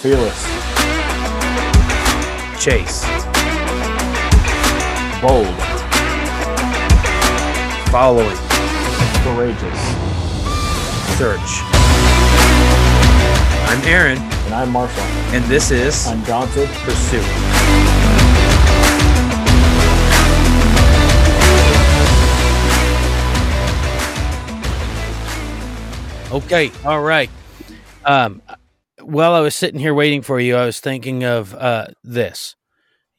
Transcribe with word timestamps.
Fearless. 0.00 0.44
Chase. 2.62 3.02
Bold. 5.20 5.54
Following. 7.90 8.36
Courageous. 9.24 9.80
Search. 11.18 11.62
I'm 13.68 13.82
Aaron, 13.86 14.18
And 14.18 14.54
I'm 14.54 14.70
Marshall. 14.70 15.02
and 15.34 15.44
this 15.46 15.70
is 15.72 16.06
Undaunted. 16.06 16.68
Pursuit. 16.84 17.24
Okay, 26.30 26.70
all 26.84 27.00
right. 27.00 27.30
Um, 28.04 28.42
while 29.02 29.34
I 29.34 29.40
was 29.40 29.54
sitting 29.54 29.80
here 29.80 29.94
waiting 29.94 30.22
for 30.22 30.40
you, 30.40 30.56
I 30.56 30.64
was 30.64 30.80
thinking 30.80 31.24
of 31.24 31.54
uh, 31.54 31.88
this. 32.02 32.56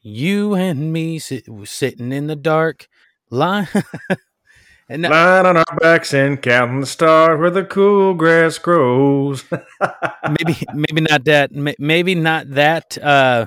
You 0.02 0.54
and 0.54 0.92
me 0.92 1.18
sit, 1.18 1.44
sitting 1.64 2.12
in 2.12 2.26
the 2.26 2.36
dark, 2.36 2.88
line. 3.30 3.68
and 4.88 5.02
now- 5.02 5.10
Lying 5.10 5.46
on 5.46 5.56
our 5.58 5.78
backs 5.80 6.14
and 6.14 6.40
counting 6.40 6.80
the 6.80 6.86
stars 6.86 7.38
where 7.38 7.50
the 7.50 7.64
cool 7.64 8.14
grass 8.14 8.58
grows. 8.58 9.44
maybe 10.28 10.56
maybe 10.74 11.00
not 11.02 11.24
that 11.24 11.50
maybe 11.78 12.14
not 12.14 12.48
that 12.50 12.96
uh 12.98 13.46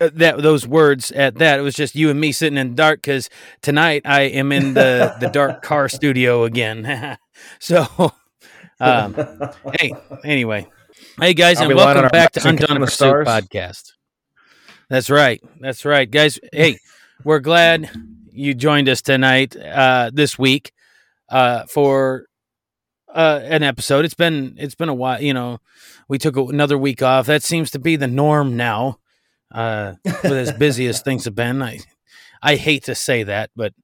uh, 0.00 0.10
that 0.14 0.42
those 0.42 0.66
words 0.66 1.10
at 1.12 1.36
that 1.36 1.58
it 1.58 1.62
was 1.62 1.74
just 1.74 1.94
you 1.96 2.08
and 2.10 2.20
me 2.20 2.30
sitting 2.30 2.56
in 2.56 2.68
the 2.68 2.74
dark 2.74 3.00
because 3.02 3.28
tonight 3.62 4.02
i 4.04 4.20
am 4.20 4.52
in 4.52 4.74
the 4.74 5.12
the 5.18 5.28
dark 5.28 5.60
car 5.62 5.88
studio 5.88 6.44
again 6.44 7.18
so 7.58 7.84
um 8.78 9.12
hey 9.80 9.92
anyway 10.24 10.64
hey 11.20 11.34
guys 11.34 11.60
and 11.60 11.74
welcome 11.74 12.08
back 12.10 12.30
to 12.30 12.48
undaunted 12.48 12.78
pursuit 12.78 12.94
stars. 12.94 13.26
podcast. 13.26 13.92
That's 14.88 15.10
right 15.10 15.42
that's 15.58 15.84
right. 15.84 16.08
Guys 16.08 16.38
hey 16.52 16.78
we're 17.24 17.40
glad 17.40 17.90
you 18.32 18.54
joined 18.54 18.88
us 18.88 19.02
tonight 19.02 19.56
uh 19.56 20.12
this 20.14 20.38
week 20.38 20.72
uh 21.28 21.64
for 21.66 22.26
uh 23.12 23.40
an 23.42 23.64
episode. 23.64 24.04
It's 24.04 24.14
been 24.14 24.54
it's 24.58 24.76
been 24.76 24.88
a 24.88 24.94
while 24.94 25.20
you 25.20 25.34
know 25.34 25.58
we 26.08 26.18
took 26.18 26.36
another 26.36 26.78
week 26.78 27.02
off. 27.02 27.26
That 27.26 27.42
seems 27.42 27.72
to 27.72 27.80
be 27.80 27.96
the 27.96 28.06
norm 28.06 28.56
now 28.56 28.98
uh 29.52 29.94
with 30.04 30.32
as 30.32 30.52
busy 30.52 30.86
as 30.86 31.00
things 31.00 31.24
have 31.24 31.34
been. 31.34 31.62
I 31.62 31.80
i 32.40 32.54
hate 32.54 32.84
to 32.84 32.94
say 32.94 33.24
that 33.24 33.50
but 33.56 33.74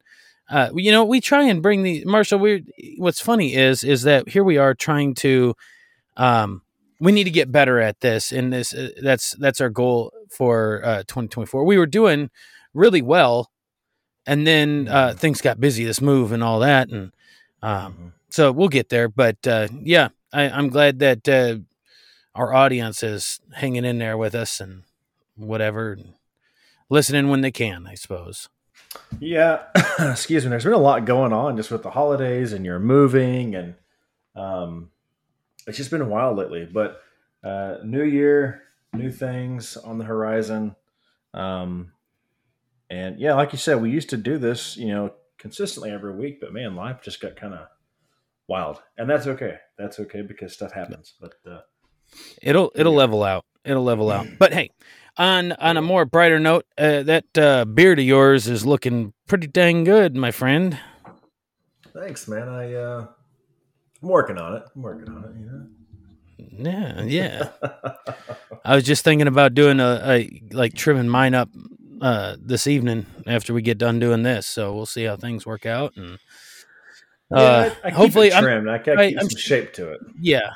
uh 0.48 0.70
you 0.76 0.92
know 0.92 1.04
we 1.04 1.20
try 1.20 1.42
and 1.42 1.60
bring 1.60 1.82
the 1.82 2.04
marshall 2.04 2.38
we 2.38 2.64
what's 2.98 3.20
funny 3.20 3.52
is 3.52 3.82
is 3.82 4.02
that 4.02 4.28
here 4.28 4.44
we 4.44 4.58
are 4.58 4.74
trying 4.74 5.12
to 5.12 5.56
um 6.16 6.62
we 7.00 7.12
need 7.12 7.24
to 7.24 7.30
get 7.30 7.52
better 7.52 7.80
at 7.80 8.00
this 8.00 8.32
and 8.32 8.52
this 8.52 8.74
uh, 8.74 8.90
that's 9.02 9.32
that's 9.32 9.60
our 9.60 9.70
goal 9.70 10.12
for 10.30 10.80
uh 10.84 10.98
2024 11.00 11.64
we 11.64 11.78
were 11.78 11.86
doing 11.86 12.30
really 12.72 13.02
well 13.02 13.50
and 14.26 14.46
then 14.46 14.88
uh 14.88 15.14
things 15.16 15.40
got 15.40 15.60
busy 15.60 15.84
this 15.84 16.00
move 16.00 16.32
and 16.32 16.42
all 16.42 16.60
that 16.60 16.88
and 16.88 17.12
um 17.62 18.12
so 18.30 18.52
we'll 18.52 18.68
get 18.68 18.88
there 18.88 19.08
but 19.08 19.44
uh 19.46 19.68
yeah 19.82 20.08
I, 20.32 20.48
i'm 20.50 20.68
glad 20.68 20.98
that 21.00 21.28
uh 21.28 21.56
our 22.34 22.52
audience 22.52 23.02
is 23.02 23.40
hanging 23.54 23.84
in 23.84 23.98
there 23.98 24.16
with 24.16 24.34
us 24.34 24.60
and 24.60 24.82
whatever 25.36 25.92
and 25.92 26.14
listening 26.88 27.28
when 27.28 27.40
they 27.40 27.52
can 27.52 27.86
i 27.86 27.94
suppose. 27.94 28.48
Yeah, 29.18 29.62
excuse 29.98 30.44
me. 30.44 30.50
There's 30.50 30.64
been 30.64 30.72
a 30.72 30.78
lot 30.78 31.04
going 31.04 31.32
on 31.32 31.56
just 31.56 31.70
with 31.70 31.82
the 31.82 31.90
holidays 31.90 32.52
and 32.52 32.64
you're 32.64 32.78
moving, 32.78 33.54
and 33.54 33.74
um, 34.36 34.90
it's 35.66 35.76
just 35.78 35.90
been 35.90 36.00
a 36.02 36.08
while 36.08 36.34
lately. 36.34 36.68
But 36.70 37.00
uh, 37.42 37.78
new 37.84 38.04
year, 38.04 38.62
new 38.92 39.10
things 39.10 39.76
on 39.76 39.98
the 39.98 40.04
horizon. 40.04 40.76
Um, 41.32 41.92
and 42.90 43.18
yeah, 43.18 43.34
like 43.34 43.52
you 43.52 43.58
said, 43.58 43.80
we 43.80 43.90
used 43.90 44.10
to 44.10 44.16
do 44.16 44.38
this, 44.38 44.76
you 44.76 44.88
know, 44.88 45.14
consistently 45.38 45.90
every 45.90 46.14
week, 46.14 46.40
but 46.40 46.52
man, 46.52 46.76
life 46.76 47.00
just 47.02 47.20
got 47.20 47.36
kind 47.36 47.54
of 47.54 47.66
wild, 48.46 48.80
and 48.96 49.08
that's 49.08 49.26
okay. 49.26 49.56
That's 49.78 49.98
okay 50.00 50.22
because 50.22 50.52
stuff 50.52 50.72
happens. 50.72 51.14
But 51.20 51.34
uh, 51.50 51.60
it'll 52.42 52.70
it'll 52.74 52.92
Yeah. 52.92 52.98
level 52.98 53.22
out 53.24 53.44
it'll 53.64 53.82
level 53.82 54.10
out 54.10 54.26
but 54.38 54.52
hey 54.52 54.70
on 55.16 55.52
on 55.52 55.76
a 55.78 55.82
more 55.82 56.04
brighter 56.04 56.38
note 56.38 56.66
uh, 56.76 57.02
that 57.02 57.38
uh, 57.38 57.64
beard 57.64 57.98
of 57.98 58.04
yours 58.04 58.46
is 58.46 58.66
looking 58.66 59.12
pretty 59.26 59.46
dang 59.46 59.84
good 59.84 60.14
my 60.14 60.30
friend 60.30 60.78
thanks, 61.94 62.28
man. 62.28 62.48
I 62.48 62.74
uh, 62.74 63.06
I'm 64.04 64.10
working 64.10 64.36
on 64.38 64.54
it. 64.56 64.62
I'm 64.76 64.82
working 64.82 65.08
on 65.08 65.24
it. 65.24 65.30
You 65.40 65.46
know. 65.46 65.66
yeah 66.70 67.02
yeah 67.04 67.48
i 68.64 68.74
was 68.74 68.84
just 68.84 69.02
thinking 69.04 69.26
about 69.28 69.54
doing 69.54 69.80
a, 69.80 70.00
a 70.04 70.42
like 70.52 70.74
trimming 70.74 71.08
mine 71.08 71.32
up 71.34 71.48
uh 72.02 72.36
this 72.40 72.66
evening 72.66 73.06
after 73.26 73.54
we 73.54 73.62
get 73.62 73.78
done 73.78 73.98
doing 73.98 74.22
this 74.24 74.46
so 74.46 74.74
we'll 74.74 74.84
see 74.84 75.04
how 75.04 75.16
things 75.16 75.46
work 75.46 75.64
out 75.64 75.94
and 75.96 76.18
Yeah, 77.30 77.38
uh 77.38 77.70
I, 77.82 77.86
I 77.86 77.90
keep 77.90 77.96
hopefully 77.96 78.28
it 78.28 78.34
I'm, 78.34 78.42
trimmed. 78.42 78.68
I 78.68 78.74
I- 78.74 78.80
keep 78.80 79.20
I'm 79.20 79.30
some 79.30 79.38
shape 79.38 79.72
to 79.74 79.92
it. 79.92 80.00
yeah 80.20 80.50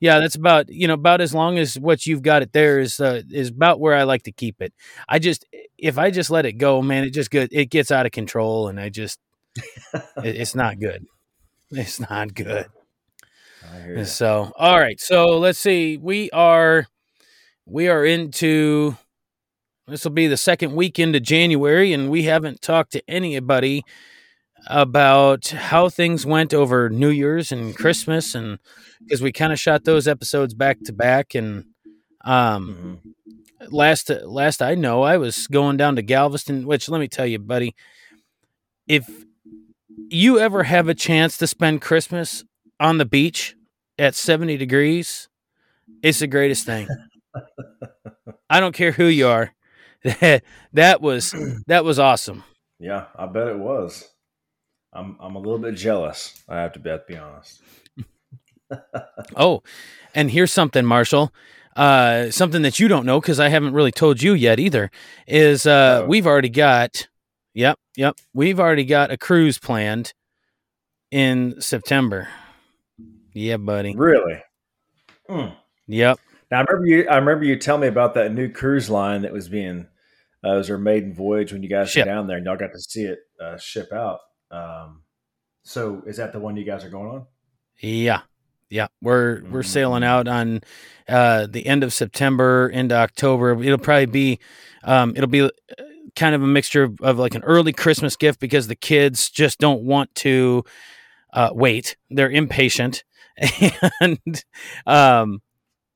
yeah 0.00 0.20
that's 0.20 0.36
about 0.36 0.68
you 0.68 0.86
know 0.88 0.94
about 0.94 1.20
as 1.20 1.34
long 1.34 1.58
as 1.58 1.78
what 1.78 2.06
you've 2.06 2.22
got 2.22 2.42
it 2.42 2.52
there 2.52 2.78
is 2.78 2.98
uh, 3.00 3.20
is 3.30 3.48
about 3.48 3.80
where 3.80 3.94
i 3.94 4.04
like 4.04 4.22
to 4.22 4.32
keep 4.32 4.62
it 4.62 4.72
i 5.08 5.18
just 5.18 5.44
if 5.76 5.98
i 5.98 6.10
just 6.10 6.30
let 6.30 6.46
it 6.46 6.52
go 6.54 6.80
man 6.82 7.04
it 7.04 7.10
just 7.12 7.30
good 7.32 7.48
it 7.52 7.68
gets 7.68 7.90
out 7.90 8.06
of 8.06 8.12
control 8.12 8.68
and 8.68 8.78
i 8.80 8.88
just 8.88 9.18
it, 9.56 10.36
it's 10.36 10.54
not 10.54 10.78
good 10.78 11.04
it's 11.72 12.00
not 12.00 12.34
good 12.34 12.66
so 14.04 14.52
all 14.56 14.78
right 14.78 15.00
so 15.00 15.38
let's 15.38 15.58
see 15.58 15.96
we 15.96 16.30
are 16.30 16.86
we 17.66 17.88
are 17.88 18.04
into 18.04 18.96
this 19.88 20.04
will 20.04 20.10
be 20.12 20.26
the 20.26 20.36
second 20.36 20.74
weekend 20.74 21.14
of 21.16 21.22
january 21.22 21.92
and 21.92 22.10
we 22.10 22.24
haven't 22.24 22.60
talked 22.62 22.92
to 22.92 23.02
anybody 23.08 23.82
about 24.68 25.48
how 25.48 25.88
things 25.88 26.26
went 26.26 26.54
over 26.54 26.88
new 26.90 27.10
year's 27.10 27.52
and 27.52 27.76
christmas 27.76 28.34
and 28.34 28.58
because 29.00 29.22
we 29.22 29.32
kind 29.32 29.52
of 29.52 29.60
shot 29.60 29.84
those 29.84 30.08
episodes 30.08 30.54
back 30.54 30.78
to 30.84 30.92
back 30.92 31.34
and 31.34 31.64
um 32.24 33.00
Mhm. 33.62 33.72
last 33.72 34.10
last 34.24 34.62
I 34.62 34.74
know, 34.74 35.02
I 35.02 35.16
was 35.18 35.46
going 35.48 35.76
down 35.76 35.96
to 35.96 36.02
Galveston. 36.02 36.66
Which 36.66 36.88
let 36.88 37.00
me 37.00 37.08
tell 37.08 37.26
you, 37.26 37.38
buddy, 37.38 37.74
if 38.86 39.08
you 40.10 40.38
ever 40.38 40.64
have 40.64 40.88
a 40.88 40.94
chance 40.94 41.36
to 41.38 41.46
spend 41.46 41.80
Christmas 41.82 42.44
on 42.80 42.98
the 42.98 43.04
beach 43.04 43.56
at 43.98 44.14
seventy 44.14 44.56
degrees, 44.56 45.28
it's 46.02 46.20
the 46.20 46.26
greatest 46.26 46.64
thing. 46.66 46.88
I 48.50 48.60
don't 48.60 48.74
care 48.74 48.92
who 48.92 49.06
you 49.06 49.28
are. 49.28 49.52
that 50.72 51.00
was 51.00 51.34
that 51.66 51.84
was 51.84 51.98
awesome. 51.98 52.44
Yeah, 52.78 53.06
I 53.16 53.26
bet 53.26 53.48
it 53.48 53.58
was. 53.58 54.08
I'm 54.92 55.16
I'm 55.20 55.34
a 55.36 55.38
little 55.40 55.58
bit 55.58 55.74
jealous. 55.74 56.42
I 56.48 56.56
have 56.60 56.72
to 56.74 56.78
be, 56.78 56.90
have 56.90 57.06
to 57.06 57.12
be 57.12 57.18
honest. 57.18 57.60
Oh, 59.34 59.62
and 60.14 60.30
here's 60.30 60.52
something, 60.52 60.84
Marshall. 60.84 61.32
Uh, 61.74 62.30
something 62.30 62.60
that 62.62 62.78
you 62.78 62.86
don't 62.86 63.06
know 63.06 63.18
because 63.20 63.40
I 63.40 63.48
haven't 63.48 63.72
really 63.72 63.92
told 63.92 64.20
you 64.22 64.34
yet 64.34 64.60
either. 64.60 64.90
Is 65.26 65.66
uh, 65.66 66.02
Oh. 66.02 66.06
we've 66.06 66.26
already 66.26 66.50
got, 66.50 67.08
yep, 67.58 67.78
yep, 67.96 68.16
we've 68.32 68.60
already 68.60 68.84
got 68.84 69.10
a 69.10 69.16
cruise 69.16 69.58
planned 69.58 70.12
in 71.10 71.60
September. 71.60 72.28
Yeah, 73.32 73.56
buddy. 73.56 73.94
Really? 73.96 74.40
Mm. 75.28 75.54
Yep. 75.88 76.18
Now 76.50 76.58
I 76.58 76.60
remember 76.62 76.86
you. 76.86 77.08
I 77.08 77.16
remember 77.16 77.44
you 77.44 77.56
telling 77.56 77.82
me 77.82 77.88
about 77.88 78.14
that 78.14 78.32
new 78.32 78.48
cruise 78.48 78.88
line 78.88 79.22
that 79.22 79.32
was 79.32 79.48
being. 79.48 79.86
Uh, 80.44 80.54
it 80.54 80.56
was 80.56 80.68
your 80.68 80.78
maiden 80.78 81.12
voyage 81.14 81.52
when 81.52 81.62
you 81.64 81.68
guys 81.68 81.90
Ship. 81.90 82.06
were 82.06 82.12
down 82.12 82.26
there, 82.28 82.36
and 82.36 82.46
y'all 82.46 82.56
got 82.56 82.72
to 82.72 82.80
see 82.80 83.02
it 83.02 83.18
uh, 83.42 83.56
ship 83.58 83.92
out. 83.92 84.20
Um, 84.52 85.02
so 85.64 86.02
is 86.06 86.16
that 86.18 86.32
the 86.32 86.38
one 86.38 86.56
you 86.56 86.64
guys 86.64 86.84
are 86.84 86.90
going 86.90 87.08
on? 87.10 87.26
Yeah. 87.80 88.20
Yeah. 88.70 88.86
We're 89.02 89.42
we're 89.50 89.62
sailing 89.62 90.02
Mhm. 90.02 90.06
out 90.06 90.28
on 90.28 90.60
uh 91.08 91.46
the 91.50 91.66
end 91.66 91.82
of 91.84 91.92
September 91.92 92.68
into 92.68 92.94
October. 92.94 93.60
It'll 93.62 93.78
probably 93.78 94.06
be 94.06 94.38
um 94.84 95.12
it'll 95.16 95.26
be 95.28 95.50
kind 96.16 96.34
of 96.34 96.42
a 96.42 96.46
mixture 96.46 96.82
of, 96.84 97.00
of 97.00 97.18
like 97.18 97.34
an 97.34 97.42
early 97.42 97.72
Christmas 97.72 98.16
gift 98.16 98.40
because 98.40 98.66
the 98.68 98.76
kids 98.76 99.30
just 99.30 99.58
don't 99.58 99.82
want 99.82 100.14
to 100.16 100.64
uh 101.32 101.50
wait. 101.52 101.96
They're 102.10 102.30
impatient. 102.30 103.04
And 104.00 104.18
um 104.86 105.42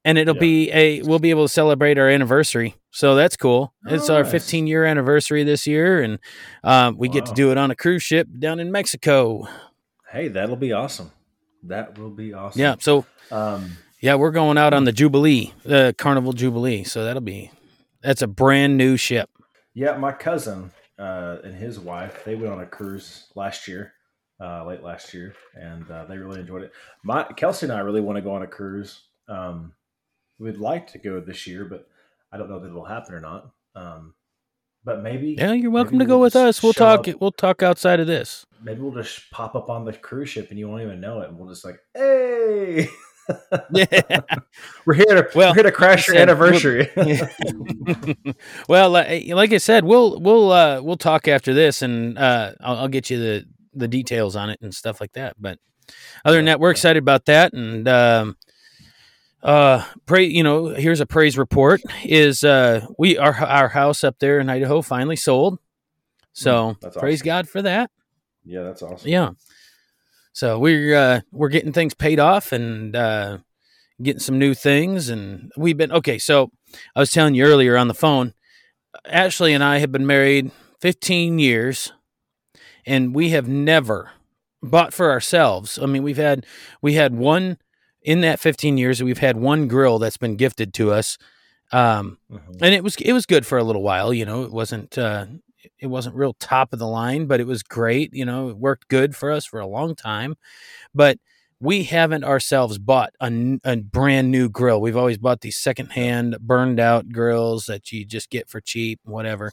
and 0.05 0.19
it'll 0.19 0.35
Yeah. 0.35 0.41
be 0.41 0.71
a 0.73 1.03
we'll 1.03 1.19
be 1.19 1.31
able 1.31 1.47
to 1.47 1.53
celebrate 1.53 1.99
our 1.99 2.09
anniversary. 2.09 2.75
So 2.91 3.15
that's 3.15 3.37
cool. 3.37 3.73
It's 3.87 4.11
our 4.11 4.25
15 4.25 4.67
year 4.67 4.85
anniversary 4.85 5.43
this 5.45 5.67
year 5.67 6.03
and 6.03 6.19
um 6.65 6.97
we 6.99 7.09
get 7.09 7.27
to 7.27 7.33
do 7.33 7.51
it 7.51 7.59
on 7.59 7.71
a 7.71 7.75
cruise 7.77 8.03
ship 8.03 8.29
down 8.39 8.61
in 8.61 8.71
Mexico. 8.73 9.47
Hey, 10.11 10.29
that'll 10.29 10.57
be 10.57 10.73
awesome. 10.73 11.11
That 11.65 11.97
will 11.99 12.11
be 12.11 12.33
awesome. 12.35 12.61
Yeah, 12.61 12.75
so 12.81 13.07
Um, 13.31 13.79
Yeah, 14.01 14.17
we're 14.17 14.33
going 14.33 14.59
out 14.59 14.75
on 14.75 14.85
the 14.85 14.93
Jubilee, 14.93 15.55
the 15.65 15.95
Carnival 15.97 16.33
Jubilee. 16.33 16.83
So 16.85 17.05
that'll 17.05 17.23
be 17.23 17.51
that's 18.03 18.21
a 18.23 18.27
brand 18.27 18.77
new 18.77 18.97
ship. 18.97 19.31
Yeah, 19.75 19.97
my 19.97 20.13
cousin 20.13 20.71
uh, 20.99 21.39
and 21.45 21.55
his 21.55 21.79
wife 21.81 22.25
they 22.25 22.35
went 22.35 22.53
on 22.53 22.61
a 22.61 22.67
cruise 22.67 23.27
last 23.35 23.67
year, 23.69 23.93
uh, 24.41 24.65
late 24.67 24.83
last 24.83 25.15
year, 25.15 25.35
and 25.55 25.91
uh, 25.91 26.05
they 26.05 26.19
really 26.19 26.41
enjoyed 26.41 26.63
it. 26.63 26.73
My 27.05 27.25
Kelsey 27.25 27.67
and 27.67 27.73
I 27.73 27.79
really 27.81 28.01
want 28.01 28.17
to 28.17 28.23
go 28.23 28.33
on 28.35 28.43
a 28.43 28.47
cruise. 28.47 29.01
Um, 29.29 29.73
we'd 30.39 30.59
like 30.59 30.89
to 30.93 30.99
go 30.99 31.21
this 31.21 31.47
year, 31.47 31.65
but 31.65 31.89
I 32.33 32.37
don't 32.37 32.51
know 32.51 32.59
that 32.59 32.69
it'll 32.69 32.85
happen 32.85 33.15
or 33.15 33.21
not. 33.21 33.51
Um, 33.75 34.15
but 34.85 35.03
maybe 35.03 35.37
Yeah, 35.39 35.53
you're 35.53 35.71
welcome 35.71 35.99
to 36.01 36.05
go 36.05 36.15
we'll 36.17 36.23
with 36.23 36.37
us. 36.37 36.63
We'll 36.63 36.73
talk. 36.73 37.07
up- 37.09 37.21
We'll 37.21 37.31
talk 37.33 37.63
outside 37.63 38.01
of 38.01 38.07
this. 38.07 38.45
Maybe 38.63 38.81
we'll 38.81 38.93
just 39.01 39.31
pop 39.31 39.55
up 39.55 39.71
on 39.71 39.85
the 39.85 39.93
cruise 39.93 40.29
ship 40.31 40.49
and 40.51 40.59
you 40.59 40.69
won't 40.69 40.83
even 40.83 41.01
know 41.01 41.21
it, 41.21 41.29
and 41.29 41.39
we'll 41.39 41.49
just 41.49 41.65
like, 41.65 41.79
hey, 41.95 42.89
Yeah. 43.73 44.21
we're 44.87 44.95
here 44.95 45.07
to 45.07 45.29
Well, 45.35 45.51
we're 45.51 45.55
here 45.55 45.63
to 45.65 45.73
crash 45.73 46.09
your 46.09 46.17
said, 46.17 46.29
we'll- 46.29 46.39
anniversary. 46.41 46.91
well, 48.69 48.91
like, 48.91 49.27
like 49.29 49.53
I 49.53 49.59
said, 49.59 49.85
we'll 49.85 50.21
we'll 50.21 50.51
uh, 50.53 50.81
we'll 50.83 50.97
talk 50.97 51.29
after 51.29 51.55
this, 51.55 51.83
and 51.83 52.19
uh, 52.19 52.53
I'll, 52.61 52.77
I'll 52.79 52.89
get 52.89 53.11
you 53.11 53.19
the 53.19 53.45
the 53.75 53.89
details 53.89 54.37
on 54.37 54.51
it 54.51 54.59
and 54.63 54.75
stuff 54.75 55.01
like 55.01 55.13
that. 55.13 55.37
But 55.41 55.59
other 56.25 56.37
than 56.37 56.47
that, 56.47 56.61
we're 56.61 56.71
excited 56.71 57.03
about 57.03 57.27
that, 57.27 57.53
and 57.53 57.87
um, 57.89 58.37
uh, 59.43 59.85
pray. 60.07 60.25
You 60.25 60.43
know, 60.43 60.67
here's 60.69 61.01
a 61.01 61.07
praise 61.07 61.39
report: 61.39 61.81
is 62.05 62.45
uh, 62.45 62.87
we 62.99 63.19
our 63.19 63.35
our 63.35 63.69
house 63.69 64.05
up 64.05 64.19
there 64.19 64.41
in 64.41 64.49
Idaho 64.51 64.83
finally 64.83 65.17
sold. 65.17 65.59
So 66.33 66.77
that's 66.81 66.97
praise. 66.97 67.23
God 67.23 67.49
for 67.49 67.63
that. 67.63 67.91
yeah, 68.45 68.63
that's 68.63 68.83
awesome. 68.83 69.09
Yeah. 69.09 69.31
So 70.33 70.59
we're 70.59 70.95
uh, 70.97 71.21
we're 71.31 71.49
getting 71.51 71.73
things 71.73 71.95
paid 71.95 72.19
off 72.19 72.53
and 72.53 72.97
uh, 72.97 73.39
getting 74.03 74.21
some 74.21 74.39
new 74.39 74.55
things, 74.55 75.09
and 75.09 75.53
we've 75.57 75.77
been 75.77 75.93
okay. 75.93 76.19
So 76.19 76.51
I 76.97 77.01
was 77.01 77.11
telling 77.11 77.35
you 77.35 77.45
earlier 77.45 77.77
on 77.77 77.89
the 77.89 77.95
phone, 77.95 78.35
Ashley 79.07 79.53
and 79.53 79.63
I 79.63 79.79
have 79.79 79.93
been 79.93 80.07
married 80.07 80.51
15 80.81 81.39
years, 81.39 81.93
and 82.87 83.15
we 83.15 83.31
have 83.31 83.47
never 83.49 84.11
bought 84.63 84.95
for 84.95 85.11
ourselves. 85.11 85.79
I 85.81 85.87
mean, 85.87 86.03
we've 86.03 86.17
had 86.17 86.47
we 86.81 86.95
had 86.95 87.15
one 87.15 87.59
in 88.03 88.23
that 88.23 88.41
15 88.41 88.79
years. 88.79 89.03
We've 89.03 89.19
had 89.19 89.37
one 89.37 89.69
grill 89.69 89.99
that's 89.99 90.17
been 90.17 90.37
gifted 90.37 90.73
to 90.75 90.93
us, 90.93 91.19
um, 91.73 92.19
Mhm. 92.31 92.63
and 92.63 92.75
it 92.75 92.83
was 92.83 92.97
it 92.97 93.13
was 93.13 93.27
good 93.27 93.45
for 93.45 93.59
a 93.59 93.65
little 93.65 93.83
while. 93.83 94.15
You 94.15 94.25
know, 94.25 94.45
it 94.45 94.51
wasn't 94.51 94.97
uh, 94.97 95.27
it 95.79 95.87
wasn't 95.87 96.17
real 96.17 96.35
top 96.35 96.73
of 96.73 96.79
the 96.79 96.87
line, 96.87 97.27
but 97.27 97.41
it 97.41 97.47
was 97.47 97.63
great. 97.63 98.13
You 98.15 98.25
know, 98.25 98.49
it 98.49 98.57
worked 98.57 98.89
good 98.89 99.15
for 99.17 99.31
us 99.31 99.45
for 99.45 99.61
a 99.61 99.67
long 99.67 99.95
time. 99.95 100.37
But 100.95 101.19
we 101.61 101.85
haven't 101.85 102.25
ourselves 102.25 102.79
bought 102.79 103.13
a 103.21 103.77
brand 103.77 104.31
new 104.31 104.49
grill. 104.49 104.81
We've 104.81 104.97
always 104.97 105.19
bought 105.19 105.43
these 105.43 105.57
secondhand, 105.57 106.37
burned 106.41 106.81
out 106.81 107.11
grills 107.11 107.67
that 107.67 107.93
you 107.93 108.05
just 108.05 108.31
get 108.31 108.49
for 108.49 108.61
cheap, 108.61 108.99
whatever. 109.05 109.53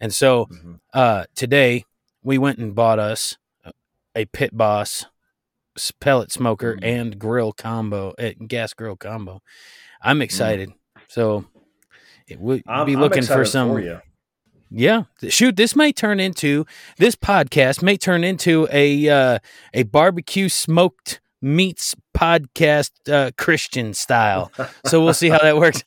And 0.00 0.14
so 0.14 0.46
Mhm. 0.46 0.80
uh, 0.94 1.24
today 1.34 1.84
we 2.22 2.38
went 2.38 2.58
and 2.58 2.74
bought 2.76 3.00
us 3.00 3.36
a- 3.64 3.72
a 4.14 4.24
Pit 4.26 4.56
Boss 4.56 5.06
pellet 6.00 6.30
smoker 6.30 6.76
Mm. 6.76 6.84
and 6.84 7.18
grill 7.18 7.52
combo, 7.52 8.14
uh, 8.18 8.32
gas 8.46 8.72
grill 8.72 8.96
combo. 8.96 9.42
I'm 10.00 10.22
excited. 10.22 10.72
So 11.08 11.46
it 12.28 12.38
would 12.38 12.62
I'm, 12.68 12.86
be 12.86 12.94
I'm 12.94 13.00
looking 13.00 13.24
for 13.24 13.44
some. 13.44 13.70
For. 13.70 14.02
Yeah, 14.70 15.04
shoot, 15.28 15.56
this 15.56 15.74
may 15.74 15.92
turn 15.92 16.20
into 16.20 16.66
this 16.98 17.16
podcast 17.16 17.82
may 17.82 17.96
turn 17.96 18.22
into 18.22 18.68
a 18.70 19.08
uh, 19.08 19.38
a 19.72 19.84
barbecue 19.84 20.48
smoked 20.48 21.20
meats 21.40 21.94
podcast 22.16 22.90
uh, 23.10 23.30
Christian 23.38 23.94
style. 23.94 24.52
So 24.84 25.02
we'll 25.02 25.14
see 25.14 25.28
how 25.30 25.38
that 25.38 25.56
works. 25.56 25.84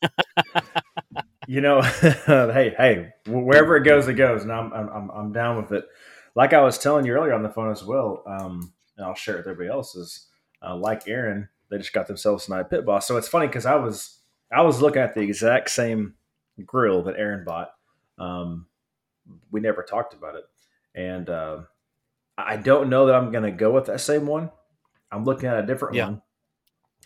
you 1.47 1.61
know, 1.61 1.81
hey, 2.25 2.73
hey, 2.77 3.13
wherever 3.27 3.75
it 3.75 3.83
goes, 3.83 4.07
it 4.07 4.13
goes, 4.13 4.43
and 4.43 4.51
I'm, 4.51 4.71
I'm, 4.73 5.09
I'm 5.11 5.33
down 5.33 5.57
with 5.57 5.71
it. 5.71 5.85
Like 6.35 6.53
I 6.53 6.61
was 6.61 6.77
telling 6.77 7.05
you 7.05 7.13
earlier 7.13 7.33
on 7.33 7.43
the 7.43 7.49
phone 7.49 7.71
as 7.71 7.83
well, 7.83 8.23
um, 8.25 8.73
and 8.97 9.05
I'll 9.05 9.15
share 9.15 9.35
it 9.35 9.39
with 9.39 9.47
everybody 9.47 9.69
else. 9.69 9.95
Is 9.95 10.27
uh, 10.65 10.75
like 10.75 11.07
Aaron, 11.07 11.49
they 11.69 11.77
just 11.77 11.93
got 11.93 12.07
themselves 12.07 12.45
tonight 12.45 12.69
pit 12.69 12.85
boss. 12.85 13.07
So 13.07 13.17
it's 13.17 13.27
funny 13.27 13.47
because 13.47 13.65
I 13.65 13.75
was, 13.75 14.19
I 14.51 14.61
was 14.61 14.81
looking 14.81 15.01
at 15.01 15.13
the 15.13 15.21
exact 15.21 15.69
same 15.69 16.15
grill 16.65 17.03
that 17.03 17.17
Aaron 17.17 17.43
bought. 17.43 17.71
Um, 18.17 18.67
we 19.51 19.59
never 19.59 19.83
talked 19.83 20.13
about 20.13 20.35
it, 20.35 20.43
and 20.95 21.29
uh, 21.29 21.59
I 22.37 22.57
don't 22.57 22.89
know 22.89 23.05
that 23.05 23.15
I'm 23.15 23.31
going 23.31 23.43
to 23.43 23.51
go 23.51 23.71
with 23.71 23.85
that 23.85 24.01
same 24.01 24.25
one. 24.25 24.51
I'm 25.11 25.25
looking 25.25 25.49
at 25.49 25.59
a 25.59 25.65
different 25.65 25.95
Yeah. 25.95 26.05
one. 26.05 26.21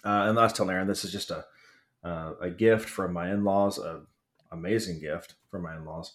Uh, 0.04 0.30
and 0.30 0.39
I 0.39 0.44
was 0.44 0.54
telling 0.54 0.74
Aaron, 0.75 0.88
this 0.88 1.04
is 1.04 1.12
just 1.12 1.31
a 1.31 1.45
uh, 2.04 2.33
a 2.39 2.50
gift 2.51 2.88
from 2.88 3.13
my 3.13 3.31
in 3.31 3.44
laws, 3.44 3.80
a 3.80 4.01
amazing 4.51 5.00
gift 5.00 5.33
from 5.50 5.63
my 5.63 5.75
in 5.75 5.86
laws. 5.86 6.13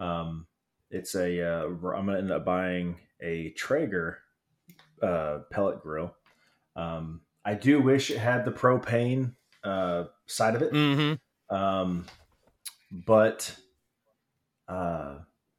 Um, 0.00 0.48
it's 0.90 1.14
a 1.14 1.40
uh, 1.40 1.64
I'm 1.66 1.80
gonna 2.06 2.18
end 2.18 2.32
up 2.32 2.44
buying 2.44 2.96
a 3.20 3.50
Traeger 3.50 4.18
uh, 5.00 5.40
pellet 5.52 5.80
grill. 5.80 6.16
Um, 6.74 7.20
I 7.44 7.54
do 7.54 7.80
wish 7.80 8.10
it 8.10 8.18
had 8.18 8.44
the 8.44 8.50
propane 8.50 9.34
uh, 9.62 10.04
side 10.26 10.56
of 10.56 10.62
it, 10.62 10.72
mm-hmm. 10.72 11.54
um, 11.54 12.06
but 13.06 13.54
uh, 14.66 15.18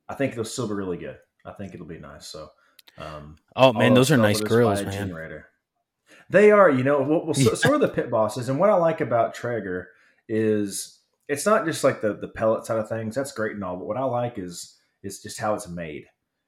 I 0.10 0.16
think 0.16 0.34
it'll 0.34 0.44
still 0.44 0.68
be 0.68 0.74
really 0.74 0.98
good. 0.98 1.18
I 1.46 1.52
think 1.54 1.74
it'll 1.74 1.86
be 1.86 2.00
nice. 2.00 2.28
So, 2.28 2.50
um, 2.98 3.38
Oh 3.56 3.72
man, 3.72 3.94
those 3.94 4.12
are 4.12 4.18
nice 4.18 4.42
grills, 4.42 4.82
man. 4.82 4.92
Generator. 4.92 5.48
They 6.30 6.52
are, 6.52 6.70
you 6.70 6.84
know, 6.84 7.02
well, 7.02 7.26
well 7.26 7.34
so, 7.34 7.54
so 7.54 7.74
are 7.74 7.80
the 7.80 7.88
pit 7.88 8.12
bosses. 8.12 8.50
And 8.50 8.60
what 8.60 8.70
I 8.70 8.76
like 8.76 9.02
about 9.02 9.34
Traeger 9.34 9.90
is 10.28 11.00
it's 11.28 11.46
not 11.46 11.66
just 11.66 11.84
like 11.84 12.02
the 12.02 12.14
the 12.16 12.28
pellet 12.28 12.66
side 12.66 12.80
of 12.80 12.90
things. 12.90 13.16
That's 13.16 13.32
great 13.32 13.54
and 13.54 13.64
all, 13.64 13.78
but 13.78 13.86
what 13.86 13.98
I 13.98 14.04
like 14.04 14.38
is 14.38 14.78
is 15.04 15.22
just 15.22 15.40
how 15.40 15.54
it's 15.54 15.68
made. 15.68 16.06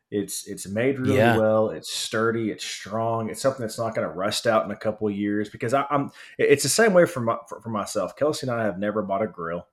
It's 0.09 0.45
it's 0.47 0.67
made 0.67 0.99
really 0.99 1.15
Yeah. 1.15 1.37
well. 1.37 1.69
It's 1.69 1.91
sturdy. 1.91 2.51
It's 2.51 2.65
strong. 2.65 3.29
It's 3.29 3.41
something 3.41 3.61
that's 3.61 3.79
not 3.79 3.95
going 3.95 4.07
to 4.07 4.13
rust 4.13 4.45
out 4.45 4.65
in 4.65 4.71
a 4.71 4.75
couple 4.75 5.07
of 5.07 5.15
years. 5.15 5.49
Because 5.49 5.73
I, 5.73 5.85
I'm, 5.89 6.11
it's 6.37 6.63
the 6.63 6.69
same 6.69 6.93
way 6.93 7.05
for 7.05 7.21
my, 7.21 7.37
for, 7.47 7.61
for 7.61 7.69
myself. 7.69 8.17
Kelsey 8.17 8.47
and 8.47 8.55
I 8.55 8.65
have 8.65 8.77
never 8.77 9.03
bought 9.03 9.21
a 9.21 9.27
grill. 9.27 9.67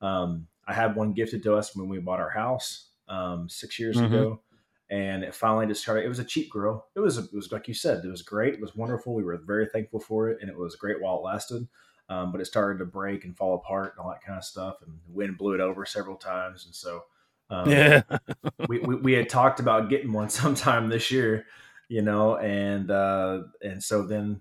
Um, 0.00 0.46
I 0.66 0.72
had 0.72 0.96
one 0.96 1.12
gifted 1.12 1.42
to 1.42 1.54
us 1.56 1.76
when 1.76 1.88
we 1.90 1.98
bought 1.98 2.20
our 2.20 2.30
house 2.30 2.88
um, 3.12 3.48
six 3.48 3.78
years 3.78 3.96
Mhm. 3.96 4.06
ago, 4.06 4.42
and 4.90 5.22
it 5.24 5.34
finally 5.34 5.66
just 5.66 5.82
started. 5.82 6.04
It 6.04 6.08
was 6.08 6.18
a 6.18 6.24
cheap 6.24 6.50
grill. 6.50 6.86
It 6.94 7.00
was 7.00 7.18
it 7.18 7.32
was 7.34 7.52
like 7.52 7.68
you 7.68 7.74
said. 7.74 8.04
It 8.04 8.08
was 8.10 8.22
great. 8.22 8.54
It 8.54 8.60
was 8.60 8.74
wonderful. 8.76 9.14
We 9.14 9.24
were 9.24 9.36
very 9.36 9.66
thankful 9.66 10.00
for 10.00 10.28
it, 10.30 10.38
and 10.40 10.50
it 10.50 10.56
was 10.56 10.76
great 10.76 11.00
while 11.00 11.18
it 11.18 11.22
lasted. 11.22 11.68
Um, 12.08 12.32
but 12.32 12.40
it 12.40 12.46
started 12.46 12.78
to 12.78 12.84
break 12.84 13.24
and 13.24 13.36
fall 13.36 13.54
apart 13.54 13.94
and 13.96 14.04
all 14.04 14.10
that 14.10 14.22
kind 14.22 14.36
of 14.38 14.44
stuff, 14.44 14.82
and 14.82 15.00
the 15.06 15.12
wind 15.12 15.38
blew 15.38 15.54
it 15.54 15.60
over 15.60 15.84
several 15.86 16.16
times, 16.16 16.66
and 16.66 16.74
so. 16.74 17.04
Um, 17.50 17.68
Yeah. 17.68 18.02
we, 18.68 18.78
we, 18.80 18.94
we 18.96 19.12
had 19.12 19.28
talked 19.28 19.60
about 19.60 19.90
getting 19.90 20.12
one 20.12 20.28
sometime 20.42 20.88
this 20.88 21.10
year, 21.10 21.46
you 21.88 22.00
know, 22.02 22.36
and 22.38 22.90
uh, 22.90 23.42
and 23.60 23.82
so 23.82 24.06
then 24.06 24.40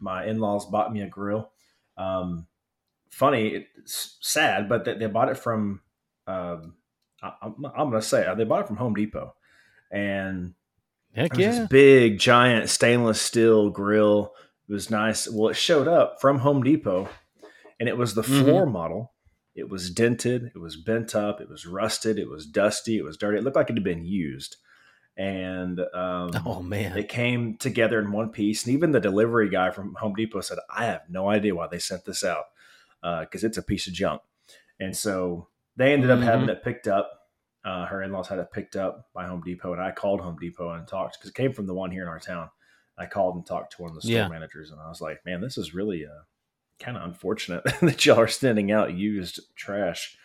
my 0.00 0.26
in 0.26 0.38
laws 0.40 0.66
bought 0.66 0.92
me 0.92 1.02
a 1.02 1.08
grill. 1.08 1.50
Um, 1.96 2.46
funny, 3.10 3.66
it's 3.76 4.18
sad, 4.20 4.68
but 4.68 4.84
they, 4.84 4.94
they 4.94 5.06
bought 5.06 5.28
it 5.30 5.38
from. 5.38 5.80
Um, 6.26 6.76
I, 7.22 7.32
I'm, 7.42 7.54
I'm 7.64 7.90
gonna 7.90 8.02
say 8.02 8.26
they 8.36 8.44
bought 8.44 8.62
it 8.62 8.66
from 8.66 8.76
Home 8.76 8.94
Depot, 8.94 9.34
and 9.90 10.54
Heck 11.14 11.32
it 11.32 11.36
was 11.36 11.44
yeah. 11.46 11.50
this 11.60 11.68
big, 11.68 12.18
giant 12.18 12.68
stainless 12.68 13.20
steel 13.20 13.70
grill. 13.70 14.34
It 14.68 14.72
was 14.72 14.90
nice. 14.90 15.28
Well, 15.28 15.48
it 15.50 15.56
showed 15.56 15.88
up 15.88 16.20
from 16.20 16.40
Home 16.40 16.62
Depot, 16.62 17.08
and 17.80 17.88
it 17.88 17.96
was 17.96 18.14
the 18.14 18.22
Mhm. 18.22 18.44
floor 18.44 18.66
model. 18.66 19.12
It 19.54 19.70
was 19.70 19.90
dented. 19.90 20.50
It 20.54 20.58
was 20.58 20.76
bent 20.76 21.14
up. 21.14 21.40
It 21.40 21.48
was 21.48 21.64
rusted. 21.64 22.18
It 22.18 22.28
was 22.28 22.44
dusty. 22.44 22.98
It 22.98 23.04
was 23.04 23.16
dirty. 23.16 23.38
It 23.38 23.44
looked 23.44 23.56
like 23.56 23.70
it 23.70 23.76
had 23.76 23.84
been 23.84 24.04
used. 24.04 24.56
And 25.16 25.80
um, 25.94 26.30
Oh 26.44 26.60
man. 26.62 26.98
it 26.98 27.08
came 27.08 27.56
together 27.56 27.98
in 27.98 28.12
one 28.12 28.28
piece. 28.28 28.66
And 28.66 28.74
even 28.74 28.90
the 28.92 29.00
delivery 29.00 29.48
guy 29.48 29.70
from 29.70 29.94
Home 29.94 30.12
Depot 30.14 30.42
said, 30.42 30.58
"I 30.68 30.84
have 30.84 31.02
no 31.08 31.30
idea 31.30 31.54
why 31.54 31.68
they 31.68 31.78
sent 31.78 32.04
this 32.04 32.22
out 32.22 32.44
because 33.22 33.42
it's 33.44 33.56
a 33.56 33.62
piece 33.62 33.86
of 33.86 33.94
junk." 33.94 34.20
And 34.78 34.94
so 34.94 35.48
they 35.76 35.92
ended 35.92 36.10
up 36.10 36.20
having 36.20 36.48
it 36.48 36.62
picked 36.64 36.88
up. 36.88 37.10
Uh, 37.64 37.84
her 37.86 38.02
in-laws 38.02 38.28
had 38.28 38.38
it 38.38 38.52
picked 38.52 38.76
up 38.76 39.08
by 39.12 39.26
Home 39.26 39.42
Depot, 39.44 39.72
and 39.72 39.82
I 39.82 39.90
called 39.90 40.20
Home 40.20 40.36
Depot 40.40 40.70
and 40.70 40.86
talked 40.86 41.18
because 41.18 41.30
it 41.30 41.34
came 41.34 41.52
from 41.52 41.66
the 41.66 41.74
one 41.74 41.90
here 41.90 42.02
in 42.02 42.08
our 42.08 42.20
town. 42.20 42.48
I 42.96 43.06
called 43.06 43.34
and 43.34 43.44
talked 43.44 43.72
to 43.76 43.82
one 43.82 43.90
of 43.90 43.94
the 43.96 44.02
store 44.02 44.12
Yeah. 44.12 44.28
managers, 44.28 44.70
and 44.70 44.80
I 44.80 44.88
was 44.88 45.00
like, 45.00 45.24
"Man, 45.26 45.40
this 45.40 45.58
is 45.58 45.74
really 45.74 46.06
uh, 46.06 46.22
kind 46.78 46.96
of 46.96 47.02
unfortunate 47.02 47.64
that 47.82 48.06
y'all 48.06 48.20
are 48.20 48.28
sending 48.28 48.70
out 48.70 48.94
used 48.94 49.40
trash." 49.56 50.16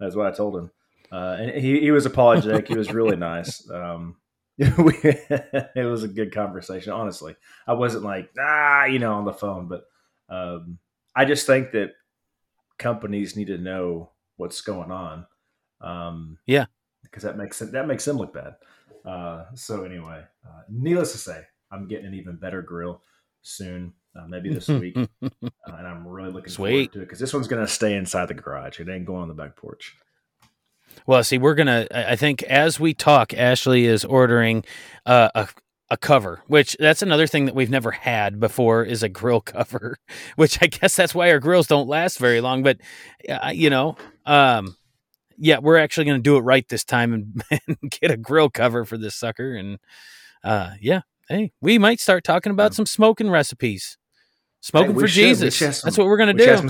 That's 0.00 0.16
what 0.16 0.26
I 0.26 0.36
told 0.36 0.56
him, 0.56 0.70
uh, 1.12 1.36
and 1.38 1.50
he, 1.62 1.80
he 1.80 1.90
was 1.92 2.04
apologetic. 2.06 2.68
he 2.68 2.76
was 2.76 2.92
really 2.92 3.16
nice. 3.16 3.68
Um, 3.70 4.16
it 4.58 5.86
was 5.88 6.02
a 6.02 6.08
good 6.08 6.34
conversation. 6.34 6.92
Honestly, 6.92 7.36
I 7.66 7.74
wasn't 7.74 8.02
like 8.04 8.30
ah, 8.40 8.86
you 8.86 8.98
know, 8.98 9.12
on 9.14 9.24
the 9.24 9.32
phone, 9.32 9.68
but 9.68 9.84
um, 10.28 10.78
I 11.14 11.24
just 11.26 11.46
think 11.46 11.70
that 11.72 11.92
companies 12.76 13.36
need 13.36 13.46
to 13.46 13.58
know 13.58 14.10
what's 14.38 14.60
going 14.62 14.90
on. 14.90 15.26
Um, 15.82 16.38
Yeah. 16.46 16.66
because 17.02 17.22
that 17.22 17.36
makes 17.36 17.60
it, 17.62 17.72
that 17.72 17.86
makes 17.86 18.04
them 18.04 18.16
look 18.16 18.32
bad. 18.32 18.54
Uh, 19.04 19.44
so 19.54 19.84
anyway, 19.84 20.22
uh, 20.46 20.62
needless 20.68 21.12
to 21.12 21.18
say, 21.18 21.42
I'm 21.70 21.86
getting 21.86 22.06
an 22.06 22.14
even 22.14 22.36
better 22.36 22.62
grill 22.62 23.02
soon, 23.42 23.92
uh, 24.18 24.26
maybe 24.26 24.52
this 24.52 24.68
week, 24.68 24.96
uh, 25.22 25.28
and 25.66 25.86
I'm 25.86 26.06
really 26.08 26.30
looking 26.32 26.52
forward 26.52 26.92
to 26.94 26.98
it 27.00 27.04
because 27.04 27.18
this 27.20 27.32
one's 27.32 27.46
going 27.46 27.64
to 27.64 27.70
stay 27.72 27.94
inside 27.94 28.26
the 28.28 28.34
garage. 28.34 28.80
It 28.80 28.88
ain't 28.88 29.04
going 29.06 29.22
on 29.22 29.28
the 29.28 29.34
back 29.34 29.56
porch. 29.56 29.94
Well, 31.06 31.22
see, 31.22 31.38
we're 31.38 31.54
gonna. 31.54 31.86
I 31.90 32.16
think 32.16 32.42
as 32.44 32.80
we 32.80 32.92
talk, 32.92 33.32
Ashley 33.32 33.84
is 33.86 34.04
ordering 34.04 34.64
uh, 35.06 35.28
a 35.34 35.48
a 35.90 35.96
cover, 35.96 36.42
which 36.46 36.76
that's 36.78 37.02
another 37.02 37.26
thing 37.26 37.46
that 37.46 37.54
we've 37.54 37.70
never 37.70 37.90
had 37.90 38.38
before 38.38 38.84
is 38.84 39.02
a 39.02 39.08
grill 39.08 39.40
cover, 39.42 39.96
which 40.36 40.62
I 40.62 40.66
guess 40.66 40.96
that's 40.96 41.14
why 41.14 41.30
our 41.30 41.40
grills 41.40 41.66
don't 41.66 41.88
last 41.88 42.18
very 42.18 42.40
long. 42.40 42.62
But 42.62 42.78
uh, 43.28 43.52
you 43.54 43.70
know, 43.70 43.96
um, 44.26 44.76
yeah, 45.38 45.58
we're 45.58 45.78
actually 45.78 46.04
going 46.04 46.18
to 46.18 46.22
do 46.22 46.36
it 46.36 46.40
right 46.40 46.68
this 46.68 46.84
time 46.84 47.12
and, 47.12 47.42
and, 47.66 47.90
get 47.90 48.10
a 48.10 48.16
grill 48.16 48.50
cover 48.50 48.84
for 48.84 48.98
this 48.98 49.14
sucker. 49.14 49.54
And 49.54 49.78
uh, 50.44 50.72
yeah, 50.80 51.02
hey, 51.28 51.52
we 51.60 51.78
might 51.78 52.00
start 52.00 52.24
talking 52.24 52.52
about 52.52 52.74
some 52.74 52.86
smoking 52.86 53.30
recipes. 53.30 53.96
Smoking 54.60 54.94
hey, 54.94 55.00
for 55.00 55.08
should. 55.08 55.20
Jesus. 55.20 55.82
That's 55.82 55.96
what 55.96 56.08
we're 56.08 56.16
going 56.16 56.36
to 56.36 56.44
do. 56.44 56.68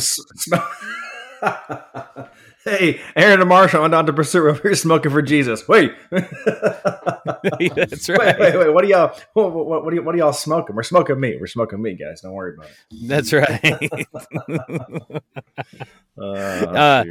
Hey, 2.69 3.01
Aaron 3.17 3.41
and 3.41 3.49
Marshall, 3.49 3.83
I'm 3.83 3.91
down 3.91 4.05
to 4.07 4.13
pursue. 4.13 4.43
We're 4.65 4.75
smoking 4.75 5.11
for 5.11 5.23
Jesus. 5.23 5.67
Wait, 5.67 5.93
that's 6.11 8.09
right. 8.11 8.39
Wait, 8.39 8.55
wait, 8.55 8.59
wait. 8.59 8.75
What 8.75 8.85
are 8.85 8.89
y'all? 8.89 9.17
What, 9.33 9.53
what, 9.53 9.85
what, 9.85 9.95
are, 9.95 10.03
what 10.03 10.15
are 10.15 10.19
y'all 10.19 10.35
smoking? 10.35 10.77
We're 10.77 10.83
smoking 10.83 11.19
meat. 11.19 11.41
We're 11.41 11.47
smoking 11.47 11.81
meat, 11.81 11.99
guys. 11.99 12.21
Don't 12.21 12.33
worry 12.33 12.55
about 12.55 12.69
it. 12.69 13.09
That's 13.09 13.33
right. 13.33 13.79
uh, 16.19 16.23
uh, 16.23 17.05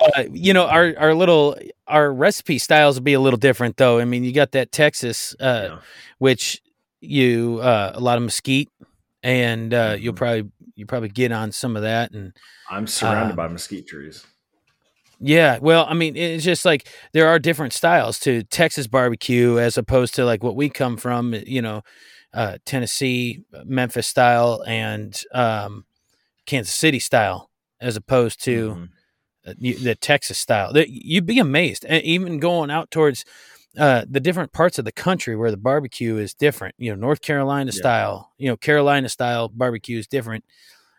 uh, 0.00 0.24
you 0.32 0.52
know, 0.52 0.66
our 0.66 0.94
our 0.96 1.14
little 1.14 1.56
our 1.88 2.12
recipe 2.12 2.58
styles 2.58 2.96
will 2.96 3.04
be 3.04 3.14
a 3.14 3.20
little 3.20 3.38
different, 3.38 3.76
though. 3.76 3.98
I 3.98 4.04
mean, 4.04 4.22
you 4.22 4.32
got 4.32 4.52
that 4.52 4.70
Texas, 4.70 5.34
uh, 5.40 5.68
yeah. 5.70 5.78
which 6.18 6.62
you 7.00 7.58
uh, 7.60 7.92
a 7.94 8.00
lot 8.00 8.16
of 8.16 8.22
mesquite, 8.22 8.68
and 9.24 9.74
uh, 9.74 9.94
mm-hmm. 9.94 10.04
you'll 10.04 10.14
probably 10.14 10.50
you 10.76 10.86
probably 10.86 11.08
get 11.08 11.32
on 11.32 11.50
some 11.50 11.74
of 11.74 11.82
that. 11.82 12.12
And 12.12 12.32
I'm 12.70 12.86
surrounded 12.86 13.32
uh, 13.32 13.36
by 13.36 13.48
mesquite 13.48 13.88
trees. 13.88 14.24
Yeah, 15.20 15.58
well, 15.60 15.86
I 15.88 15.94
mean, 15.94 16.16
it's 16.16 16.44
just 16.44 16.64
like 16.64 16.88
there 17.12 17.28
are 17.28 17.38
different 17.38 17.72
styles 17.72 18.18
to 18.20 18.42
Texas 18.44 18.86
barbecue 18.86 19.58
as 19.58 19.78
opposed 19.78 20.14
to 20.16 20.24
like 20.24 20.42
what 20.42 20.56
we 20.56 20.68
come 20.68 20.96
from, 20.96 21.34
you 21.46 21.62
know, 21.62 21.82
uh, 22.32 22.58
Tennessee, 22.64 23.44
Memphis 23.64 24.06
style, 24.06 24.62
and 24.66 25.20
um, 25.32 25.84
Kansas 26.46 26.74
City 26.74 26.98
style, 26.98 27.50
as 27.80 27.96
opposed 27.96 28.42
to. 28.44 28.70
Mm-hmm 28.70 28.84
the 29.46 29.94
Texas 30.00 30.38
style. 30.38 30.72
You'd 30.74 31.26
be 31.26 31.38
amazed, 31.38 31.84
and 31.86 32.02
even 32.02 32.38
going 32.38 32.70
out 32.70 32.90
towards 32.90 33.26
uh, 33.78 34.04
the 34.08 34.20
different 34.20 34.52
parts 34.52 34.78
of 34.78 34.84
the 34.84 34.92
country 34.92 35.36
where 35.36 35.50
the 35.50 35.56
barbecue 35.56 36.16
is 36.16 36.32
different. 36.32 36.74
You 36.78 36.90
know, 36.90 36.96
North 37.00 37.20
Carolina 37.20 37.70
yeah. 37.74 37.78
style. 37.78 38.32
You 38.38 38.48
know, 38.48 38.56
Carolina 38.56 39.08
style 39.08 39.48
barbecue 39.48 39.98
is 39.98 40.06
different, 40.06 40.44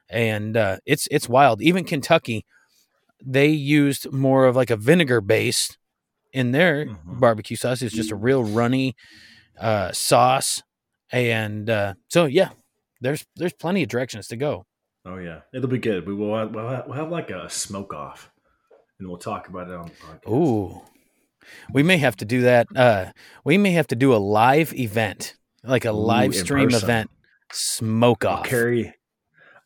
and 0.10 0.58
uh, 0.58 0.78
it's 0.86 1.08
it's 1.10 1.30
wild. 1.30 1.62
Even 1.62 1.86
Kentucky, 1.86 2.46
they 3.25 3.48
used 3.48 4.12
more 4.12 4.46
of 4.46 4.55
like 4.55 4.70
a 4.70 4.77
vinegar 4.77 5.22
base 5.22 5.77
in 6.32 6.51
their 6.51 6.86
mm-hmm. 6.86 7.20
barbecue 7.20 7.58
sauce. 7.58 7.82
It's 7.82 7.96
just 7.96 8.12
a 8.12 8.15
real 8.15 8.44
runny 8.44 8.96
uh, 9.60 9.91
sauce, 9.91 10.62
and 11.12 11.70
uh, 11.70 11.94
so 12.10 12.25
yeah, 12.25 12.50
there's 13.01 13.25
there's 13.36 13.53
plenty 13.53 13.84
of 13.84 13.89
directions 13.89 14.27
to 14.27 14.36
go. 14.36 14.65
Oh 15.05 15.17
yeah, 15.17 15.41
it'll 15.53 15.70
be 15.70 15.77
good. 15.77 16.08
We 16.08 16.13
will 16.13 16.36
have, 16.36 16.53
we'll 16.53 16.70
have, 16.70 16.86
we'll 16.88 16.98
have 16.98 17.10
like 17.10 17.29
a 17.29 17.50
smoke 17.50 17.94
off 17.94 18.32
and 19.00 19.08
we'll 19.08 19.17
talk 19.17 19.48
about 19.48 19.70
it 19.70 19.75
on 19.75 19.86
the 19.86 19.91
podcast. 19.91 20.32
Ooh, 20.32 20.82
we 21.72 21.84
may 21.84 21.98
have 21.98 22.15
to 22.17 22.25
do 22.25 22.41
that. 22.41 22.67
Uh, 22.75 23.12
we 23.44 23.58
may 23.58 23.72
have 23.72 23.88
to 23.88 23.96
do 23.96 24.13
a 24.13 24.17
live 24.17 24.74
event, 24.74 25.36
like 25.63 25.86
a 25.86 25.89
Ooh, 25.89 25.94
live 25.94 26.36
stream 26.36 26.74
event. 26.74 27.10
Smoke 27.51 28.25
off. 28.25 28.39
I'll 28.39 28.46
carry. 28.46 28.96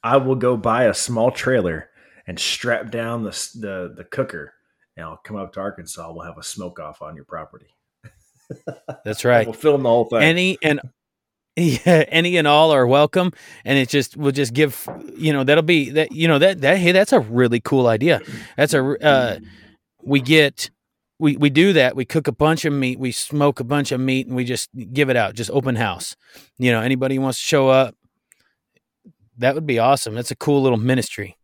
I 0.04 0.18
will 0.18 0.36
go 0.36 0.58
buy 0.58 0.86
a 0.86 0.94
small 0.94 1.32
trailer 1.32 1.89
and 2.30 2.40
strap 2.40 2.92
down 2.92 3.24
the 3.24 3.32
the, 3.56 3.94
the 3.98 4.04
cooker, 4.04 4.54
and 4.96 5.04
I'll 5.04 5.18
come 5.18 5.36
up 5.36 5.52
to 5.54 5.60
Arkansas. 5.60 6.14
We'll 6.14 6.26
have 6.26 6.38
a 6.38 6.44
smoke 6.44 6.80
off 6.80 7.02
on 7.02 7.16
your 7.16 7.26
property. 7.26 7.76
That's 9.04 9.26
right. 9.26 9.48
we'll 9.48 9.54
film 9.54 9.82
the 9.82 9.90
whole 9.90 10.06
thing. 10.06 10.22
Any 10.22 10.58
and 10.62 10.80
yeah, 11.56 12.06
any 12.08 12.38
and 12.38 12.48
all 12.48 12.70
are 12.70 12.86
welcome, 12.86 13.34
and 13.66 13.80
it 13.80 13.90
just 13.90 14.16
will 14.16 14.32
just 14.32 14.54
give 14.54 14.88
you 15.18 15.34
know 15.34 15.44
that'll 15.44 15.64
be 15.64 15.90
that 15.90 16.12
you 16.12 16.28
know 16.28 16.38
that 16.38 16.62
that 16.62 16.78
hey 16.78 16.92
that's 16.92 17.14
a 17.14 17.20
really 17.20 17.60
cool 17.60 17.88
idea. 17.88 18.22
That's 18.56 18.76
a 18.76 18.84
uh, 19.04 19.40
we 20.04 20.22
get 20.22 20.70
we 21.18 21.36
we 21.36 21.50
do 21.50 21.74
that. 21.74 21.96
We 21.96 22.06
cook 22.06 22.28
a 22.28 22.32
bunch 22.32 22.64
of 22.64 22.74
meat, 22.74 23.00
we 23.00 23.12
smoke 23.12 23.60
a 23.60 23.64
bunch 23.64 23.92
of 23.92 24.00
meat, 24.00 24.28
and 24.28 24.36
we 24.36 24.46
just 24.46 24.70
give 24.94 25.10
it 25.10 25.16
out, 25.16 25.34
just 25.34 25.50
open 25.50 25.78
house. 25.78 26.16
You 26.60 26.72
know, 26.72 26.82
anybody 26.82 27.18
wants 27.18 27.40
to 27.40 27.46
show 27.46 27.70
up, 27.70 27.96
that 29.40 29.56
would 29.56 29.66
be 29.66 29.80
awesome. 29.80 30.14
That's 30.14 30.30
a 30.30 30.36
cool 30.36 30.62
little 30.62 30.78
ministry. 30.78 31.39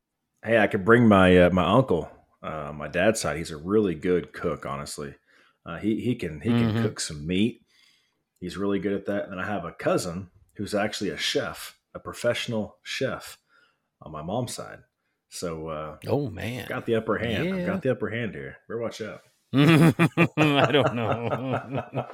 Hey, 0.46 0.60
I 0.60 0.68
could 0.68 0.86
bring 0.86 1.08
my 1.08 1.38
uh, 1.38 1.50
my 1.50 1.66
uncle, 1.66 2.10
uh, 2.44 2.72
my 2.74 2.88
dad's 2.88 3.20
side. 3.20 3.38
He's 3.38 3.52
a 3.52 3.58
really 3.58 3.96
good 3.96 4.32
cook, 4.32 4.66
honestly. 4.66 5.16
Uh, 5.66 5.78
he 5.78 6.00
he 6.00 6.16
can 6.16 6.42
he 6.42 6.50
can 6.50 6.72
mm-hmm. 6.72 6.82
cook 6.84 7.00
some 7.00 7.26
meat 7.26 7.66
He's 8.40 8.58
really 8.58 8.78
good 8.78 8.94
at 8.94 9.06
that. 9.08 9.30
And 9.30 9.40
I 9.42 9.46
have 9.48 9.66
a 9.66 9.72
cousin 9.72 10.30
who's 10.58 10.76
actually 10.76 11.10
a 11.10 11.18
chef, 11.18 11.80
a 11.96 12.00
professional 12.00 12.78
chef 12.84 13.40
on 14.02 14.12
my 14.12 14.22
mom's 14.22 14.54
side. 14.54 14.80
So, 15.30 15.70
uh, 15.70 15.98
oh 16.08 16.30
man, 16.30 16.68
got 16.70 16.86
the 16.86 16.94
upper 16.94 17.18
hand. 17.18 17.50
Yeah. 17.50 17.56
I've 17.56 17.66
got 17.66 17.82
the 17.82 17.92
upper 17.92 18.10
hand 18.10 18.36
here. 18.36 18.58
Better 18.68 18.80
watch 18.80 19.02
out. 19.02 19.22
I 19.54 20.72
don't 20.72 20.94
know. 20.94 22.06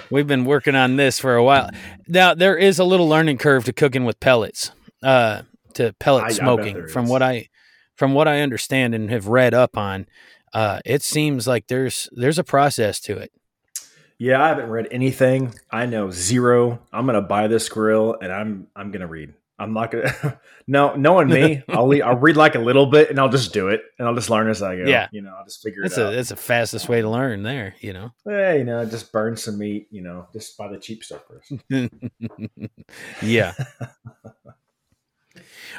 We've 0.10 0.26
been 0.26 0.44
working 0.44 0.76
on 0.76 0.94
this 0.96 1.18
for 1.18 1.34
a 1.34 1.42
while. 1.42 1.70
Now 2.06 2.34
there 2.34 2.56
is 2.56 2.78
a 2.78 2.84
little 2.84 3.08
learning 3.08 3.38
curve 3.38 3.64
to 3.64 3.72
cooking 3.72 4.04
with 4.04 4.20
pellets, 4.20 4.70
uh, 5.02 5.42
to 5.76 5.94
pellet 5.98 6.24
I, 6.24 6.28
smoking. 6.32 6.84
I 6.84 6.86
from 6.86 7.06
what 7.06 7.22
I, 7.22 7.48
from 7.94 8.14
what 8.14 8.28
I 8.28 8.40
understand 8.40 8.94
and 8.94 9.10
have 9.10 9.28
read 9.28 9.54
up 9.54 9.76
on, 9.76 10.06
uh, 10.52 10.80
it 10.84 11.02
seems 11.02 11.46
like 11.46 11.66
there's 11.68 12.08
there's 12.12 12.38
a 12.38 12.44
process 12.44 13.00
to 13.00 13.16
it. 13.16 13.32
Yeah, 14.18 14.42
I 14.42 14.48
haven't 14.48 14.70
read 14.70 14.88
anything. 14.90 15.54
I 15.70 15.86
know 15.86 16.10
zero. 16.10 16.80
I'm 16.92 17.06
gonna 17.06 17.22
buy 17.22 17.48
this 17.48 17.68
grill 17.68 18.16
and 18.20 18.32
I'm 18.32 18.68
I'm 18.74 18.90
gonna 18.90 19.06
read. 19.06 19.34
I'm 19.58 19.72
not 19.72 19.90
gonna. 19.90 20.40
no, 20.66 20.94
knowing 20.94 21.28
me, 21.28 21.62
I'll 21.68 21.90
I'll 22.02 22.16
read 22.16 22.36
like 22.36 22.54
a 22.54 22.58
little 22.58 22.86
bit 22.86 23.10
and 23.10 23.18
I'll 23.18 23.28
just 23.28 23.52
do 23.52 23.68
it 23.68 23.82
and 23.98 24.06
I'll 24.06 24.14
just 24.14 24.30
learn 24.30 24.48
as 24.48 24.62
I 24.62 24.76
go. 24.76 24.84
Yeah, 24.84 25.08
you 25.12 25.22
know, 25.22 25.34
I'll 25.36 25.44
just 25.44 25.62
figure 25.62 25.82
that's 25.82 25.96
it 25.96 26.02
a, 26.02 26.06
out. 26.06 26.10
That's 26.12 26.28
the 26.30 26.36
fastest 26.36 26.88
way 26.88 27.00
to 27.00 27.08
learn. 27.08 27.42
There, 27.42 27.74
you 27.80 27.92
know. 27.92 28.12
Yeah, 28.26 28.54
you 28.54 28.64
know, 28.64 28.84
just 28.84 29.12
burn 29.12 29.36
some 29.36 29.58
meat. 29.58 29.88
You 29.90 30.02
know, 30.02 30.28
just 30.32 30.56
buy 30.56 30.68
the 30.68 30.78
cheap 30.78 31.04
stuff 31.04 31.22
first. 31.28 31.52
yeah. 33.22 33.52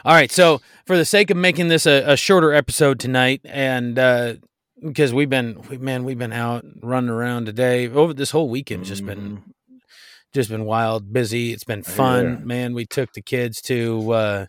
All 0.05 0.13
right, 0.13 0.31
so 0.31 0.62
for 0.86 0.98
the 0.98 1.05
sake 1.05 1.29
of 1.29 1.38
making 1.38 1.67
this 1.67 1.86
a, 1.86 2.03
a 2.05 2.17
shorter 2.17 2.53
episode 2.53 3.00
tonight, 3.00 3.41
and 3.46 3.98
uh, 3.98 4.36
because 4.81 5.13
we've 5.13 5.29
been 5.29 5.62
we, 5.69 5.77
man 5.77 6.03
we've 6.03 6.17
been 6.17 6.34
out 6.34 6.65
running 6.81 7.10
around 7.10 7.46
today. 7.46 7.88
Over 7.88 8.13
this 8.13 8.31
whole 8.31 8.50
weekend 8.50 8.86
just 8.86 9.03
mm-hmm. 9.03 9.36
been 9.36 9.43
just 10.34 10.50
been 10.50 10.65
wild 10.65 11.12
busy. 11.12 11.51
It's 11.51 11.63
been 11.63 11.84
fun. 11.84 12.25
yeah. 12.25 12.46
man 12.46 12.74
we 12.74 12.86
took 12.86 13.13
the 13.13 13.22
kids 13.22 13.62
to 13.63 14.12
uh 14.12 14.46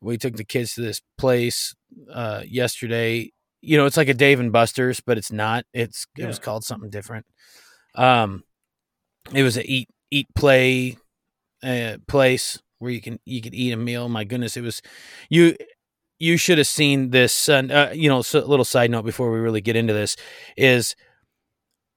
we 0.00 0.18
took 0.18 0.36
the 0.36 0.44
kids 0.44 0.74
to 0.74 0.80
this 0.80 1.00
place 1.18 1.74
uh 2.12 2.42
yesterday. 2.46 3.30
You 3.60 3.76
know 3.76 3.86
it's 3.86 3.96
like 3.96 4.08
a 4.08 4.14
dave 4.14 4.40
and 4.40 4.52
buster's 4.52 5.00
but 5.00 5.18
it's 5.18 5.32
not. 5.32 5.64
It's 5.72 6.06
yeah. 6.16 6.24
it 6.24 6.28
was 6.28 6.38
called 6.38 6.64
something 6.64 6.90
different. 6.90 7.26
Um 7.94 8.44
it 9.32 9.42
was 9.42 9.56
a 9.56 9.64
eat 9.64 9.88
eat 10.10 10.26
play 10.34 10.96
uh, 11.62 11.96
place 12.08 12.60
where 12.82 12.90
you 12.90 13.00
can 13.00 13.18
you 13.24 13.40
could 13.40 13.54
eat 13.54 13.72
a 13.72 13.76
meal 13.76 14.08
my 14.08 14.24
goodness 14.24 14.56
it 14.56 14.62
was 14.62 14.82
you 15.30 15.56
you 16.22 16.36
should 16.36 16.58
have 16.58 16.68
seen 16.68 17.10
this. 17.10 17.48
Uh, 17.48 17.90
you 17.92 18.08
know, 18.08 18.22
so, 18.22 18.46
little 18.46 18.64
side 18.64 18.92
note 18.92 19.04
before 19.04 19.32
we 19.32 19.40
really 19.40 19.60
get 19.60 19.74
into 19.74 19.92
this 19.92 20.16
is 20.56 20.94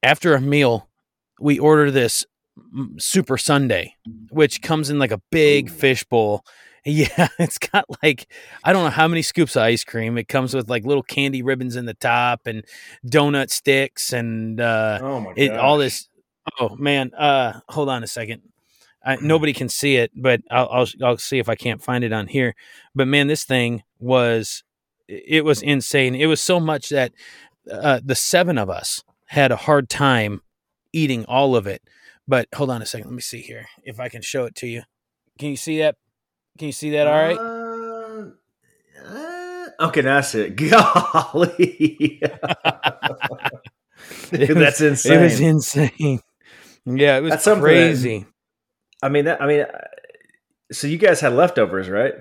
after 0.02 0.34
a 0.34 0.42
meal, 0.42 0.90
we 1.40 1.60
order 1.60 1.92
this 1.92 2.26
super 2.98 3.38
sundae, 3.38 3.94
which 4.32 4.64
comes 4.64 4.90
in 4.90 4.98
like 4.98 5.12
a 5.12 5.22
big 5.32 5.70
fish 5.70 6.04
bowl. 6.04 6.44
Yeah, 6.88 7.30
it's 7.40 7.58
got 7.58 7.86
like 8.04 8.32
I 8.64 8.72
don't 8.72 8.84
know 8.84 8.92
how 8.92 9.08
many 9.08 9.24
scoops 9.24 9.56
of 9.56 9.64
ice 9.64 9.84
cream. 9.84 10.20
It 10.20 10.28
comes 10.28 10.54
with 10.54 10.70
like 10.70 10.86
little 10.86 11.02
candy 11.02 11.42
ribbons 11.42 11.76
in 11.76 11.86
the 11.86 11.96
top 11.96 12.42
and 12.46 12.64
donut 13.04 13.50
sticks 13.50 14.14
and 14.14 14.62
uh 14.62 15.00
oh 15.02 15.20
my 15.22 15.34
it, 15.36 15.52
all 15.54 15.80
this. 15.80 16.08
Oh 16.60 16.76
man, 16.76 17.12
uh 17.16 17.60
hold 17.70 17.90
on 17.90 18.04
a 18.04 18.08
second. 18.08 18.44
I, 19.06 19.18
nobody 19.18 19.54
can 19.54 19.70
see 19.70 19.98
it, 19.98 20.12
but 20.16 20.42
I'll, 20.50 20.68
I'll, 20.72 20.88
I'll 21.04 21.18
see 21.18 21.38
if 21.38 21.48
I 21.48 21.56
can't 21.56 21.82
find 21.82 22.04
it 22.04 22.12
on 22.12 22.28
here. 22.28 22.56
But 22.96 23.08
man, 23.08 23.28
this 23.28 23.44
thing 23.44 23.84
was 24.00 24.64
it 25.08 25.46
was 25.46 25.62
insane. 25.62 26.16
It 26.16 26.26
was 26.26 26.42
so 26.42 26.60
much 26.60 26.90
that 26.90 27.12
uh, 27.72 28.00
the 28.04 28.16
seven 28.16 28.58
of 28.58 28.70
us 28.70 29.04
had 29.28 29.52
a 29.52 29.56
hard 29.56 29.90
time 29.90 30.42
eating 30.92 31.26
all 31.26 31.56
of 31.56 31.68
it. 31.68 31.84
But 32.28 32.48
hold 32.56 32.72
on 32.72 32.82
a 32.82 32.86
second. 32.86 33.08
Let 33.08 33.16
me 33.16 33.22
see 33.22 33.42
here 33.42 33.68
if 33.84 34.00
I 34.00 34.10
can 34.10 34.24
show 34.24 34.46
it 34.46 34.56
to 34.56 34.68
you. 34.68 34.82
Can 35.38 35.50
you 35.50 35.58
see 35.58 35.80
that? 35.80 35.96
Can 36.58 36.68
you 36.68 36.74
see 36.74 36.90
that? 36.92 37.08
All 37.08 37.14
right. 37.14 37.38
Uh, 37.38 38.32
uh, 39.08 39.88
okay, 39.88 40.02
that's 40.02 40.34
it. 40.34 40.56
Golly, 40.56 42.20
that's 44.32 44.82
insane. 44.82 45.14
It 45.14 45.22
was 45.22 45.40
insane. 45.40 46.20
Yeah, 46.86 47.18
it 47.18 47.22
was 47.22 47.32
that's 47.32 47.60
crazy. 47.60 48.26
I 49.02 49.10
mean, 49.10 49.26
that, 49.26 49.42
I 49.42 49.48
mean, 49.48 49.62
uh, 49.62 49.88
so 50.72 50.88
you 50.88 50.98
guys 50.98 51.22
had 51.22 51.34
leftovers, 51.34 51.90
right? 51.90 52.14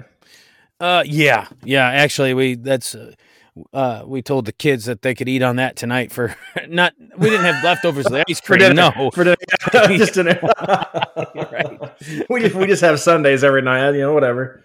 Uh, 0.81 1.02
yeah, 1.07 1.49
yeah. 1.64 1.87
Actually, 1.87 2.35
we 2.35 2.57
that's 2.57 2.95
uh, 2.95 3.12
uh, 3.73 4.02
we 4.07 4.23
told 4.23 4.45
the 4.45 4.52
kids 4.52 4.85
that 4.87 5.02
they 5.02 5.14
could 5.14 5.28
eat 5.28 5.43
on 5.43 5.57
that 5.57 5.76
tonight 5.76 6.12
for 6.12 6.37
not. 6.69 6.93
We 7.16 7.31
didn't 7.31 7.47
have 7.47 7.62
leftovers 7.62 8.07
of 8.07 8.12
the 8.12 8.25
ice 8.28 8.40
cream. 8.45 8.75
no, 8.75 9.11
for 9.12 9.25
dinner. 9.25 9.37
just 9.97 10.14
dinner. 10.14 10.38
right. 10.43 11.78
We 12.28 12.40
just 12.40 12.54
we 12.54 12.66
just 12.66 12.83
have 12.83 13.00
sundaes 13.00 13.45
every 13.45 13.62
night. 13.62 13.93
You 13.93 14.00
know, 14.00 14.12
whatever. 14.12 14.62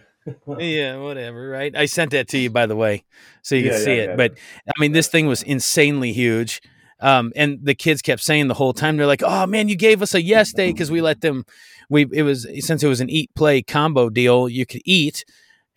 yeah, 0.57 0.97
whatever. 0.97 1.47
Right. 1.47 1.75
I 1.75 1.85
sent 1.85 2.11
that 2.11 2.27
to 2.29 2.37
you 2.37 2.49
by 2.49 2.65
the 2.65 2.75
way, 2.75 3.05
so 3.41 3.55
you 3.55 3.65
yeah, 3.65 3.71
can 3.71 3.79
see 3.79 3.95
yeah, 3.95 4.01
it. 4.01 4.09
Yeah. 4.09 4.15
But 4.15 4.33
I 4.67 4.81
mean, 4.81 4.91
this 4.91 5.07
thing 5.07 5.27
was 5.27 5.43
insanely 5.43 6.11
huge. 6.11 6.61
Um, 7.01 7.31
and 7.35 7.59
the 7.63 7.75
kids 7.75 8.01
kept 8.01 8.21
saying 8.21 8.49
the 8.49 8.53
whole 8.55 8.73
time, 8.73 8.97
they're 8.97 9.07
like, 9.07 9.23
"Oh 9.23 9.45
man, 9.45 9.69
you 9.69 9.77
gave 9.77 10.01
us 10.01 10.13
a 10.13 10.21
yes 10.21 10.51
day 10.51 10.71
because 10.71 10.91
we 10.91 11.01
let 11.01 11.21
them. 11.21 11.45
We 11.89 12.07
it 12.11 12.23
was 12.23 12.47
since 12.59 12.83
it 12.83 12.87
was 12.87 13.01
an 13.01 13.09
eat 13.09 13.31
play 13.35 13.61
combo 13.61 14.09
deal. 14.09 14.47
You 14.47 14.65
could 14.65 14.81
eat, 14.85 15.25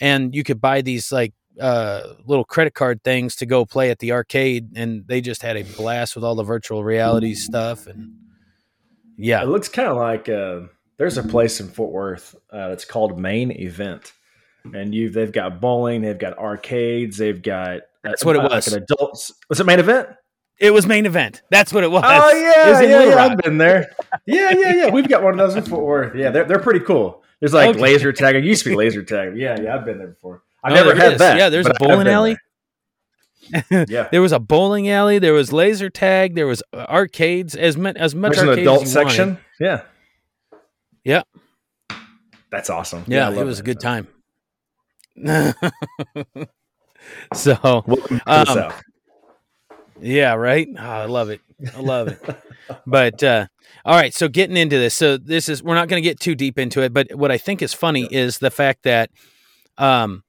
and 0.00 0.35
you 0.35 0.45
could 0.45 0.61
buy 0.61 0.83
these 0.83 1.11
like 1.11 1.33
uh, 1.61 2.14
little 2.26 2.45
credit 2.45 2.75
card 2.75 3.02
things 3.02 3.37
to 3.37 3.47
go 3.47 3.64
play 3.64 3.90
at 3.90 3.99
the 3.99 4.12
arcade, 4.12 4.71
and 4.76 5.07
they 5.07 5.21
just 5.21 5.42
had 5.42 5.57
a 5.57 5.62
blast 5.62 6.14
with 6.14 6.25
all 6.25 6.35
the 6.35 6.42
virtual 6.42 6.85
reality 6.85 7.35
stuff. 7.35 7.87
And 7.87 8.14
yeah, 9.16 9.42
it 9.42 9.49
looks 9.49 9.69
kind 9.69 9.88
of 9.88 9.97
like 9.97 10.28
uh, 10.28 10.61
there's 10.97 11.19
a 11.19 11.23
place 11.23 11.61
in 11.61 11.69
Fort 11.69 11.92
Worth 11.92 12.35
uh, 12.50 12.69
that's 12.69 12.85
called 12.85 13.19
Main 13.19 13.50
Event, 13.50 14.12
and 14.75 14.95
you 14.95 15.11
they've 15.11 15.33
got 15.33 15.61
bowling, 15.61 16.02
they've 16.02 16.19
got 16.19 16.38
arcades, 16.38 17.19
they've 17.19 17.42
got 17.42 17.81
that's 18.02 18.25
what 18.25 18.37
it 18.37 18.42
was. 18.42 18.69
Like 18.69 18.76
an 18.76 18.83
adults 18.85 19.33
was 19.49 19.61
it 19.61 19.64
Main 19.64 19.78
Event? 19.78 20.09
It 20.62 20.73
was 20.73 20.87
main 20.87 21.07
event. 21.07 21.42
That's 21.50 21.73
what 21.73 21.83
it 21.83 21.90
was. 21.90 22.04
Oh 22.07 22.31
yeah, 22.33 22.81
yeah, 22.81 23.04
yeah. 23.04 23.25
I've 23.25 23.37
been 23.38 23.59
there. 23.59 23.90
Yeah, 24.26 24.52
yeah, 24.57 24.75
yeah. 24.75 24.90
We've 24.90 25.09
got 25.09 25.25
one 25.25 25.33
of 25.33 25.38
those 25.38 25.57
in 25.57 25.64
Fort 25.64 25.85
Worth. 25.85 26.14
Yeah, 26.14 26.31
they're 26.31 26.45
they're 26.45 26.61
pretty 26.61 26.78
cool. 26.81 27.25
There's 27.40 27.52
like 27.52 27.71
okay. 27.71 27.81
laser 27.81 28.12
tag. 28.12 28.37
It 28.37 28.45
used 28.45 28.62
to 28.62 28.71
be 28.71 28.76
laser 28.76 29.02
tag. 29.02 29.37
Yeah, 29.37 29.61
yeah. 29.61 29.75
I've 29.75 29.85
been 29.85 29.99
there 29.99 30.07
before. 30.07 30.45
I've 30.62 30.73
never 30.73 30.95
had 30.95 31.14
is. 31.14 31.19
that. 31.19 31.37
Yeah, 31.37 31.49
there's 31.49 31.66
a 31.66 31.75
bowling 31.81 32.07
alley. 32.07 32.37
yeah, 33.88 34.09
there 34.12 34.23
was 34.23 34.31
a 34.31 34.38
bowling 34.38 34.88
alley. 34.88 35.19
There 35.19 35.33
was 35.33 35.52
laser 35.52 35.90
tag. 35.90 36.37
There 36.37 36.47
was 36.47 36.62
arcades. 36.73 37.57
As 37.57 37.76
much 37.76 37.97
as 37.97 38.14
much 38.14 38.37
there's 38.37 38.49
an 38.49 38.59
adult 38.61 38.87
section. 38.87 39.31
Wanted. 39.31 39.42
Yeah. 39.59 39.83
Yeah. 41.02 41.23
That's 42.52 42.71
awesome. 42.71 43.02
Yeah, 43.09 43.31
yeah 43.31 43.40
it 43.40 43.45
was 43.45 43.59
a 43.59 43.64
good 43.64 43.81
time. 43.81 44.07
so, 47.35 47.85
um, 48.26 48.73
yeah, 50.02 50.35
right. 50.35 50.68
Oh, 50.76 50.82
I 50.82 51.04
love 51.06 51.30
it. 51.30 51.40
I 51.75 51.80
love 51.80 52.09
it. 52.09 52.21
but 52.87 53.23
uh, 53.23 53.47
all 53.85 53.94
right, 53.94 54.12
so 54.12 54.28
getting 54.28 54.56
into 54.56 54.78
this, 54.78 54.94
so 54.94 55.16
this 55.16 55.49
is 55.49 55.62
we're 55.62 55.75
not 55.75 55.88
going 55.88 56.02
to 56.02 56.09
get 56.09 56.21
too 56.21 56.35
deep 56.35 56.59
into 56.59 56.82
it, 56.82 56.92
but 56.92 57.14
what 57.14 57.30
I 57.30 57.38
think 57.38 57.62
is 57.62 57.73
funny 57.73 58.02
yeah. 58.02 58.21
is 58.21 58.38
the 58.38 58.50
fact 58.50 58.82
that 58.82 59.11
um, 59.78 60.23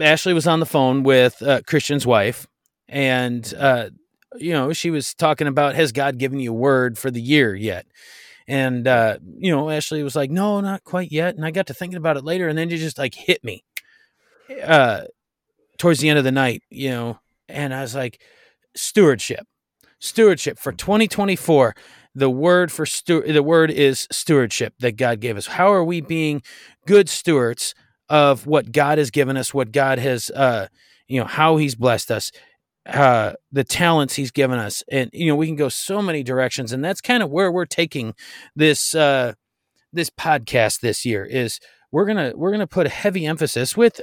Ashley 0.00 0.34
was 0.34 0.46
on 0.46 0.60
the 0.60 0.66
phone 0.66 1.02
with 1.02 1.42
uh, 1.42 1.62
Christian's 1.66 2.06
wife, 2.06 2.46
and 2.88 3.52
uh, 3.58 3.90
you 4.36 4.52
know 4.52 4.72
she 4.72 4.90
was 4.90 5.14
talking 5.14 5.46
about 5.46 5.74
has 5.74 5.92
God 5.92 6.18
given 6.18 6.38
you 6.38 6.52
a 6.52 6.56
word 6.56 6.98
for 6.98 7.10
the 7.10 7.22
year 7.22 7.54
yet? 7.54 7.86
And 8.46 8.86
uh, 8.86 9.18
you 9.38 9.50
know 9.50 9.70
Ashley 9.70 10.02
was 10.02 10.16
like, 10.16 10.30
no, 10.30 10.60
not 10.60 10.84
quite 10.84 11.10
yet. 11.10 11.36
And 11.36 11.44
I 11.44 11.50
got 11.50 11.66
to 11.68 11.74
thinking 11.74 11.98
about 11.98 12.16
it 12.16 12.24
later, 12.24 12.48
and 12.48 12.58
then 12.58 12.70
it 12.70 12.76
just 12.76 12.98
like 12.98 13.14
hit 13.14 13.42
me 13.42 13.64
uh, 14.62 15.04
towards 15.78 16.00
the 16.00 16.08
end 16.08 16.18
of 16.18 16.24
the 16.24 16.32
night, 16.32 16.62
you 16.70 16.90
know, 16.90 17.18
and 17.48 17.74
I 17.74 17.82
was 17.82 17.94
like 17.94 18.20
stewardship. 18.74 19.46
Stewardship 20.00 20.58
for 20.58 20.72
2024. 20.72 21.74
The 22.14 22.30
word 22.30 22.70
for 22.70 22.84
stu- 22.84 23.22
the 23.22 23.42
word 23.42 23.70
is 23.70 24.06
stewardship 24.10 24.74
that 24.80 24.96
God 24.96 25.20
gave 25.20 25.36
us. 25.36 25.46
How 25.46 25.72
are 25.72 25.84
we 25.84 26.00
being 26.00 26.42
good 26.86 27.08
stewards 27.08 27.74
of 28.08 28.46
what 28.46 28.72
God 28.72 28.98
has 28.98 29.10
given 29.10 29.36
us, 29.36 29.54
what 29.54 29.72
God 29.72 29.98
has 29.98 30.30
uh 30.30 30.68
you 31.08 31.20
know, 31.20 31.26
how 31.26 31.56
he's 31.56 31.74
blessed 31.74 32.10
us, 32.10 32.30
uh 32.86 33.32
the 33.50 33.64
talents 33.64 34.14
he's 34.14 34.30
given 34.30 34.58
us. 34.58 34.82
And 34.90 35.08
you 35.12 35.26
know, 35.26 35.36
we 35.36 35.46
can 35.46 35.56
go 35.56 35.70
so 35.70 36.02
many 36.02 36.22
directions 36.22 36.72
and 36.72 36.84
that's 36.84 37.00
kind 37.00 37.22
of 37.22 37.30
where 37.30 37.50
we're 37.50 37.64
taking 37.64 38.14
this 38.54 38.94
uh 38.94 39.32
this 39.92 40.10
podcast 40.10 40.80
this 40.80 41.04
year 41.04 41.24
is 41.24 41.60
we're 41.90 42.06
to 42.06 42.32
we're 42.36 42.56
to 42.56 42.66
put 42.66 42.86
a 42.86 42.90
heavy 42.90 43.26
emphasis 43.26 43.76
with 43.76 44.00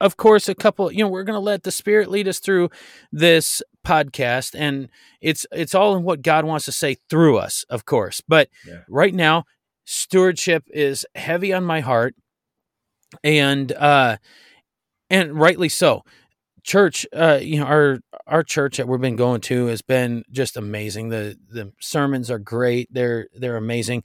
of 0.00 0.16
course, 0.16 0.48
a 0.48 0.54
couple, 0.54 0.90
you 0.90 1.04
know, 1.04 1.08
we're 1.08 1.24
going 1.24 1.36
to 1.36 1.40
let 1.40 1.62
the 1.62 1.70
spirit 1.70 2.10
lead 2.10 2.26
us 2.26 2.38
through 2.38 2.70
this 3.12 3.62
podcast 3.86 4.54
and 4.58 4.88
it's 5.20 5.46
it's 5.52 5.74
all 5.74 5.96
in 5.96 6.02
what 6.02 6.22
God 6.22 6.44
wants 6.44 6.66
to 6.66 6.72
say 6.72 6.96
through 7.08 7.38
us, 7.38 7.64
of 7.70 7.84
course. 7.84 8.20
But 8.26 8.48
yeah. 8.66 8.80
right 8.88 9.14
now, 9.14 9.44
stewardship 9.84 10.64
is 10.68 11.06
heavy 11.14 11.52
on 11.52 11.64
my 11.64 11.80
heart 11.80 12.14
and 13.24 13.72
uh 13.72 14.16
and 15.08 15.34
rightly 15.34 15.68
so. 15.68 16.04
Church, 16.62 17.06
uh, 17.14 17.38
you 17.40 17.58
know, 17.58 17.64
our 17.64 18.00
our 18.26 18.42
church 18.42 18.76
that 18.76 18.86
we've 18.86 19.00
been 19.00 19.16
going 19.16 19.40
to 19.42 19.66
has 19.66 19.80
been 19.80 20.24
just 20.30 20.56
amazing. 20.56 21.08
The 21.08 21.38
the 21.48 21.72
sermons 21.80 22.30
are 22.30 22.38
great. 22.38 22.88
They're 22.92 23.28
they're 23.34 23.56
amazing. 23.56 24.04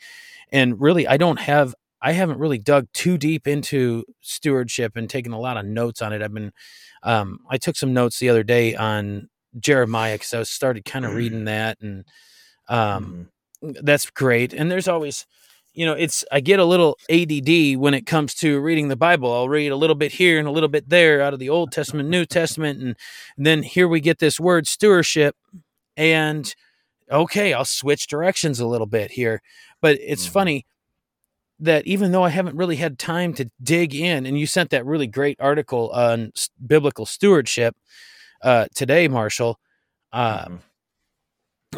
And 0.52 0.80
really 0.80 1.08
I 1.08 1.17
don't 1.17 1.39
have 1.39 1.76
I 2.06 2.12
haven't 2.12 2.38
really 2.38 2.60
dug 2.60 2.88
too 2.94 3.18
deep 3.18 3.48
into 3.48 4.06
stewardship 4.22 4.96
and 4.96 5.10
taken 5.10 5.34
a 5.34 5.39
lot 5.39 5.58
of 5.58 5.65
notes 5.65 6.04
on 6.04 6.13
it. 6.13 6.22
I've 6.22 6.32
been, 6.32 6.52
um, 7.02 7.39
I 7.50 7.58
took 7.58 7.76
some 7.76 7.96
notes 7.96 8.20
the 8.20 8.30
other 8.30 8.44
day 8.44 8.76
on 8.76 9.28
Jeremiah 9.60 10.13
because 10.13 10.32
I 10.36 10.44
started 10.44 10.86
kind 10.86 11.04
of 11.04 11.12
mm. 11.12 11.15
reading 11.15 11.46
that, 11.46 11.80
and 11.82 12.06
um, 12.68 13.30
mm. 13.63 13.76
that's 13.82 14.08
great. 14.12 14.54
And 14.54 14.70
there's 14.70 14.88
always, 14.88 15.26
you 15.74 15.84
know, 15.84 15.94
it's 15.94 16.24
I 16.32 16.41
get 16.41 16.60
a 16.60 16.65
little 16.65 16.96
ADD 17.10 17.80
when 17.80 17.96
it 17.96 18.06
comes 18.06 18.36
to 18.36 18.60
reading 18.60 18.89
the 18.89 18.96
Bible. 18.96 19.34
I'll 19.34 19.50
read 19.50 19.72
a 19.72 19.76
little 19.76 19.96
bit 19.96 20.12
here 20.12 20.38
and 20.38 20.48
a 20.48 20.52
little 20.52 20.70
bit 20.70 20.89
there 20.89 21.24
out 21.24 21.34
of 21.34 21.39
the 21.39 21.50
Old 21.50 21.72
Testament, 21.72 22.08
New 22.08 22.28
Testament, 22.28 22.80
and, 22.80 22.96
and 23.36 23.48
then 23.48 23.63
here 23.63 23.88
we 23.88 24.00
get 24.00 24.20
this 24.20 24.39
word 24.39 24.68
stewardship, 24.68 25.36
and 25.98 26.54
okay, 27.12 27.52
I'll 27.52 27.65
switch 27.65 28.06
directions 28.06 28.60
a 28.60 28.68
little 28.68 28.86
bit 28.86 29.10
here. 29.10 29.41
But 29.82 29.98
it's 30.00 30.28
mm. 30.28 30.32
funny 30.32 30.65
that 31.60 31.88
even 31.88 32.12
though 32.12 32.24
I 32.24 32.30
haven't 32.30 32.58
really 32.58 32.76
had 32.76 33.00
time 33.00 33.34
to 33.36 33.50
dig 33.62 33.96
in, 33.96 34.26
and 34.26 34.38
you 34.38 34.46
sent 34.46 34.72
that 34.72 34.86
really 34.86 35.08
great 35.08 35.38
article 35.39 35.89
on 35.91 36.32
biblical 36.65 37.06
stewardship 37.06 37.76
uh, 38.41 38.68
today, 38.76 39.08
Marshall, 39.08 39.60
uh, 40.12 40.46
mm-hmm. 40.46 40.56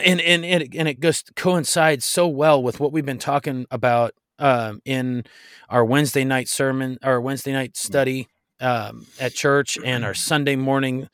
and 0.04 0.22
and 0.22 0.46
and 0.46 0.64
it, 0.64 0.76
and 0.76 0.88
it 0.88 1.00
just 1.00 1.36
coincides 1.36 2.06
so 2.06 2.28
well 2.28 2.62
with 2.62 2.80
what 2.80 2.92
we've 2.92 3.06
been 3.06 3.20
talking 3.20 3.66
about 3.70 4.14
um, 4.40 4.82
in 4.86 5.24
our 5.70 5.86
Wednesday 5.86 6.24
night 6.24 6.48
sermon, 6.48 6.98
our 7.04 7.22
Wednesday 7.22 7.54
night 7.54 7.74
mm. 7.74 7.78
study 7.78 8.28
um, 8.60 9.06
at 9.20 9.34
church, 9.34 9.78
and 9.84 10.04
our 10.04 10.14
Sunday 10.16 10.56
morning 10.56 11.08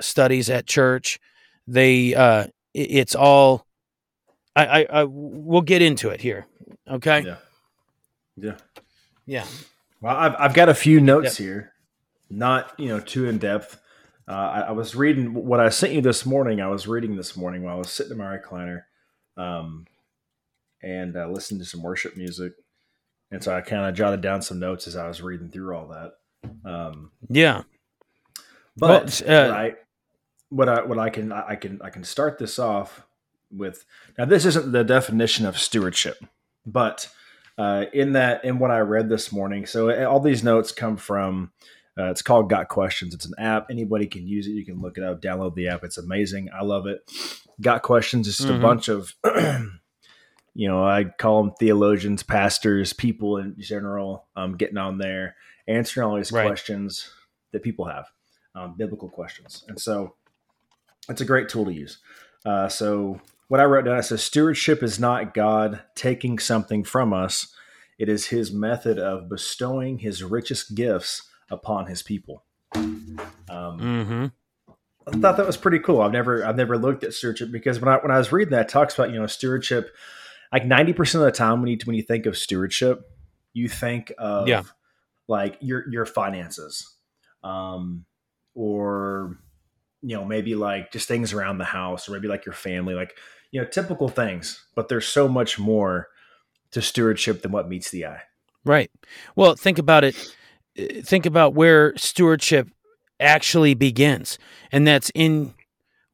studies 0.00 0.48
at 0.48 0.66
church. 0.66 1.18
They 1.66 2.14
uh, 2.14 2.46
it, 2.74 2.90
it's 2.90 3.14
all. 3.14 3.66
I, 4.56 4.66
I, 4.66 4.86
I 4.90 5.04
we'll 5.04 5.60
get 5.60 5.82
into 5.82 6.08
it 6.08 6.20
here. 6.20 6.46
Okay. 6.90 7.22
Yeah. 7.24 7.36
Yeah. 8.40 8.56
Yeah. 9.26 9.46
Well, 10.00 10.16
I've, 10.16 10.34
I've 10.38 10.54
got 10.54 10.68
a 10.68 10.74
few 10.74 11.00
notes 11.00 11.38
yep. 11.38 11.46
here, 11.46 11.72
not, 12.30 12.72
you 12.78 12.88
know, 12.88 13.00
too 13.00 13.28
in 13.28 13.38
depth. 13.38 13.80
Uh, 14.26 14.32
I, 14.32 14.60
I, 14.60 14.70
was 14.70 14.94
reading 14.94 15.34
what 15.34 15.60
I 15.60 15.68
sent 15.68 15.92
you 15.92 16.00
this 16.00 16.24
morning. 16.24 16.60
I 16.60 16.68
was 16.68 16.86
reading 16.86 17.16
this 17.16 17.36
morning 17.36 17.64
while 17.64 17.74
I 17.74 17.78
was 17.78 17.90
sitting 17.90 18.12
in 18.12 18.18
my 18.18 18.36
recliner 18.36 18.84
um, 19.36 19.86
and 20.82 21.16
uh, 21.16 21.28
listening 21.28 21.60
to 21.60 21.66
some 21.66 21.82
worship 21.82 22.16
music. 22.16 22.52
And 23.30 23.42
so 23.42 23.54
I 23.54 23.60
kind 23.60 23.86
of 23.86 23.94
jotted 23.94 24.20
down 24.20 24.42
some 24.42 24.58
notes 24.58 24.86
as 24.86 24.96
I 24.96 25.06
was 25.06 25.20
reading 25.20 25.50
through 25.50 25.76
all 25.76 25.88
that. 25.88 26.12
Um, 26.64 27.10
yeah. 27.28 27.62
But 28.76 29.22
well, 29.26 29.50
uh, 29.50 29.52
I, 29.52 29.74
what 30.48 30.68
I 30.68 30.82
what 30.82 30.98
I 30.98 31.10
can 31.10 31.32
I 31.32 31.54
can 31.54 31.80
I 31.82 31.90
can 31.90 32.02
start 32.02 32.38
this 32.38 32.58
off 32.58 33.06
with 33.52 33.84
now 34.18 34.24
this 34.24 34.44
isn't 34.44 34.72
the 34.72 34.84
definition 34.84 35.46
of 35.46 35.58
stewardship, 35.58 36.24
but 36.66 37.08
uh, 37.60 37.84
in 37.92 38.14
that 38.14 38.42
in 38.42 38.58
what 38.58 38.70
I 38.70 38.78
read 38.78 39.10
this 39.10 39.30
morning. 39.30 39.66
So 39.66 39.90
uh, 39.90 40.08
all 40.08 40.18
these 40.18 40.42
notes 40.42 40.72
come 40.72 40.96
from. 40.96 41.52
Uh, 41.98 42.04
it's 42.04 42.22
called 42.22 42.48
Got 42.48 42.68
Questions. 42.68 43.12
It's 43.12 43.26
an 43.26 43.34
app. 43.36 43.66
Anybody 43.70 44.06
can 44.06 44.26
use 44.26 44.46
it. 44.46 44.52
You 44.52 44.64
can 44.64 44.80
look 44.80 44.96
it 44.96 45.04
up, 45.04 45.20
download 45.20 45.54
the 45.54 45.68
app. 45.68 45.84
It's 45.84 45.98
amazing. 45.98 46.48
I 46.58 46.62
love 46.62 46.86
it. 46.86 47.02
Got 47.60 47.82
Questions 47.82 48.26
is 48.26 48.38
just 48.38 48.48
mm-hmm. 48.48 48.58
a 48.58 48.62
bunch 48.62 48.88
of, 48.88 49.14
you 50.54 50.68
know, 50.68 50.82
I 50.82 51.04
call 51.04 51.42
them 51.42 51.52
theologians, 51.60 52.22
pastors, 52.22 52.94
people 52.94 53.36
in 53.36 53.54
general, 53.58 54.24
um, 54.36 54.56
getting 54.56 54.78
on 54.78 54.96
there, 54.96 55.36
answering 55.68 56.06
all 56.06 56.16
these 56.16 56.32
right. 56.32 56.46
questions 56.46 57.10
that 57.52 57.62
people 57.62 57.84
have, 57.84 58.06
um, 58.54 58.74
biblical 58.78 59.10
questions. 59.10 59.64
And 59.68 59.78
so 59.78 60.14
it's 61.10 61.20
a 61.20 61.26
great 61.26 61.50
tool 61.50 61.66
to 61.66 61.74
use. 61.74 61.98
Uh, 62.46 62.68
so 62.68 63.20
what 63.50 63.58
I 63.58 63.64
wrote 63.64 63.86
down, 63.86 63.96
I 63.96 64.00
said, 64.00 64.20
stewardship 64.20 64.80
is 64.80 65.00
not 65.00 65.34
God 65.34 65.80
taking 65.96 66.38
something 66.38 66.84
from 66.84 67.12
us. 67.12 67.52
It 67.98 68.08
is 68.08 68.26
his 68.26 68.52
method 68.52 68.96
of 68.96 69.28
bestowing 69.28 69.98
his 69.98 70.22
richest 70.22 70.76
gifts 70.76 71.28
upon 71.50 71.86
his 71.86 72.00
people. 72.00 72.44
Um, 72.76 73.26
mm-hmm. 73.50 74.26
I 75.04 75.18
thought 75.18 75.36
that 75.36 75.48
was 75.48 75.56
pretty 75.56 75.80
cool. 75.80 76.00
I've 76.00 76.12
never, 76.12 76.46
I've 76.46 76.54
never 76.54 76.78
looked 76.78 77.02
at 77.02 77.12
stewardship 77.12 77.50
because 77.50 77.80
when 77.80 77.88
I, 77.88 77.96
when 77.96 78.12
I 78.12 78.18
was 78.18 78.30
reading 78.30 78.52
that, 78.52 78.68
talks 78.68 78.94
about, 78.94 79.10
you 79.10 79.18
know, 79.18 79.26
stewardship, 79.26 79.92
like 80.52 80.62
90% 80.62 81.16
of 81.16 81.22
the 81.22 81.32
time 81.32 81.60
when 81.60 81.72
you, 81.72 81.78
when 81.86 81.96
you 81.96 82.04
think 82.04 82.26
of 82.26 82.38
stewardship, 82.38 83.00
you 83.52 83.68
think 83.68 84.12
of 84.16 84.46
yeah. 84.46 84.62
like 85.26 85.58
your, 85.58 85.90
your 85.90 86.06
finances. 86.06 86.94
Um, 87.42 88.04
or 88.54 89.40
you 90.02 90.16
know 90.16 90.24
maybe 90.24 90.54
like 90.54 90.92
just 90.92 91.08
things 91.08 91.32
around 91.32 91.58
the 91.58 91.64
house 91.64 92.08
or 92.08 92.12
maybe 92.12 92.28
like 92.28 92.46
your 92.46 92.54
family 92.54 92.94
like 92.94 93.16
you 93.50 93.60
know 93.60 93.66
typical 93.66 94.08
things 94.08 94.64
but 94.74 94.88
there's 94.88 95.06
so 95.06 95.28
much 95.28 95.58
more 95.58 96.08
to 96.70 96.80
stewardship 96.80 97.42
than 97.42 97.52
what 97.52 97.68
meets 97.68 97.90
the 97.90 98.06
eye 98.06 98.22
Right. 98.64 98.90
Well, 99.36 99.54
think 99.54 99.78
about 99.78 100.04
it. 100.04 100.16
Uh, 100.78 101.02
Think 101.02 101.26
about 101.26 101.54
where 101.54 101.96
stewardship 101.96 102.68
actually 103.18 103.74
begins, 103.74 104.38
and 104.70 104.86
that's 104.86 105.10
in 105.14 105.54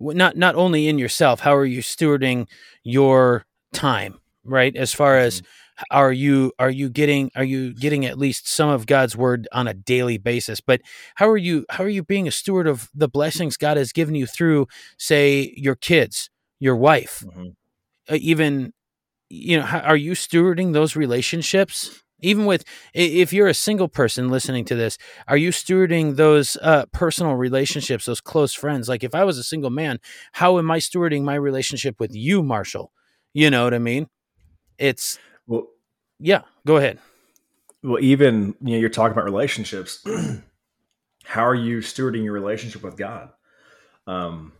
not 0.01 0.37
not 0.37 0.55
only 0.55 0.89
in 0.89 0.99
yourself. 0.99 1.41
How 1.41 1.55
are 1.55 1.65
you 1.65 1.83
stewarding 1.83 2.47
your 2.83 3.45
time? 3.73 4.21
Right. 4.45 4.75
As 4.77 4.95
far 4.95 5.19
as 5.19 5.43
are 5.91 6.13
you 6.13 6.53
are 6.59 6.71
you 6.71 6.89
getting 6.91 7.31
are 7.37 7.45
you 7.45 7.75
getting 7.75 8.07
at 8.07 8.19
least 8.19 8.49
some 8.49 8.69
of 8.69 8.87
God's 8.87 9.17
word 9.17 9.49
on 9.53 9.69
a 9.69 9.75
daily 9.75 10.19
basis? 10.19 10.61
But 10.61 10.81
how 11.17 11.29
are 11.29 11.37
you 11.37 11.67
how 11.71 11.85
are 11.85 11.89
you 11.89 12.03
being 12.03 12.29
a 12.29 12.33
steward 12.33 12.67
of 12.67 12.91
the 12.95 13.09
blessings 13.09 13.57
God 13.57 13.77
has 13.77 13.93
given 13.93 14.15
you 14.15 14.27
through, 14.27 14.69
say, 14.99 15.55
your 15.57 15.75
kids, 15.77 16.31
your 16.61 16.77
wife, 16.77 17.25
Mhm. 17.27 17.55
uh, 18.11 18.17
even 18.21 18.73
you 19.31 19.59
know 19.59 19.65
how, 19.65 19.81
are 19.81 19.97
you 19.97 20.13
stewarding 20.13 20.73
those 20.75 20.97
relationships? 20.97 22.03
Even 22.23 22.47
with 22.47 22.65
if 22.95 23.33
you're 23.33 23.49
a 23.49 23.55
single 23.55 23.89
person 23.89 24.31
listening 24.31 24.65
to 24.67 24.75
this 24.77 24.99
are 25.29 25.37
you 25.37 25.51
stewarding 25.51 26.17
those 26.17 26.57
uh, 26.63 26.87
personal 26.93 27.35
relationships 27.35 28.07
those 28.07 28.21
close 28.23 28.55
friends? 28.55 28.89
Like 28.89 29.05
if 29.05 29.15
i 29.15 29.25
was 29.25 29.39
a 29.39 29.45
single 29.45 29.71
man 29.71 29.99
how 30.33 30.59
am 30.59 30.71
i 30.71 30.79
stewarding 30.79 31.23
my 31.25 31.35
relationship 31.37 32.01
with 32.01 32.15
you 32.15 32.43
marshall? 32.43 32.93
You 33.35 33.51
know 33.51 33.65
what 33.65 33.75
i 33.75 33.79
mean? 33.79 34.09
It's 34.79 35.19
well 35.47 35.67
yeah 36.19 36.43
go 36.67 36.77
ahead 36.77 36.99
well 37.83 38.03
even 38.03 38.55
you 38.61 38.73
know 38.73 38.79
you're 38.79 38.89
talking 38.89 39.13
about 39.13 39.25
relationships 39.25 40.05
how 41.25 41.45
are 41.47 41.55
you 41.55 41.79
stewarding 41.79 42.25
your 42.25 42.33
relationship 42.33 42.83
with 42.83 42.97
god 42.97 43.31
um 44.07 44.53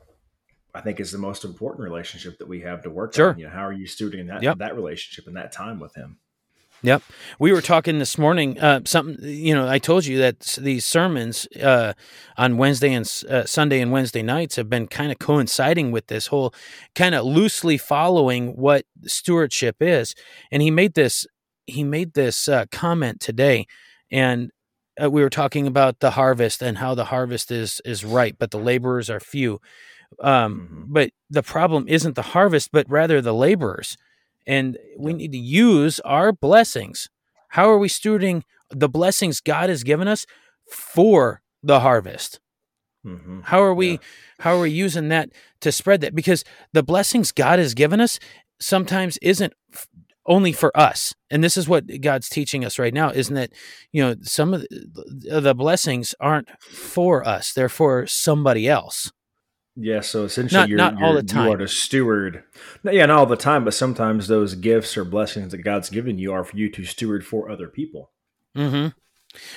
i 0.75 0.81
think 0.81 1.01
is 1.01 1.13
the 1.13 1.19
most 1.19 1.45
important 1.45 1.83
relationship 1.85 2.39
that 2.39 2.49
we 2.49 2.61
have 2.61 2.83
to 2.83 2.91
work 2.91 3.15
Sure. 3.15 3.31
on 3.31 3.39
you 3.39 3.45
know 3.47 3.51
how 3.51 3.65
are 3.67 3.73
you 3.73 3.87
stewarding 3.87 4.29
that 4.29 4.43
Yep. 4.43 4.59
that 4.59 4.77
relationship 4.77 5.27
and 5.27 5.37
that 5.37 5.53
time 5.53 5.81
with 5.81 5.95
him 5.95 6.19
Yep. 6.83 7.03
We 7.41 7.53
were 7.53 7.63
talking 7.63 7.99
this 7.99 8.19
morning. 8.19 8.59
Uh, 8.61 8.81
something 8.85 9.17
you 9.23 9.55
know, 9.55 9.67
I 9.67 9.79
told 9.79 10.05
you 10.07 10.19
that 10.19 10.41
these 10.61 10.85
sermons 10.85 11.49
uh, 11.61 11.95
on 12.37 12.59
Wednesday 12.59 12.93
and 12.93 13.11
uh, 13.29 13.45
Sunday 13.45 13.81
and 13.81 13.91
Wednesday 13.91 14.23
nights 14.23 14.57
have 14.57 14.69
been 14.69 14.87
kind 14.87 15.11
of 15.11 15.19
coinciding 15.19 15.91
with 15.91 16.07
this 16.09 16.29
whole 16.29 16.55
kind 16.95 17.15
of 17.15 17.25
loosely 17.25 17.77
following 17.79 18.57
what 18.57 18.85
stewardship 19.05 19.77
is. 19.81 20.15
And 20.53 20.63
he 20.63 20.71
made 20.71 20.95
this 20.95 21.27
he 21.67 21.83
made 21.83 22.15
this 22.15 22.49
uh, 22.49 22.67
comment 22.71 23.21
today, 23.21 23.67
and 24.13 24.51
uh, 25.03 25.11
we 25.11 25.23
were 25.23 25.31
talking 25.31 25.67
about 25.67 25.99
the 25.99 26.13
harvest 26.13 26.63
and 26.63 26.79
how 26.79 26.95
the 26.95 27.07
harvest 27.07 27.51
is 27.51 27.81
is 27.85 28.05
ripe, 28.05 28.37
but 28.39 28.51
the 28.53 28.59
laborers 28.59 29.11
are 29.11 29.19
few. 29.21 29.61
Um, 30.21 30.69
Mhm. 30.71 30.93
But 30.93 31.11
the 31.31 31.43
problem 31.43 31.87
isn't 31.89 32.15
the 32.15 32.23
harvest, 32.23 32.71
but 32.73 32.89
rather 32.91 33.21
the 33.21 33.35
laborers 33.35 33.97
and 34.47 34.79
we 34.99 35.13
need 35.13 35.33
to 35.33 35.39
use 35.39 36.01
our 36.01 36.33
blessings. 36.33 37.09
How 37.51 37.69
are 37.71 37.79
we 37.79 37.89
stewarding 37.89 38.43
the 38.71 38.89
blessings 38.89 39.41
God 39.41 39.69
has 39.69 39.83
given 39.85 40.09
us 40.09 40.27
for 40.71 41.43
the 41.63 41.81
harvest? 41.81 42.41
Mhm. 43.05 43.45
How 43.45 43.63
are 43.63 43.75
we 43.75 43.93
Yeah. 43.93 43.97
how 44.41 44.57
are 44.57 44.61
we 44.63 44.71
using 44.71 45.09
that 45.09 45.31
to 45.61 45.71
spread 45.73 46.01
that? 46.01 46.15
Because 46.15 46.45
the 46.73 46.83
blessings 46.83 47.33
God 47.33 47.59
has 47.59 47.75
given 47.75 48.01
us 48.01 48.19
sometimes 48.61 49.17
isn't 49.23 49.53
f- 49.73 49.87
only 50.27 50.51
for 50.53 50.77
us. 50.77 51.15
And 51.31 51.45
this 51.45 51.57
is 51.57 51.69
what 51.69 51.85
God's 52.01 52.29
teaching 52.29 52.65
us 52.65 52.79
right 52.81 52.93
now, 52.93 53.11
isn't 53.13 53.37
it? 53.37 53.53
You 53.93 54.03
know, 54.03 54.17
some 54.23 54.53
of 54.55 54.63
the, 54.63 55.41
the 55.41 55.55
blessings 55.55 56.15
aren't 56.19 56.49
for 56.61 57.27
us. 57.27 57.53
They're 57.53 57.69
for 57.69 58.07
somebody 58.09 58.69
else. 58.69 59.13
Yeah, 59.79 60.01
so 60.01 60.25
essentially, 60.25 60.61
Not- 60.61 60.69
you're, 60.71 60.79
not 60.79 60.95
all 61.03 61.11
you're- 61.13 61.23
the 61.23 61.35
You 61.35 61.41
are 61.43 61.49
time. 61.51 61.59
to 61.59 61.69
steward. 61.69 62.45
No, 62.83 62.91
yeah, 62.93 63.07
not 63.07 63.19
all 63.19 63.27
the 63.27 63.37
time, 63.37 63.65
but 63.65 63.75
sometimes 63.75 64.27
those 64.27 64.55
gifts 64.55 64.97
or 64.97 65.05
blessings 65.05 65.53
that 65.53 65.59
God's 65.59 65.91
given 65.91 66.19
you 66.19 66.33
are 66.33 66.45
for 66.45 66.57
you 66.57 66.71
to 66.71 66.85
steward 66.85 67.27
for 67.27 67.51
other 67.51 67.69
people. 67.69 68.11
hmm 68.55 68.89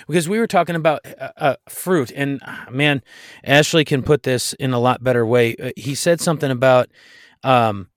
Because 0.07 0.27
we 0.27 0.39
were 0.39 0.47
talking 0.47 0.75
about 0.75 1.05
uh, 1.19 1.29
uh, 1.37 1.55
fruit, 1.69 2.11
and 2.13 2.41
uh, 2.45 2.69
man, 2.69 3.01
Ashley 3.45 3.85
can 3.85 4.03
put 4.03 4.23
this 4.23 4.51
in 4.53 4.73
a 4.73 4.79
lot 4.79 5.01
better 5.03 5.25
way. 5.25 5.55
Uh, 5.55 5.71
he 5.77 5.95
said 5.95 6.19
something 6.19 6.51
about, 6.51 6.89
um, 7.43 7.87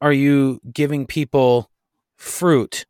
"Are 0.00 0.12
you 0.12 0.58
giving 0.72 1.06
people 1.06 1.70
fruit 2.16 2.86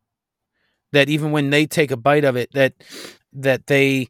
that 0.93 1.09
even 1.09 1.33
when 1.33 1.51
they 1.51 1.67
take 1.67 1.91
a 1.91 1.97
bite 1.97 2.25
of 2.25 2.37
it, 2.37 2.51
that 2.53 2.75
that 3.33 3.67
they 3.67 4.09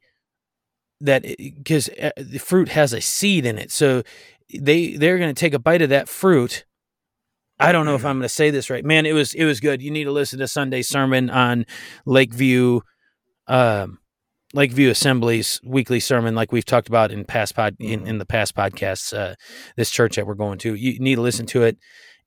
that 1.00 1.22
because 1.22 1.86
the 2.16 2.38
fruit 2.38 2.68
has 2.68 2.92
a 2.92 3.00
seed 3.00 3.46
in 3.46 3.56
it, 3.56 3.70
so 3.70 4.02
they 4.60 4.94
they're 4.94 5.18
going 5.18 5.34
to 5.34 5.38
take 5.38 5.54
a 5.54 5.58
bite 5.58 5.82
of 5.82 5.90
that 5.90 6.08
fruit." 6.08 6.64
I 7.60 7.70
don't 7.70 7.86
know 7.86 7.94
if 7.94 8.04
I'm 8.04 8.16
going 8.16 8.22
to 8.22 8.28
say 8.28 8.50
this 8.50 8.70
right, 8.70 8.84
man. 8.84 9.06
It 9.06 9.12
was 9.12 9.34
it 9.34 9.44
was 9.44 9.60
good. 9.60 9.82
You 9.82 9.90
need 9.90 10.04
to 10.04 10.12
listen 10.12 10.38
to 10.40 10.48
Sunday's 10.48 10.88
sermon 10.88 11.30
on 11.30 11.64
Lakeview 12.04 12.80
um, 13.46 13.98
Lakeview 14.54 14.90
Assembly's 14.90 15.60
weekly 15.64 16.00
sermon, 16.00 16.34
like 16.34 16.52
we've 16.52 16.64
talked 16.64 16.88
about 16.88 17.10
in 17.10 17.24
past 17.24 17.54
pod 17.54 17.76
in, 17.78 18.06
in 18.06 18.18
the 18.18 18.26
past 18.26 18.54
podcasts. 18.54 19.16
Uh, 19.16 19.34
this 19.76 19.90
church 19.90 20.16
that 20.16 20.26
we're 20.26 20.34
going 20.34 20.58
to, 20.58 20.74
you 20.74 20.98
need 20.98 21.16
to 21.16 21.22
listen 21.22 21.46
to 21.46 21.62
it. 21.62 21.78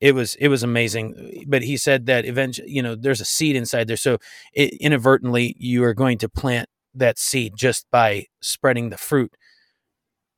It 0.01 0.13
was 0.13 0.35
it 0.35 0.47
was 0.47 0.63
amazing. 0.63 1.45
But 1.47 1.63
he 1.63 1.77
said 1.77 2.05
that 2.07 2.25
eventually, 2.25 2.69
you 2.69 2.81
know, 2.81 2.95
there's 2.95 3.21
a 3.21 3.25
seed 3.25 3.55
inside 3.55 3.87
there, 3.87 3.97
so 3.97 4.17
it, 4.53 4.73
inadvertently 4.79 5.55
you 5.57 5.83
are 5.83 5.93
going 5.93 6.17
to 6.19 6.29
plant 6.29 6.67
that 6.93 7.19
seed 7.19 7.53
just 7.55 7.85
by 7.91 8.25
spreading 8.41 8.89
the 8.89 8.97
fruit, 8.97 9.35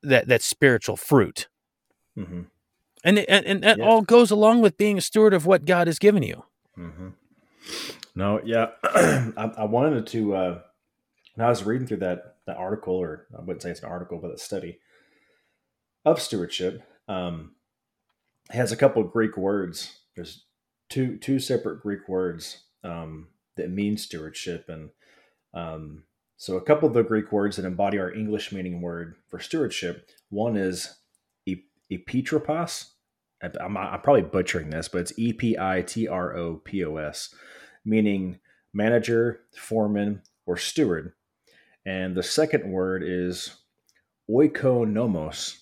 that 0.03 0.27
that 0.27 0.41
spiritual 0.41 0.97
fruit, 0.97 1.47
hmm 2.25 2.41
and 3.03 3.19
it- 3.19 3.29
and, 3.29 3.45
and 3.45 3.63
that 3.63 3.77
Yeah. 3.77 3.85
all 3.85 4.01
goes 4.01 4.31
along 4.31 4.61
with 4.61 4.77
being 4.77 4.97
a 4.97 5.01
steward 5.01 5.33
of 5.33 5.45
what 5.45 5.65
God 5.65 5.87
has 5.87 5.99
given 5.99 6.23
you. 6.23 6.43
hmm 6.75 7.09
No, 8.15 8.41
yeah, 8.43 8.71
I, 8.83 9.51
I 9.57 9.65
wanted 9.65 10.07
to. 10.07 10.35
Uh, 10.35 10.61
when 11.35 11.45
I 11.45 11.49
was 11.49 11.63
reading 11.63 11.87
through 11.87 11.97
that 11.97 12.37
that 12.47 12.57
article, 12.57 12.95
or 12.95 13.27
I 13.37 13.41
wouldn't 13.41 13.61
say 13.61 13.69
it's 13.69 13.81
an 13.83 13.89
article, 13.89 14.17
but 14.19 14.31
a 14.33 14.37
study 14.37 14.79
of 16.05 16.19
stewardship, 16.21 16.81
um, 17.07 17.51
it 18.49 18.55
has 18.55 18.71
a 18.71 18.77
couple 18.77 19.03
of 19.03 19.11
Greek 19.11 19.37
words. 19.37 19.99
There's 20.15 20.45
two 20.89 21.17
two 21.17 21.39
separate 21.39 21.81
Greek 21.83 22.07
words 22.09 22.63
um, 22.83 23.27
that 23.55 23.69
mean 23.69 23.97
stewardship, 23.97 24.67
and 24.69 24.89
um, 25.53 26.03
so 26.37 26.57
a 26.57 26.61
couple 26.61 26.87
of 26.87 26.93
the 26.95 27.03
Greek 27.03 27.31
words 27.31 27.57
that 27.57 27.65
embody 27.65 27.99
our 27.99 28.11
English 28.11 28.51
meaning 28.51 28.81
word 28.81 29.15
for 29.29 29.39
stewardship. 29.39 30.09
One 30.29 30.57
is 30.57 30.95
epitropos. 31.91 32.91
I'm, 33.41 33.77
I'm 33.77 34.01
probably 34.01 34.23
butchering 34.23 34.69
this, 34.71 34.87
but 34.87 35.01
it's 35.01 35.13
E 35.17 35.31
P 35.33 35.57
I 35.59 35.81
T 35.83 36.07
R 36.07 36.35
O 36.35 36.55
P 36.57 36.83
O 36.83 36.97
S, 36.97 37.33
meaning 37.85 38.39
manager, 38.73 39.41
foreman, 39.55 40.21
or 40.45 40.57
steward. 40.57 41.13
And 41.85 42.15
the 42.15 42.23
second 42.23 42.69
word 42.71 43.03
is 43.03 43.55
oikonomos, 44.29 45.57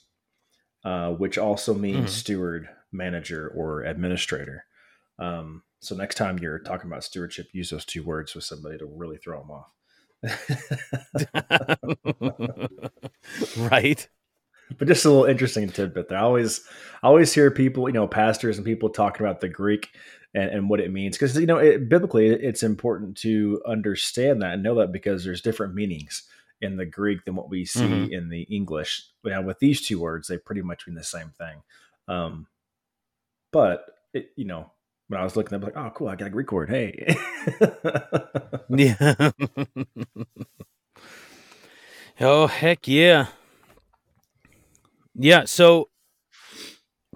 uh, 0.83 1.11
which 1.11 1.37
also 1.37 1.73
means 1.73 2.09
Mhm. 2.11 2.13
steward, 2.13 2.69
manager, 2.91 3.47
or 3.49 3.83
administrator. 3.83 4.65
Um, 5.19 5.63
so 5.81 5.95
next 5.95 6.15
time 6.15 6.39
you're 6.39 6.59
talking 6.59 6.89
about 6.89 7.03
stewardship, 7.03 7.47
use 7.53 7.69
those 7.69 7.85
two 7.85 8.03
words 8.03 8.33
with 8.35 8.43
somebody 8.43 8.77
to 8.79 8.85
really 8.85 9.17
throw 9.17 9.39
them 9.41 9.51
off. 9.51 9.71
right. 13.55 14.07
But 14.77 14.87
just 14.87 15.05
a 15.05 15.09
little 15.09 15.25
interesting 15.25 15.69
tidbit 15.69 16.09
there. 16.09 16.17
I 16.17 16.21
always, 16.21 16.61
I 17.03 17.07
always 17.07 17.33
hear 17.33 17.51
people, 17.51 17.87
you 17.87 17.93
know, 17.93 18.07
pastors 18.07 18.57
and 18.57 18.65
people 18.65 18.89
talking 18.89 19.25
about 19.25 19.41
the 19.41 19.49
Greek 19.49 19.89
and, 20.33 20.49
and 20.49 20.69
what 20.69 20.79
it 20.79 20.91
means 20.91 21.17
because 21.17 21.37
you 21.37 21.45
know, 21.45 21.57
it, 21.57 21.89
biblically, 21.89 22.27
it's 22.27 22.63
important 22.63 23.17
to 23.17 23.61
understand 23.65 24.41
that 24.41 24.53
and 24.53 24.63
know 24.63 24.75
that 24.75 24.91
because 24.91 25.23
there's 25.23 25.41
different 25.41 25.75
meanings 25.75 26.23
in 26.61 26.77
the 26.77 26.85
Greek 26.85 27.25
than 27.25 27.35
what 27.35 27.49
we 27.49 27.65
see 27.65 27.81
Mhm. 27.81 28.11
in 28.11 28.29
the 28.29 28.41
English. 28.43 29.03
Now, 29.23 29.41
with 29.41 29.59
these 29.59 29.85
two 29.85 29.99
words, 29.99 30.27
they 30.27 30.37
pretty 30.37 30.61
much 30.61 30.87
mean 30.87 30.95
the 30.95 31.03
same 31.03 31.31
thing. 31.37 31.61
Um, 32.07 32.47
but 33.51 33.85
it, 34.13 34.31
you 34.35 34.45
know, 34.45 34.71
when 35.07 35.19
I 35.19 35.23
was 35.23 35.35
looking, 35.35 35.53
I 35.53 35.57
was 35.57 35.65
like, 35.65 35.77
oh, 35.77 35.91
cool, 35.93 36.07
I 36.07 36.15
got 36.15 36.27
a 36.27 36.31
Greek 36.31 36.51
word. 36.51 36.69
Hey. 36.69 37.15
Yeah. 38.69 39.31
oh 42.19 42.47
heck 42.47 42.87
yeah. 42.87 43.27
Yeah, 45.15 45.45
so 45.45 45.89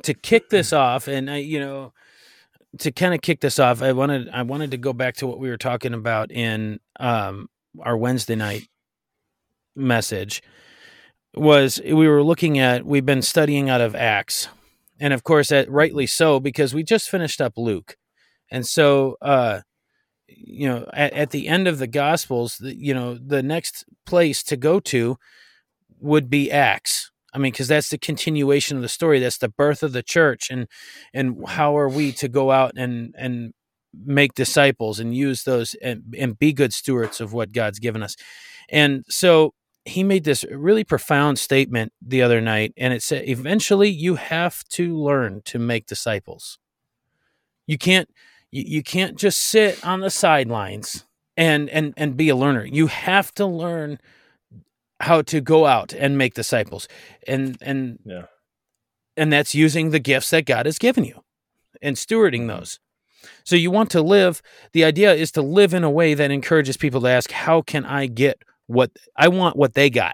to 0.03 0.13
kick 0.13 0.49
this 0.49 0.71
off 0.71 1.07
and 1.07 1.29
I 1.29 1.37
you 1.37 1.59
know 1.59 1.93
to 2.79 2.91
kind 2.91 3.13
of 3.13 3.21
kick 3.21 3.41
this 3.41 3.59
off, 3.59 3.81
I 3.81 3.91
wanted 3.91 4.29
I 4.29 4.43
wanted 4.43 4.71
to 4.71 4.77
go 4.77 4.93
back 4.93 5.15
to 5.17 5.27
what 5.27 5.39
we 5.39 5.49
were 5.49 5.57
talking 5.57 5.93
about 5.93 6.31
in 6.31 6.79
um 6.99 7.49
our 7.81 7.97
Wednesday 7.97 8.35
night 8.35 8.67
message 9.75 10.41
was 11.35 11.81
we 11.85 12.07
were 12.07 12.23
looking 12.23 12.57
at 12.59 12.85
we've 12.85 13.05
been 13.05 13.21
studying 13.21 13.69
out 13.69 13.81
of 13.81 13.95
Acts. 13.95 14.47
And 14.99 15.13
of 15.13 15.23
course 15.23 15.49
that 15.49 15.69
rightly 15.69 16.07
so 16.07 16.39
because 16.39 16.73
we 16.73 16.83
just 16.83 17.09
finished 17.09 17.41
up 17.41 17.53
Luke. 17.57 17.97
And 18.51 18.65
so 18.65 19.17
uh 19.21 19.61
you 20.27 20.69
know 20.69 20.87
at, 20.93 21.11
at 21.13 21.29
the 21.31 21.47
end 21.47 21.67
of 21.67 21.79
the 21.79 21.87
gospels 21.87 22.57
the, 22.57 22.75
you 22.75 22.93
know 22.93 23.15
the 23.15 23.43
next 23.43 23.83
place 24.05 24.43
to 24.43 24.55
go 24.55 24.79
to 24.79 25.17
would 25.99 26.29
be 26.29 26.51
acts 26.51 27.08
I 27.33 27.37
mean, 27.37 27.51
because 27.51 27.67
that's 27.67 27.89
the 27.89 27.97
continuation 27.97 28.77
of 28.77 28.81
the 28.81 28.89
story. 28.89 29.19
That's 29.19 29.37
the 29.37 29.49
birth 29.49 29.83
of 29.83 29.93
the 29.93 30.03
church, 30.03 30.49
and 30.49 30.67
and 31.13 31.47
how 31.47 31.77
are 31.77 31.89
we 31.89 32.11
to 32.13 32.27
go 32.27 32.51
out 32.51 32.73
and 32.77 33.13
and 33.17 33.53
make 33.93 34.33
disciples 34.33 34.99
and 34.99 35.15
use 35.15 35.43
those 35.43 35.75
and, 35.81 36.13
and 36.17 36.37
be 36.37 36.53
good 36.53 36.73
stewards 36.73 37.19
of 37.19 37.33
what 37.33 37.51
God's 37.51 37.79
given 37.79 38.03
us. 38.03 38.15
And 38.69 39.03
so 39.09 39.53
he 39.85 40.03
made 40.03 40.23
this 40.23 40.45
really 40.51 40.83
profound 40.83 41.39
statement 41.39 41.91
the 42.01 42.21
other 42.21 42.41
night, 42.41 42.73
and 42.77 42.93
it 42.93 43.01
said, 43.01 43.27
eventually 43.27 43.89
you 43.89 44.15
have 44.15 44.63
to 44.69 44.95
learn 44.95 45.41
to 45.45 45.57
make 45.57 45.87
disciples. 45.87 46.59
You 47.65 47.77
can't 47.77 48.09
you, 48.51 48.63
you 48.65 48.83
can't 48.83 49.17
just 49.17 49.39
sit 49.39 49.85
on 49.85 50.01
the 50.01 50.09
sidelines 50.09 51.05
and 51.37 51.69
and 51.69 51.93
and 51.97 52.17
be 52.17 52.29
a 52.29 52.35
learner. 52.35 52.65
You 52.65 52.87
have 52.87 53.33
to 53.35 53.45
learn 53.45 53.99
how 54.99 55.21
to 55.23 55.41
go 55.41 55.65
out 55.65 55.93
and 55.93 56.17
make 56.17 56.33
disciples. 56.33 56.87
And 57.27 57.57
and 57.61 57.99
Yeah. 58.05 58.25
and 59.17 59.31
that's 59.31 59.53
using 59.55 59.91
the 59.91 59.99
gifts 59.99 60.29
that 60.31 60.45
God 60.45 60.65
has 60.65 60.77
given 60.77 61.03
you 61.03 61.23
and 61.81 61.95
stewarding 61.95 62.47
those. 62.47 62.79
So 63.43 63.55
you 63.55 63.69
want 63.71 63.91
to 63.91 64.01
live, 64.01 64.41
the 64.71 64.85
idea 64.85 65.13
is 65.13 65.31
to 65.33 65.41
live 65.41 65.73
in 65.73 65.83
a 65.83 65.89
way 65.89 66.13
that 66.13 66.31
encourages 66.31 66.77
people 66.77 67.01
to 67.01 67.07
ask, 67.07 67.31
how 67.31 67.61
can 67.61 67.83
I 67.85 68.05
get 68.07 68.41
what 68.67 68.91
I 69.15 69.27
want 69.27 69.57
what 69.57 69.73
they 69.73 69.89
got? 69.89 70.13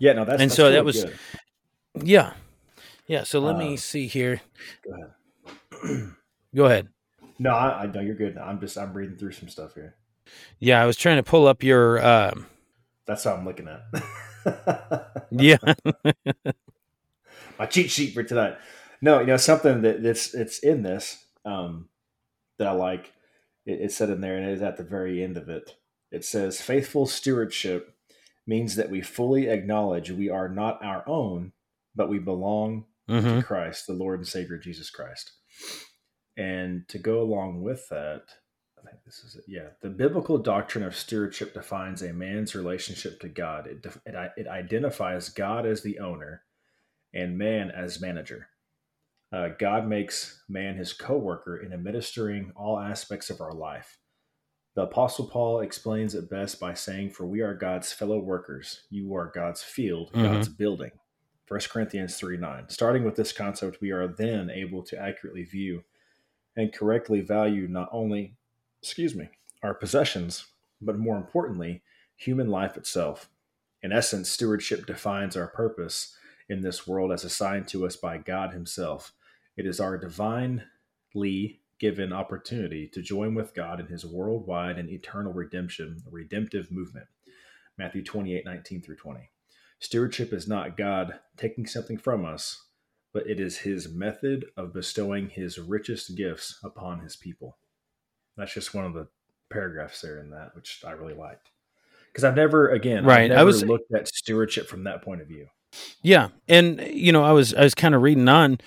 Yeah, 0.00 0.14
no, 0.14 0.24
that's 0.24 0.40
And 0.42 0.50
that's 0.50 0.56
so 0.56 0.70
that 0.72 0.84
was- 0.84 1.04
good. 1.04 1.14
Yeah. 2.02 2.32
Yeah, 3.06 3.22
so 3.22 3.38
let 3.38 3.56
me 3.56 3.74
Uh, 3.74 3.76
see 3.76 4.06
here. 4.08 4.40
Go 4.84 4.94
ahead. 4.94 6.10
Go 6.54 6.64
ahead. 6.64 6.88
No, 7.38 7.50
I, 7.50 7.82
I 7.82 7.86
know 7.86 8.00
you're 8.00 8.14
good. 8.14 8.38
I'm 8.38 8.58
just 8.60 8.76
I'm 8.78 8.92
reading 8.94 9.16
through 9.16 9.32
some 9.32 9.48
stuff 9.48 9.74
here. 9.74 9.94
Yeah, 10.58 10.82
I 10.82 10.86
was 10.86 10.96
trying 10.96 11.16
to 11.16 11.22
pull 11.22 11.46
up 11.46 11.62
your 11.62 12.04
um 12.04 12.46
That's 13.06 13.24
how 13.24 13.34
I'm 13.34 13.44
looking 13.44 13.68
at. 13.68 15.26
yeah. 15.30 15.58
My 17.58 17.66
cheat 17.66 17.90
sheet 17.90 18.14
for 18.14 18.22
tonight. 18.22 18.56
No, 19.00 19.20
you 19.20 19.26
know 19.26 19.36
something 19.36 19.82
that 19.82 20.02
that's 20.02 20.34
it's 20.34 20.58
in 20.60 20.82
this 20.82 21.26
um, 21.44 21.88
that 22.58 22.68
I 22.68 22.72
like. 22.72 23.12
It, 23.66 23.80
it's 23.82 23.96
said 23.96 24.10
in 24.10 24.20
there, 24.20 24.36
and 24.36 24.48
it 24.48 24.52
is 24.52 24.62
at 24.62 24.76
the 24.76 24.84
very 24.84 25.22
end 25.22 25.36
of 25.36 25.48
it. 25.48 25.76
It 26.10 26.24
says, 26.24 26.60
"Faithful 26.60 27.06
stewardship 27.06 27.94
means 28.46 28.76
that 28.76 28.90
we 28.90 29.02
fully 29.02 29.48
acknowledge 29.48 30.10
we 30.10 30.30
are 30.30 30.48
not 30.48 30.84
our 30.84 31.04
own, 31.08 31.52
but 31.94 32.08
we 32.08 32.18
belong 32.18 32.84
hmm 33.08 33.38
to 33.38 33.44
Christ, 33.44 33.86
the 33.86 33.92
Lord 33.92 34.20
and 34.20 34.28
Savior 34.28 34.58
Jesus 34.58 34.90
Christ. 34.90 35.32
And 36.36 36.88
to 36.88 36.98
go 36.98 37.20
along 37.20 37.62
with 37.62 37.88
that, 37.90 38.22
this 39.04 39.24
is 39.24 39.36
it. 39.36 39.44
Yeah, 39.46 39.68
the 39.80 39.90
biblical 39.90 40.38
doctrine 40.38 40.84
of 40.84 40.96
stewardship 40.96 41.54
defines 41.54 42.02
a 42.02 42.12
man's 42.12 42.54
relationship 42.54 43.20
to 43.20 43.28
God. 43.28 43.66
It 43.66 43.86
it, 44.06 44.32
it 44.36 44.46
identifies 44.46 45.28
God 45.28 45.66
as 45.66 45.82
the 45.82 45.98
owner 45.98 46.42
and 47.12 47.38
man 47.38 47.70
as 47.70 48.00
manager. 48.00 48.48
Uh, 49.32 49.48
God 49.58 49.88
makes 49.88 50.42
man 50.48 50.76
his 50.76 50.92
co-worker 50.92 51.56
in 51.56 51.72
administering 51.72 52.52
all 52.54 52.78
aspects 52.78 53.30
of 53.30 53.40
our 53.40 53.52
life. 53.52 53.98
The 54.76 54.82
Apostle 54.82 55.28
Paul 55.28 55.60
explains 55.60 56.14
it 56.14 56.30
best 56.30 56.58
by 56.60 56.74
saying, 56.74 57.10
"For 57.10 57.26
we 57.26 57.40
are 57.40 57.54
God's 57.54 57.92
fellow 57.92 58.18
workers. 58.18 58.86
You 58.90 59.14
are 59.14 59.30
God's 59.34 59.62
field, 59.62 60.12
Mhm. 60.12 60.22
God's 60.22 60.48
building." 60.48 60.92
1 61.46 61.68
Corinthians 61.70 62.16
3 62.16 62.36
9. 62.36 62.68
Starting 62.68 63.04
with 63.04 63.16
this 63.16 63.32
concept, 63.32 63.80
we 63.80 63.90
are 63.90 64.08
then 64.08 64.50
able 64.50 64.82
to 64.84 64.98
accurately 64.98 65.44
view 65.44 65.84
and 66.56 66.72
correctly 66.72 67.20
value 67.20 67.68
not 67.68 67.88
only, 67.92 68.36
excuse 68.84 69.14
me, 69.14 69.30
our 69.62 69.72
possessions, 69.72 70.44
but 70.78 70.98
more 70.98 71.16
importantly, 71.16 71.82
human 72.16 72.48
life 72.48 72.76
itself. 72.76 73.30
In 73.82 73.92
essence, 73.92 74.28
stewardship 74.30 74.84
defines 74.84 75.38
our 75.38 75.46
purpose 75.46 76.14
in 76.50 76.60
this 76.60 76.86
world 76.86 77.10
as 77.10 77.24
assigned 77.24 77.66
to 77.68 77.86
us 77.86 77.96
by 77.96 78.18
God 78.18 78.52
Himself. 78.52 79.14
It 79.56 79.64
is 79.64 79.80
our 79.80 79.96
divinely 79.96 81.62
given 81.80 82.12
opportunity 82.12 82.86
to 82.88 83.00
join 83.00 83.34
with 83.34 83.54
God 83.54 83.80
in 83.80 83.86
His 83.86 84.04
worldwide 84.04 84.78
and 84.78 84.90
eternal 84.90 85.32
redemption, 85.32 86.02
redemptive 86.10 86.70
movement. 86.70 87.06
Matthew 87.78 88.04
28 88.04 88.44
19 88.44 88.82
through 88.82 88.96
20. 88.96 89.30
Stewardship 89.78 90.30
is 90.34 90.46
not 90.46 90.76
God 90.76 91.20
taking 91.38 91.66
something 91.66 91.96
from 91.96 92.26
us, 92.26 92.66
but 93.14 93.26
it 93.26 93.40
is 93.40 93.58
his 93.58 93.88
method 93.88 94.44
of 94.58 94.74
bestowing 94.74 95.30
his 95.30 95.58
richest 95.58 96.16
gifts 96.16 96.58
upon 96.62 97.00
his 97.00 97.16
people. 97.16 97.56
That's 98.36 98.52
just 98.54 98.74
one 98.74 98.84
of 98.84 98.94
the 98.94 99.06
paragraphs 99.50 100.00
there 100.00 100.18
in 100.18 100.30
that, 100.30 100.54
which 100.54 100.82
I 100.86 100.92
really 100.92 101.14
liked. 101.14 101.50
Because 102.12 102.24
I've 102.24 102.36
never, 102.36 102.68
again, 102.68 103.04
Right, 103.04 103.30
I've 103.30 103.38
I 103.38 103.42
was- 103.44 103.64
looked 103.64 103.92
at 103.92 104.08
stewardship 104.08 104.68
from 104.68 104.84
that 104.84 105.02
point 105.02 105.20
of 105.20 105.28
view. 105.28 105.48
Yeah, 106.02 106.28
and 106.48 106.80
you 106.80 107.10
know, 107.10 107.24
I 107.24 107.32
was 107.32 107.52
I 107.52 107.62
was 107.64 107.74
kind 107.74 107.96
of 107.96 108.02
reading 108.02 108.28
on 108.28 108.58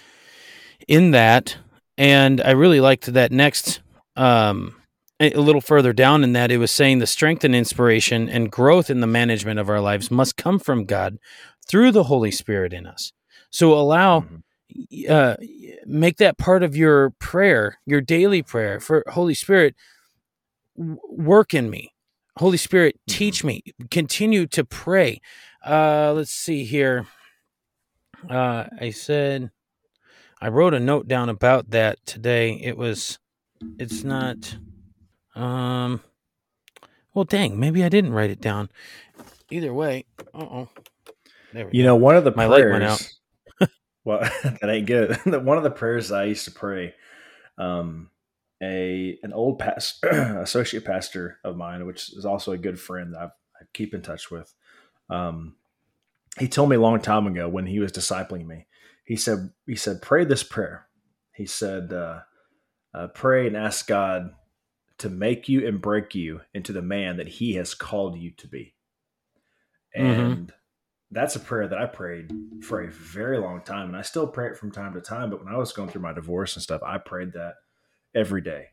in 0.89 1.11
that, 1.11 1.55
and 1.97 2.41
I 2.41 2.51
really 2.51 2.81
liked 2.81 3.05
that 3.13 3.31
next 3.31 3.79
um, 4.17 4.75
a 5.19 5.29
little 5.35 5.61
further 5.61 5.93
down 5.93 6.23
in 6.25 6.33
that 6.33 6.51
it 6.51 6.57
was 6.57 6.69
saying 6.71 6.99
the 6.99 7.07
strength 7.07 7.43
and 7.45 7.55
inspiration 7.55 8.27
and 8.27 8.51
growth 8.51 8.89
in 8.89 8.99
the 8.99 9.07
management 9.07 9.57
of 9.59 9.69
our 9.69 9.79
lives 9.79 10.11
must 10.11 10.35
come 10.35 10.59
from 10.59 10.83
God 10.85 11.17
through 11.69 11.91
the 11.91 12.03
Holy 12.03 12.31
Spirit 12.31 12.73
in 12.73 12.85
us. 12.85 13.13
So 13.51 13.73
allow 13.73 14.21
Mhm. 14.21 15.09
uh, 15.09 15.37
make 15.87 16.17
that 16.17 16.37
part 16.37 16.63
of 16.63 16.75
your 16.77 17.11
prayer, 17.11 17.79
your 17.85 18.01
daily 18.01 18.43
prayer 18.43 18.79
for 18.79 19.03
Holy 19.09 19.33
Spirit 19.33 19.75
work 20.77 21.53
in 21.53 21.69
me. 21.69 21.93
Holy 22.37 22.57
Spirit, 22.57 22.99
teach 23.09 23.43
me. 23.43 23.63
Continue 23.91 24.47
to 24.47 24.65
pray. 24.65 25.21
Uh, 25.65 26.13
let's 26.13 26.31
see 26.31 26.65
here. 26.65 27.07
Uh, 28.29 28.65
I 28.79 28.91
said 28.91 29.51
I 30.41 30.49
wrote 30.49 30.73
a 30.75 30.79
note 30.79 31.07
down 31.07 31.29
about 31.29 31.71
that 31.71 32.05
today. 32.05 32.53
It 32.53 32.77
was, 32.77 33.19
it's 33.79 34.03
not. 34.03 34.57
Um. 35.35 36.01
Well, 37.13 37.25
dang, 37.25 37.59
maybe 37.59 37.83
I 37.83 37.89
didn't 37.89 38.13
write 38.13 38.29
it 38.29 38.41
down. 38.41 38.69
Either 39.51 39.73
way, 39.73 40.05
uh 40.33 40.39
oh. 40.41 40.69
You 41.71 41.83
go. 41.83 41.85
know, 41.85 41.95
one 41.95 42.15
of 42.17 42.23
the 42.25 42.33
My 42.35 42.47
prayers. 42.47 42.49
light 42.49 42.67
went 42.69 42.83
out. 42.83 43.09
Well, 44.07 44.19
that 44.43 44.69
ain't 44.69 44.87
good. 44.87 45.17
one 45.25 45.57
of 45.57 45.63
the 45.63 45.69
prayers 45.69 46.13
I 46.13 46.23
used 46.23 46.45
to 46.45 46.51
pray, 46.51 46.93
um, 47.57 48.09
a 48.63 49.19
an 49.21 49.33
old 49.33 49.59
past 49.59 50.01
associate 50.05 50.85
pastor 50.85 51.39
of 51.43 51.57
mine, 51.57 51.85
which 51.85 52.13
is 52.13 52.25
also 52.25 52.53
a 52.53 52.57
good 52.57 52.79
friend 52.79 53.13
that 53.13 53.21
I've, 53.21 53.31
I 53.61 53.65
keep 53.73 53.93
in 53.93 54.01
touch 54.01 54.31
with. 54.31 54.53
Um, 55.09 55.57
he 56.39 56.47
told 56.47 56.69
me 56.69 56.77
a 56.77 56.81
long 56.81 57.01
time 57.01 57.27
ago 57.27 57.49
when 57.49 57.65
he 57.65 57.79
was 57.79 57.91
discipling 57.91 58.45
me. 58.47 58.67
He 59.03 59.17
said, 59.17 59.49
he 59.65 59.75
said, 59.75 60.01
pray 60.01 60.23
this 60.23 60.43
prayer. 60.43 60.87
He 61.33 61.45
said, 61.45 61.91
uh, 61.91 62.21
uh, 62.93 63.07
pray 63.07 63.45
and 63.47 63.57
ask 63.57 63.87
God 63.87 64.31
to 64.99 65.09
make 65.09 65.49
you 65.49 65.67
and 65.67 65.81
break 65.81 66.15
you 66.15 66.41
into 66.53 66.71
the 66.71 66.81
man 66.81 67.17
that 67.17 67.27
He 67.27 67.55
has 67.55 67.73
called 67.73 68.17
you 68.17 68.31
to 68.31 68.47
be. 68.47 68.73
Mhm. 69.97 70.03
And 70.03 70.53
that's 71.11 71.35
a 71.35 71.39
prayer 71.39 71.67
that 71.67 71.77
I 71.77 71.85
prayed 71.85 72.31
for 72.63 72.81
a 72.81 72.91
very 72.91 73.37
long 73.37 73.61
time, 73.61 73.87
and 73.87 73.97
I 73.97 74.01
still 74.01 74.27
pray 74.27 74.47
it 74.47 74.57
from 74.57 74.71
time 74.71 74.93
to 74.93 75.01
time. 75.01 75.29
But 75.29 75.43
when 75.43 75.53
I 75.53 75.57
was 75.57 75.71
going 75.71 75.89
through 75.89 76.01
my 76.01 76.13
divorce 76.13 76.55
and 76.55 76.63
stuff, 76.63 76.81
I 76.83 76.97
prayed 76.97 77.33
that 77.33 77.55
every 78.13 78.41
day. 78.41 78.67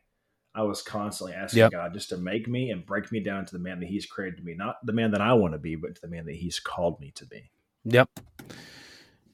I 0.53 0.63
was 0.63 0.81
constantly 0.81 1.33
asking 1.33 1.59
Yep. 1.59 1.71
God 1.71 1.93
just 1.93 2.09
to 2.09 2.17
make 2.17 2.47
me 2.47 2.71
and 2.71 2.85
break 2.85 3.11
me 3.11 3.19
down 3.19 3.45
to 3.45 3.51
the 3.53 3.59
man 3.59 3.79
that 3.81 3.87
He's 3.87 4.05
created 4.05 4.43
me, 4.43 4.53
not 4.55 4.77
the 4.85 4.93
man 4.93 5.11
that 5.11 5.21
I 5.21 5.33
want 5.33 5.53
to 5.53 5.57
be, 5.59 5.75
but 5.75 5.95
to 5.95 6.01
the 6.01 6.07
man 6.07 6.25
that 6.25 6.35
He's 6.35 6.59
called 6.59 6.99
me 6.99 7.11
to 7.15 7.25
be. 7.25 7.51
Yep. 7.83 8.09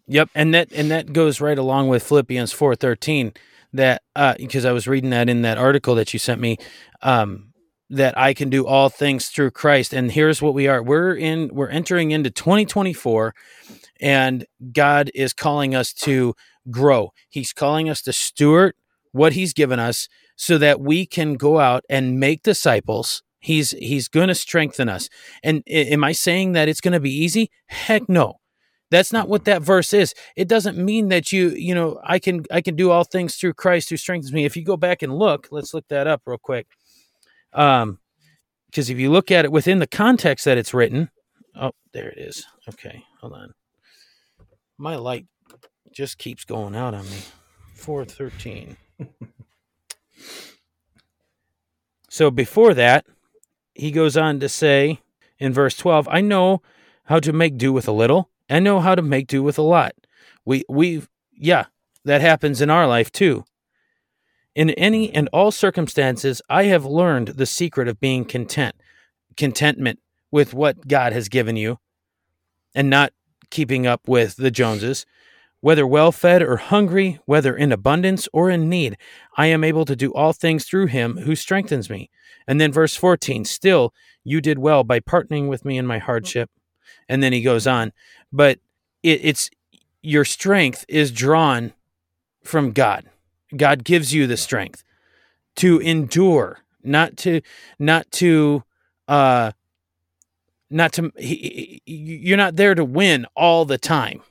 Yep, 0.07 0.29
and 0.35 0.53
that 0.53 0.71
and 0.73 0.91
that 0.91 1.13
goes 1.13 1.39
right 1.39 1.57
along 1.57 1.87
with 1.87 2.03
Philippians 2.03 2.53
4:13 2.53 3.35
that 3.73 4.01
uh 4.15 4.33
because 4.37 4.65
I 4.65 4.73
was 4.73 4.87
reading 4.87 5.11
that 5.11 5.29
in 5.29 5.43
that 5.43 5.57
article 5.57 5.95
that 5.95 6.11
you 6.11 6.19
sent 6.19 6.41
me 6.41 6.57
um 7.01 7.50
that 7.91 8.17
I 8.17 8.33
can 8.33 8.49
do 8.49 8.65
all 8.65 8.89
things 8.89 9.27
through 9.27 9.51
Christ 9.51 9.93
and 9.93 10.11
here's 10.11 10.41
what 10.41 10.53
we 10.53 10.67
are 10.67 10.81
we're 10.81 11.15
in 11.15 11.49
we're 11.53 11.69
entering 11.69 12.11
into 12.11 12.31
2024 12.31 13.33
and 13.99 14.45
God 14.73 15.11
is 15.13 15.33
calling 15.33 15.75
us 15.75 15.93
to 15.93 16.33
grow. 16.69 17.13
He's 17.29 17.53
calling 17.53 17.89
us 17.89 18.01
to 18.03 18.13
steward 18.13 18.73
what 19.11 19.33
he's 19.33 19.53
given 19.53 19.79
us 19.79 20.07
so 20.35 20.57
that 20.57 20.81
we 20.81 21.05
can 21.05 21.35
go 21.35 21.59
out 21.59 21.83
and 21.89 22.19
make 22.19 22.43
disciples. 22.43 23.23
He's 23.39 23.71
he's 23.71 24.07
going 24.07 24.27
to 24.27 24.35
strengthen 24.35 24.89
us. 24.89 25.09
And 25.43 25.63
am 25.67 26.03
I 26.03 26.11
saying 26.11 26.53
that 26.53 26.69
it's 26.69 26.81
going 26.81 26.93
to 26.93 26.99
be 26.99 27.13
easy? 27.13 27.49
Heck 27.67 28.07
no. 28.07 28.35
That's 28.91 29.13
not 29.13 29.29
what 29.29 29.45
that 29.45 29.61
verse 29.61 29.93
is. 29.93 30.13
It 30.35 30.49
doesn't 30.49 30.77
mean 30.77 31.07
that 31.07 31.31
you, 31.31 31.49
you 31.49 31.73
know, 31.73 31.99
I 32.03 32.19
can 32.19 32.43
I 32.51 32.61
can 32.61 32.75
do 32.75 32.91
all 32.91 33.03
things 33.03 33.35
through 33.35 33.53
Christ 33.53 33.89
who 33.89 33.97
strengthens 33.97 34.33
me. 34.33 34.45
If 34.45 34.57
you 34.57 34.63
go 34.63 34.77
back 34.77 35.01
and 35.01 35.15
look, 35.15 35.47
let's 35.49 35.73
look 35.73 35.87
that 35.87 36.07
up 36.07 36.21
real 36.25 36.37
quick. 36.37 36.67
Um 37.53 37.99
because 38.67 38.89
if 38.89 38.97
you 38.97 39.11
look 39.11 39.31
at 39.31 39.43
it 39.43 39.51
within 39.51 39.79
the 39.79 39.87
context 39.87 40.45
that 40.45 40.57
it's 40.57 40.73
written, 40.73 41.09
oh, 41.55 41.71
there 41.91 42.07
it 42.09 42.17
is. 42.17 42.45
Okay, 42.69 43.03
hold 43.19 43.33
on. 43.33 43.53
My 44.77 44.95
light 44.95 45.25
just 45.91 46.17
keeps 46.17 46.45
going 46.45 46.73
out 46.73 46.93
on 46.93 47.03
me. 47.03 47.17
413. 47.75 48.77
so 52.09 52.31
before 52.31 52.73
that, 52.73 53.05
he 53.75 53.91
goes 53.91 54.15
on 54.15 54.39
to 54.39 54.47
say 54.47 55.01
in 55.37 55.51
verse 55.51 55.75
12, 55.75 56.07
I 56.09 56.21
know 56.21 56.61
how 57.05 57.19
to 57.19 57.33
make 57.33 57.57
do 57.57 57.73
with 57.73 57.87
a 57.87 57.91
little, 57.91 58.29
I 58.49 58.59
know 58.59 58.79
how 58.79 58.95
to 58.95 59.01
make 59.01 59.27
do 59.27 59.43
with 59.43 59.57
a 59.57 59.63
lot. 59.63 59.93
We 60.45 60.63
we 60.69 61.03
yeah, 61.33 61.65
that 62.05 62.21
happens 62.21 62.61
in 62.61 62.69
our 62.69 62.87
life 62.87 63.11
too. 63.11 63.43
In 64.53 64.71
any 64.71 65.13
and 65.13 65.29
all 65.31 65.51
circumstances, 65.51 66.41
I 66.49 66.63
have 66.65 66.85
learned 66.85 67.29
the 67.29 67.45
secret 67.45 67.87
of 67.87 67.99
being 67.99 68.25
content, 68.25 68.75
contentment 69.37 69.99
with 70.29 70.53
what 70.53 70.87
God 70.87 71.13
has 71.13 71.29
given 71.29 71.55
you, 71.55 71.79
and 72.75 72.89
not 72.89 73.13
keeping 73.49 73.87
up 73.87 74.07
with 74.07 74.35
the 74.35 74.51
Joneses. 74.51 75.05
Whether 75.61 75.85
well 75.85 76.11
fed 76.11 76.41
or 76.41 76.57
hungry, 76.57 77.19
whether 77.25 77.55
in 77.55 77.71
abundance 77.71 78.27
or 78.33 78.49
in 78.49 78.67
need, 78.67 78.97
I 79.37 79.45
am 79.45 79.63
able 79.63 79.85
to 79.85 79.95
do 79.95 80.11
all 80.11 80.33
things 80.33 80.65
through 80.65 80.87
him 80.87 81.17
who 81.17 81.35
strengthens 81.35 81.87
me. 81.87 82.09
And 82.47 82.59
then 82.59 82.71
verse 82.71 82.95
14, 82.95 83.45
still, 83.45 83.93
you 84.23 84.41
did 84.41 84.57
well 84.57 84.83
by 84.83 84.99
partnering 84.99 85.47
with 85.47 85.63
me 85.63 85.77
in 85.77 85.85
my 85.85 85.99
hardship. 85.99 86.49
And 87.07 87.21
then 87.21 87.31
he 87.31 87.43
goes 87.43 87.67
on, 87.67 87.93
but 88.33 88.57
it, 89.03 89.21
it's 89.23 89.51
your 90.01 90.25
strength 90.25 90.83
is 90.87 91.11
drawn 91.11 91.73
from 92.43 92.71
God. 92.71 93.10
God 93.55 93.83
gives 93.83 94.13
you 94.13 94.27
the 94.27 94.37
strength 94.37 94.83
to 95.57 95.79
endure, 95.79 96.59
not 96.83 97.17
to, 97.17 97.41
not 97.79 98.09
to, 98.13 98.63
uh, 99.07 99.51
not 100.69 100.93
to, 100.93 101.11
he, 101.17 101.81
you're 101.85 102.37
not 102.37 102.55
there 102.55 102.75
to 102.75 102.85
win 102.85 103.25
all 103.35 103.65
the 103.65 103.77
time. 103.77 104.21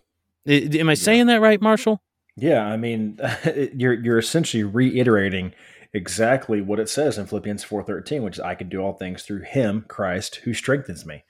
Am 0.46 0.88
I 0.88 0.94
saying 0.94 1.26
that 1.26 1.40
right, 1.40 1.61
Marshall? 1.61 2.00
Yeah, 2.37 2.64
I 2.64 2.76
mean, 2.76 3.18
you're 3.74 3.92
you're 3.92 4.18
essentially 4.18 4.64
reiterating 4.64 5.52
exactly 5.92 6.61
what 6.61 6.80
it 6.80 6.88
says 6.88 7.18
in 7.18 7.26
Philippians 7.26 7.64
4:13, 7.64 8.22
which 8.22 8.37
is 8.37 8.40
I 8.40 8.54
can 8.54 8.68
do 8.68 8.80
all 8.80 8.94
things 8.94 9.22
through 9.22 9.42
him, 9.42 9.85
Christ, 9.88 10.37
who 10.37 10.54
strengthens 10.54 11.04
me. 11.04 11.24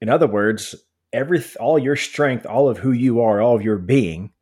In 0.00 0.08
other 0.08 0.26
words, 0.26 0.74
every 1.12 1.42
all 1.58 1.78
your 1.78 1.96
strength, 1.96 2.44
all 2.46 2.68
of 2.68 2.78
who 2.78 2.92
you 2.92 3.20
are, 3.20 3.40
all 3.40 3.56
of 3.56 3.62
your 3.62 3.78
being 3.78 4.32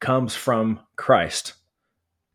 comes 0.00 0.34
from 0.34 0.80
Christ. 0.96 1.54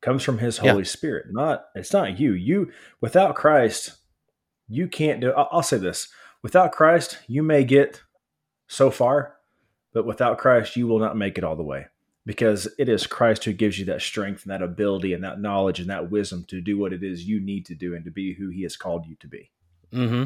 Comes 0.02 0.24
from 0.24 0.40
his 0.40 0.58
Holy 0.58 0.80
yeah. 0.80 0.84
Spirit. 0.84 1.28
Not 1.30 1.66
it's 1.76 1.94
not 1.94 2.20
you. 2.20 2.34
You 2.34 2.72
without 3.00 3.36
Christ, 3.36 3.98
you 4.68 4.88
can't 4.88 5.22
do 5.22 5.32
I'll, 5.32 5.48
I'll 5.52 5.64
say 5.64 5.78
this. 5.78 6.08
Without 6.42 6.72
Christ, 6.72 7.20
you 7.28 7.44
may 7.44 7.64
get 7.64 8.02
so 8.68 8.90
far, 8.90 9.36
but 9.94 10.06
without 10.06 10.40
Christ, 10.40 10.76
you 10.76 10.88
will 10.88 10.98
not 10.98 11.16
make 11.16 11.38
it 11.38 11.44
all 11.44 11.56
the 11.56 11.64
way 11.64 11.86
because 12.26 12.68
it 12.78 12.90
is 12.90 13.08
Christ 13.08 13.46
who 13.46 13.54
gives 13.54 13.80
you 13.80 13.86
that 13.86 14.02
strength 14.02 14.44
and 14.44 14.52
that 14.52 14.62
ability 14.62 15.14
and 15.14 15.24
that 15.24 15.40
knowledge 15.40 15.80
and 15.80 15.90
that 15.90 16.12
wisdom 16.12 16.46
to 16.46 16.62
do 16.62 16.78
what 16.78 16.94
it 16.94 17.04
is 17.04 17.26
you 17.26 17.40
need 17.40 17.66
to 17.68 17.76
do 17.76 17.96
and 17.96 18.06
to 18.06 18.12
be 18.12 18.34
who 18.34 18.50
He 18.50 18.64
has 18.64 18.76
called 18.76 19.06
you 19.06 19.16
to 19.16 19.28
be. 19.28 19.52
Hmm. 19.92 20.26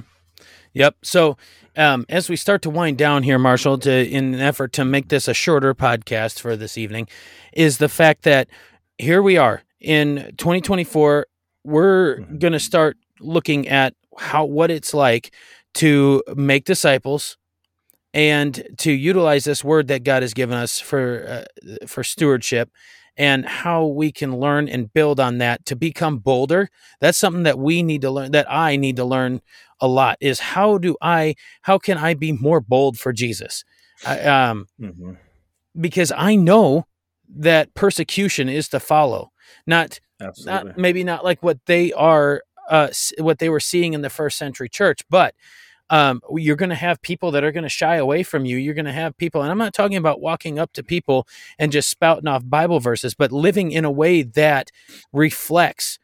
Yep. 0.74 0.98
So, 1.02 1.38
um, 1.78 2.06
as 2.10 2.30
we 2.30 2.36
start 2.36 2.62
to 2.64 2.70
wind 2.70 2.98
down 2.98 3.24
here, 3.24 3.40
Marshall, 3.40 3.78
to 3.80 3.92
in 3.92 4.34
an 4.34 4.42
effort 4.42 4.74
to 4.74 4.84
make 4.84 5.08
this 5.08 5.28
a 5.28 5.34
shorter 5.34 5.74
podcast 5.74 6.40
for 6.40 6.58
this 6.58 6.78
evening, 6.78 7.08
is 7.54 7.78
the 7.78 7.88
fact 7.88 8.24
that 8.24 8.50
here 8.98 9.22
we 9.22 9.38
are 9.38 9.62
in 9.80 10.34
2024. 10.38 11.28
We're 11.64 12.18
mm-hmm. 12.18 12.38
going 12.38 12.54
to 12.54 12.60
start 12.60 12.98
looking 13.20 13.68
at 13.68 13.94
how 14.18 14.46
what 14.46 14.72
it's 14.72 14.94
like 14.94 15.34
to 15.76 16.24
make 16.36 16.66
disciples 16.66 17.38
and 18.14 18.66
to 18.78 18.92
utilize 18.92 19.44
this 19.44 19.64
word 19.64 19.88
that 19.90 20.04
God 20.04 20.22
has 20.22 20.34
given 20.34 20.58
us 20.58 20.80
for 20.80 21.46
uh, 21.62 21.86
for 21.86 22.04
stewardship 22.04 22.70
and 23.18 23.46
how 23.46 23.86
we 23.86 24.12
can 24.12 24.38
learn 24.38 24.68
and 24.68 24.92
build 24.94 25.20
on 25.20 25.38
that 25.40 25.66
to 25.66 25.76
become 25.76 26.18
bolder 26.18 26.70
that's 27.02 27.18
something 27.18 27.44
that 27.44 27.60
we 27.60 27.84
need 27.84 28.02
to 28.02 28.12
learn 28.12 28.32
that 28.32 28.50
I 28.50 28.78
need 28.78 28.96
to 28.98 29.06
learn 29.06 29.42
a 29.82 29.88
lot 29.88 30.18
is 30.22 30.40
how 30.40 30.78
do 30.78 30.96
I 31.02 31.36
how 31.62 31.78
can 31.78 31.98
I 31.98 32.14
be 32.14 32.32
more 32.32 32.62
bold 32.62 32.98
for 32.98 33.12
Jesus 33.12 33.66
I, 34.06 34.20
um 34.22 34.68
mm-hmm. 34.80 35.14
because 35.80 36.14
I 36.16 36.36
know 36.36 36.88
that 37.30 37.74
persecution 37.74 38.50
is 38.50 38.68
to 38.70 38.80
follow 38.80 39.32
not 39.66 40.00
Absolutely. 40.22 40.70
not 40.70 40.78
maybe 40.78 41.04
not 41.04 41.24
like 41.24 41.42
what 41.44 41.60
they 41.66 41.92
are 41.94 42.42
uh 42.70 42.90
what 43.18 43.40
they 43.40 43.50
were 43.50 43.60
seeing 43.60 43.94
in 43.94 44.02
the 44.02 44.10
first 44.10 44.38
century 44.38 44.70
church 44.70 45.02
but 45.10 45.36
um, 45.90 46.22
you're 46.32 46.56
going 46.56 46.70
to 46.70 46.76
have 46.76 47.02
people 47.02 47.32
that 47.32 47.44
are 47.44 47.52
going 47.52 47.64
to 47.64 47.70
shy 47.70 47.96
away 47.96 48.24
from 48.24 48.46
you. 48.46 48.58
You're 48.58 48.74
going 48.74 48.86
to 48.86 48.92
have 48.92 49.18
people, 49.18 49.42
and 49.42 49.52
I'm 49.52 49.58
not 49.58 49.74
talking 49.74 49.98
about 49.98 50.20
walking 50.20 50.58
up 50.58 50.74
to 50.74 50.84
people 50.84 51.28
and 51.60 51.72
just 51.72 51.90
spouting 51.90 52.28
off 52.28 52.42
Bible 52.44 52.80
verses, 52.80 53.14
but 53.14 53.32
living 53.32 53.72
in 53.72 53.86
a 53.86 53.92
way 53.92 54.24
that 54.24 54.72
reflects 55.14 56.00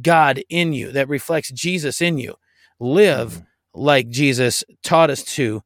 God 0.00 0.42
in 0.48 0.72
you, 0.72 0.90
that 0.92 1.08
reflects 1.08 1.50
Jesus 1.50 2.00
in 2.00 2.18
you. 2.18 2.36
Live 2.80 3.32
mm-hmm. 3.32 3.42
like 3.74 4.08
Jesus 4.08 4.64
taught 4.82 5.10
us 5.10 5.22
to 5.34 5.62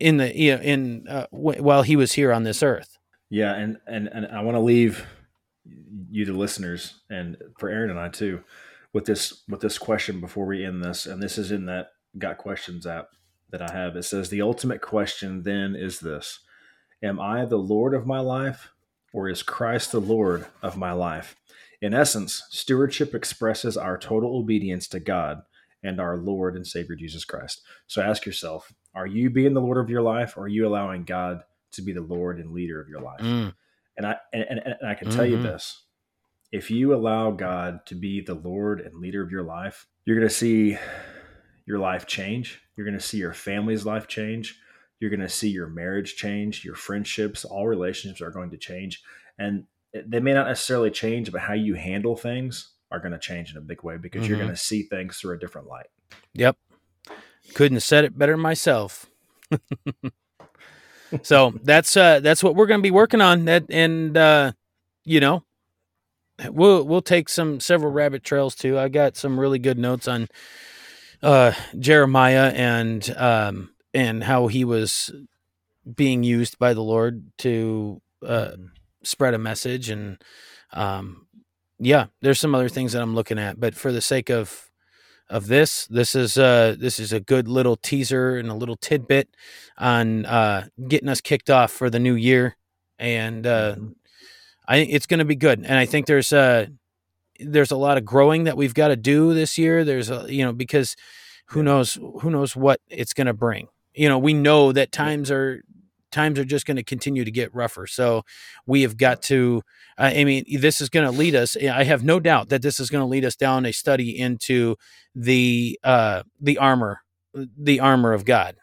in 0.00 0.16
the 0.16 0.36
you 0.36 0.56
know, 0.56 0.62
in 0.62 1.06
uh, 1.08 1.26
w- 1.32 1.62
while 1.62 1.82
he 1.82 1.96
was 1.96 2.12
here 2.12 2.32
on 2.32 2.42
this 2.42 2.62
earth. 2.62 2.98
Yeah, 3.32 3.54
and 3.54 3.78
and 3.86 4.08
and 4.08 4.26
I 4.26 4.42
want 4.42 4.56
to 4.56 4.60
leave 4.60 5.06
you 6.10 6.26
the 6.26 6.34
listeners 6.34 7.00
and 7.08 7.38
for 7.58 7.70
Aaron 7.70 7.88
and 7.88 7.98
I 7.98 8.10
too 8.10 8.44
with 8.92 9.06
this 9.06 9.42
with 9.48 9.60
this 9.60 9.78
question 9.78 10.20
before 10.20 10.44
we 10.44 10.66
end 10.66 10.84
this, 10.84 11.06
and 11.06 11.22
this 11.22 11.38
is 11.38 11.50
in 11.50 11.64
that 11.64 11.92
got 12.18 12.36
questions 12.36 12.86
app 12.86 13.08
that 13.48 13.62
I 13.62 13.72
have. 13.72 13.96
It 13.96 14.02
says 14.02 14.28
the 14.28 14.42
ultimate 14.42 14.82
question 14.82 15.44
then 15.44 15.74
is 15.74 16.00
this: 16.00 16.40
Am 17.02 17.18
I 17.18 17.46
the 17.46 17.56
Lord 17.56 17.94
of 17.94 18.06
my 18.06 18.20
life, 18.20 18.68
or 19.14 19.30
is 19.30 19.42
Christ 19.42 19.92
the 19.92 20.00
Lord 20.00 20.44
of 20.60 20.76
my 20.76 20.92
life? 20.92 21.34
In 21.80 21.94
essence, 21.94 22.42
stewardship 22.50 23.14
expresses 23.14 23.78
our 23.78 23.96
total 23.96 24.36
obedience 24.36 24.86
to 24.88 25.00
God 25.00 25.40
and 25.82 25.98
our 25.98 26.18
Lord 26.18 26.54
and 26.54 26.66
Savior 26.66 26.96
Jesus 26.96 27.24
Christ. 27.24 27.62
So 27.86 28.02
ask 28.02 28.26
yourself: 28.26 28.74
Are 28.94 29.06
you 29.06 29.30
being 29.30 29.54
the 29.54 29.62
Lord 29.62 29.78
of 29.78 29.88
your 29.88 30.02
life, 30.02 30.36
or 30.36 30.42
are 30.42 30.48
you 30.48 30.66
allowing 30.66 31.04
God 31.04 31.44
to 31.72 31.82
be 31.82 31.92
the 31.92 32.02
Lord 32.02 32.38
and 32.38 32.52
leader 32.52 32.80
of 32.80 32.88
your 32.88 33.00
life? 33.00 33.20
Mm. 33.20 33.54
And 33.96 34.06
I 34.06 34.16
and, 34.32 34.44
and, 34.48 34.60
and 34.64 34.88
I 34.88 34.94
can 34.94 35.10
tell 35.10 35.24
mm-hmm. 35.24 35.36
you 35.36 35.42
this: 35.42 35.82
if 36.52 36.70
you 36.70 36.94
allow 36.94 37.30
God 37.30 37.86
to 37.86 37.94
be 37.94 38.20
the 38.20 38.34
Lord 38.34 38.80
and 38.80 39.00
leader 39.00 39.22
of 39.22 39.30
your 39.30 39.42
life, 39.42 39.86
you're 40.04 40.16
going 40.16 40.28
to 40.28 40.34
see 40.34 40.76
your 41.66 41.78
life 41.78 42.06
change. 42.06 42.60
You're 42.76 42.86
going 42.86 42.98
to 42.98 43.04
see 43.04 43.18
your 43.18 43.32
family's 43.32 43.86
life 43.86 44.06
change. 44.06 44.58
You're 45.00 45.10
going 45.10 45.20
to 45.20 45.28
see 45.28 45.48
your 45.48 45.66
marriage 45.66 46.16
change, 46.16 46.64
your 46.64 46.74
friendships, 46.74 47.44
all 47.44 47.66
relationships 47.66 48.20
are 48.20 48.30
going 48.30 48.50
to 48.50 48.56
change. 48.56 49.02
And 49.38 49.64
they 49.92 50.20
may 50.20 50.32
not 50.32 50.46
necessarily 50.46 50.90
change, 50.90 51.32
but 51.32 51.40
how 51.40 51.54
you 51.54 51.74
handle 51.74 52.16
things 52.16 52.72
are 52.90 53.00
going 53.00 53.12
to 53.12 53.18
change 53.18 53.50
in 53.50 53.56
a 53.56 53.62
big 53.62 53.82
way 53.82 53.96
because 53.96 54.22
mm-hmm. 54.22 54.28
you're 54.28 54.38
going 54.38 54.50
to 54.50 54.56
see 54.56 54.82
things 54.82 55.16
through 55.16 55.34
a 55.34 55.38
different 55.38 55.66
light. 55.66 55.86
Yep. 56.34 56.56
Couldn't 57.54 57.76
have 57.76 57.82
said 57.82 58.04
it 58.04 58.16
better 58.16 58.36
myself. 58.36 59.06
so 61.22 61.52
that's 61.62 61.96
uh 61.96 62.20
that's 62.20 62.42
what 62.42 62.54
we're 62.54 62.66
going 62.66 62.80
to 62.80 62.82
be 62.82 62.90
working 62.90 63.20
on 63.20 63.44
that 63.44 63.64
and 63.68 64.16
uh 64.16 64.52
you 65.04 65.20
know 65.20 65.44
we'll 66.50 66.84
we'll 66.84 67.02
take 67.02 67.28
some 67.28 67.60
several 67.60 67.92
rabbit 67.92 68.24
trails 68.24 68.54
too. 68.54 68.78
I 68.78 68.88
got 68.88 69.16
some 69.16 69.38
really 69.38 69.58
good 69.58 69.78
notes 69.78 70.08
on 70.08 70.28
uh, 71.22 71.52
Jeremiah 71.78 72.52
and 72.54 73.14
um, 73.16 73.70
and 73.94 74.24
how 74.24 74.48
he 74.48 74.64
was 74.64 75.10
being 75.94 76.22
used 76.22 76.58
by 76.58 76.74
the 76.74 76.82
Lord 76.82 77.24
to 77.38 78.00
uh, 78.26 78.52
spread 79.02 79.34
a 79.34 79.38
message 79.38 79.90
and 79.90 80.22
um, 80.72 81.26
yeah, 81.78 82.06
there's 82.20 82.40
some 82.40 82.54
other 82.54 82.68
things 82.68 82.92
that 82.92 83.02
I'm 83.02 83.14
looking 83.14 83.38
at, 83.38 83.58
but 83.58 83.74
for 83.74 83.90
the 83.90 84.00
sake 84.00 84.30
of 84.30 84.70
of 85.32 85.46
this, 85.46 85.86
this 85.86 86.14
is 86.14 86.36
uh 86.36 86.76
this 86.78 87.00
is 87.00 87.12
a 87.12 87.18
good 87.18 87.48
little 87.48 87.76
teaser 87.76 88.36
and 88.36 88.50
a 88.50 88.54
little 88.54 88.76
tidbit 88.76 89.34
on 89.78 90.26
uh, 90.26 90.66
getting 90.86 91.08
us 91.08 91.22
kicked 91.22 91.48
off 91.48 91.72
for 91.72 91.88
the 91.88 91.98
new 91.98 92.14
year, 92.14 92.56
and 92.98 93.46
uh, 93.46 93.74
mm-hmm. 93.74 93.88
I 94.68 94.76
it's 94.76 95.06
going 95.06 95.18
to 95.18 95.24
be 95.24 95.34
good. 95.34 95.60
And 95.60 95.78
I 95.78 95.86
think 95.86 96.06
there's 96.06 96.34
uh 96.34 96.66
there's 97.40 97.70
a 97.70 97.76
lot 97.76 97.96
of 97.96 98.04
growing 98.04 98.44
that 98.44 98.58
we've 98.58 98.74
got 98.74 98.88
to 98.88 98.96
do 98.96 99.32
this 99.32 99.56
year. 99.56 99.84
There's 99.84 100.10
a 100.10 100.26
you 100.28 100.44
know 100.44 100.52
because 100.52 100.96
who 101.46 101.62
knows 101.62 101.94
who 102.20 102.30
knows 102.30 102.54
what 102.54 102.80
it's 102.88 103.14
going 103.14 103.26
to 103.26 103.34
bring. 103.34 103.68
You 103.94 104.10
know, 104.10 104.18
we 104.18 104.34
know 104.34 104.72
that 104.72 104.92
times 104.92 105.30
are 105.30 105.62
times 106.12 106.38
are 106.38 106.44
just 106.44 106.66
going 106.66 106.76
to 106.76 106.82
continue 106.82 107.24
to 107.24 107.30
get 107.30 107.54
rougher. 107.54 107.86
So 107.86 108.22
we 108.66 108.82
have 108.82 108.96
got 108.96 109.22
to. 109.22 109.62
I 109.98 110.24
mean, 110.24 110.44
this 110.60 110.80
is 110.80 110.88
going 110.88 111.06
to 111.06 111.16
lead 111.16 111.34
us. 111.34 111.56
I 111.56 111.84
have 111.84 112.04
no 112.04 112.20
doubt 112.20 112.48
that 112.48 112.62
this 112.62 112.80
is 112.80 112.90
going 112.90 113.02
to 113.02 113.06
lead 113.06 113.24
us 113.24 113.36
down 113.36 113.66
a 113.66 113.72
study 113.72 114.18
into 114.18 114.76
the 115.14 115.78
uh, 115.84 116.22
the 116.40 116.58
armor, 116.58 117.00
the 117.34 117.80
armor 117.80 118.12
of 118.12 118.24
God. 118.24 118.56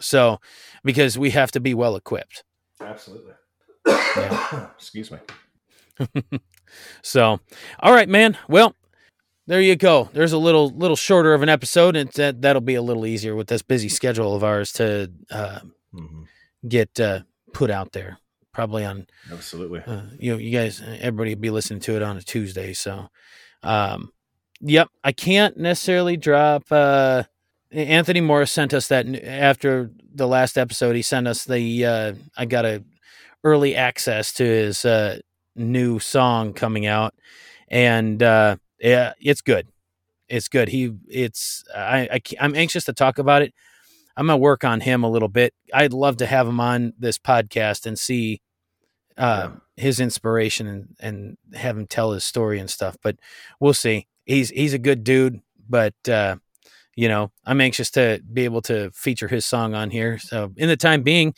So, 0.00 0.38
because 0.82 1.18
we 1.18 1.30
have 1.30 1.52
to 1.52 1.60
be 1.60 1.74
well 1.74 1.96
equipped. 1.96 2.44
Absolutely. 2.80 3.34
Yeah. 3.86 4.68
Excuse 4.76 5.10
me. 5.10 5.18
so, 7.02 7.40
all 7.80 7.92
right, 7.92 8.08
man. 8.08 8.36
Well, 8.48 8.74
there 9.46 9.60
you 9.60 9.76
go. 9.76 10.08
There's 10.12 10.32
a 10.32 10.38
little 10.38 10.70
little 10.70 10.96
shorter 10.96 11.34
of 11.34 11.42
an 11.42 11.48
episode, 11.48 11.96
and 11.96 12.10
that 12.12 12.42
that'll 12.42 12.62
be 12.62 12.74
a 12.74 12.82
little 12.82 13.06
easier 13.06 13.34
with 13.34 13.48
this 13.48 13.62
busy 13.62 13.88
schedule 13.88 14.34
of 14.34 14.44
ours 14.44 14.72
to 14.74 15.10
uh, 15.30 15.60
mm-hmm. 15.94 16.22
Get 16.66 16.98
uh, 17.00 17.20
put 17.52 17.70
out 17.70 17.92
there. 17.92 18.18
Probably 18.52 18.84
on 18.84 19.06
absolutely. 19.32 19.80
Uh, 19.80 20.02
you 20.18 20.32
know, 20.32 20.38
you 20.38 20.50
guys, 20.50 20.82
everybody 21.00 21.34
will 21.34 21.40
be 21.40 21.50
listening 21.50 21.80
to 21.80 21.96
it 21.96 22.02
on 22.02 22.18
a 22.18 22.22
Tuesday. 22.22 22.74
So, 22.74 23.08
um, 23.62 24.12
yep, 24.60 24.88
I 25.02 25.12
can't 25.12 25.56
necessarily 25.56 26.18
drop 26.18 26.64
uh, 26.70 27.22
Anthony 27.72 28.20
Morris 28.20 28.52
sent 28.52 28.74
us 28.74 28.88
that 28.88 29.06
after 29.24 29.90
the 30.14 30.28
last 30.28 30.58
episode. 30.58 30.94
He 30.94 31.02
sent 31.02 31.26
us 31.26 31.44
the 31.44 31.86
uh, 31.86 32.12
I 32.36 32.44
got 32.44 32.64
a 32.64 32.84
early 33.44 33.74
access 33.74 34.32
to 34.34 34.44
his 34.44 34.84
uh, 34.84 35.18
new 35.56 35.98
song 35.98 36.52
coming 36.52 36.86
out, 36.86 37.14
and 37.68 38.22
uh, 38.22 38.56
yeah, 38.78 39.14
it's 39.20 39.40
good. 39.40 39.68
It's 40.28 40.48
good. 40.48 40.68
He 40.68 40.92
it's 41.08 41.64
I, 41.74 42.08
I 42.12 42.20
I'm 42.40 42.54
anxious 42.54 42.84
to 42.84 42.92
talk 42.92 43.18
about 43.18 43.42
it. 43.42 43.54
I'm 44.16 44.26
gonna 44.26 44.36
work 44.36 44.64
on 44.64 44.80
him 44.80 45.04
a 45.04 45.10
little 45.10 45.28
bit. 45.28 45.54
I'd 45.72 45.92
love 45.92 46.18
to 46.18 46.26
have 46.26 46.46
him 46.46 46.60
on 46.60 46.92
this 46.98 47.18
podcast 47.18 47.86
and 47.86 47.98
see 47.98 48.40
uh, 49.16 49.50
yeah. 49.50 49.56
his 49.76 50.00
inspiration 50.00 50.66
and 50.66 50.96
and 51.00 51.36
have 51.54 51.76
him 51.76 51.86
tell 51.86 52.12
his 52.12 52.24
story 52.24 52.58
and 52.58 52.70
stuff. 52.70 52.96
But 53.02 53.16
we'll 53.60 53.74
see. 53.74 54.06
He's 54.24 54.50
he's 54.50 54.74
a 54.74 54.78
good 54.78 55.04
dude, 55.04 55.40
but 55.68 55.94
uh, 56.08 56.36
you 56.94 57.08
know 57.08 57.32
I'm 57.44 57.60
anxious 57.60 57.90
to 57.92 58.22
be 58.32 58.44
able 58.44 58.62
to 58.62 58.90
feature 58.92 59.28
his 59.28 59.46
song 59.46 59.74
on 59.74 59.90
here. 59.90 60.18
So 60.18 60.52
in 60.56 60.68
the 60.68 60.76
time 60.76 61.02
being, 61.02 61.34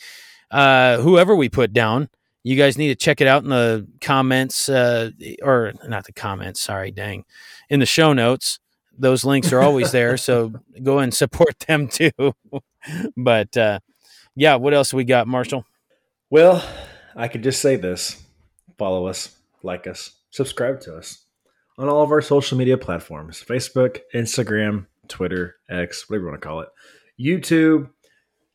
uh, 0.51 0.97
whoever 0.97 1.35
we 1.35 1.49
put 1.49 1.73
down, 1.73 2.09
you 2.43 2.55
guys 2.55 2.77
need 2.77 2.89
to 2.89 2.95
check 2.95 3.21
it 3.21 3.27
out 3.27 3.43
in 3.43 3.49
the 3.49 3.87
comments, 4.01 4.69
uh, 4.69 5.11
or 5.41 5.73
not 5.87 6.05
the 6.05 6.13
comments. 6.13 6.61
Sorry, 6.61 6.91
dang, 6.91 7.25
in 7.69 7.79
the 7.79 7.85
show 7.85 8.13
notes. 8.13 8.59
Those 8.97 9.25
links 9.25 9.51
are 9.51 9.61
always 9.61 9.91
there, 9.91 10.17
so 10.17 10.53
go 10.81 10.99
and 10.99 11.13
support 11.13 11.59
them 11.67 11.87
too. 11.91 12.11
but 13.17 13.55
uh, 13.57 13.79
yeah, 14.35 14.55
what 14.55 14.73
else 14.73 14.93
we 14.93 15.03
got, 15.03 15.27
Marshall? 15.27 15.65
Well, 16.29 16.63
I 17.15 17.27
could 17.27 17.43
just 17.43 17.61
say 17.61 17.75
this: 17.75 18.23
follow 18.77 19.07
us, 19.07 19.35
like 19.63 19.87
us, 19.87 20.11
subscribe 20.31 20.81
to 20.81 20.95
us 20.95 21.25
on 21.77 21.89
all 21.89 22.03
of 22.03 22.11
our 22.11 22.21
social 22.21 22.57
media 22.57 22.77
platforms: 22.77 23.43
Facebook, 23.45 23.99
Instagram, 24.13 24.87
Twitter, 25.07 25.55
X, 25.69 26.09
whatever 26.09 26.25
you 26.25 26.29
want 26.31 26.41
to 26.41 26.47
call 26.47 26.59
it, 26.61 26.69
YouTube, 27.19 27.89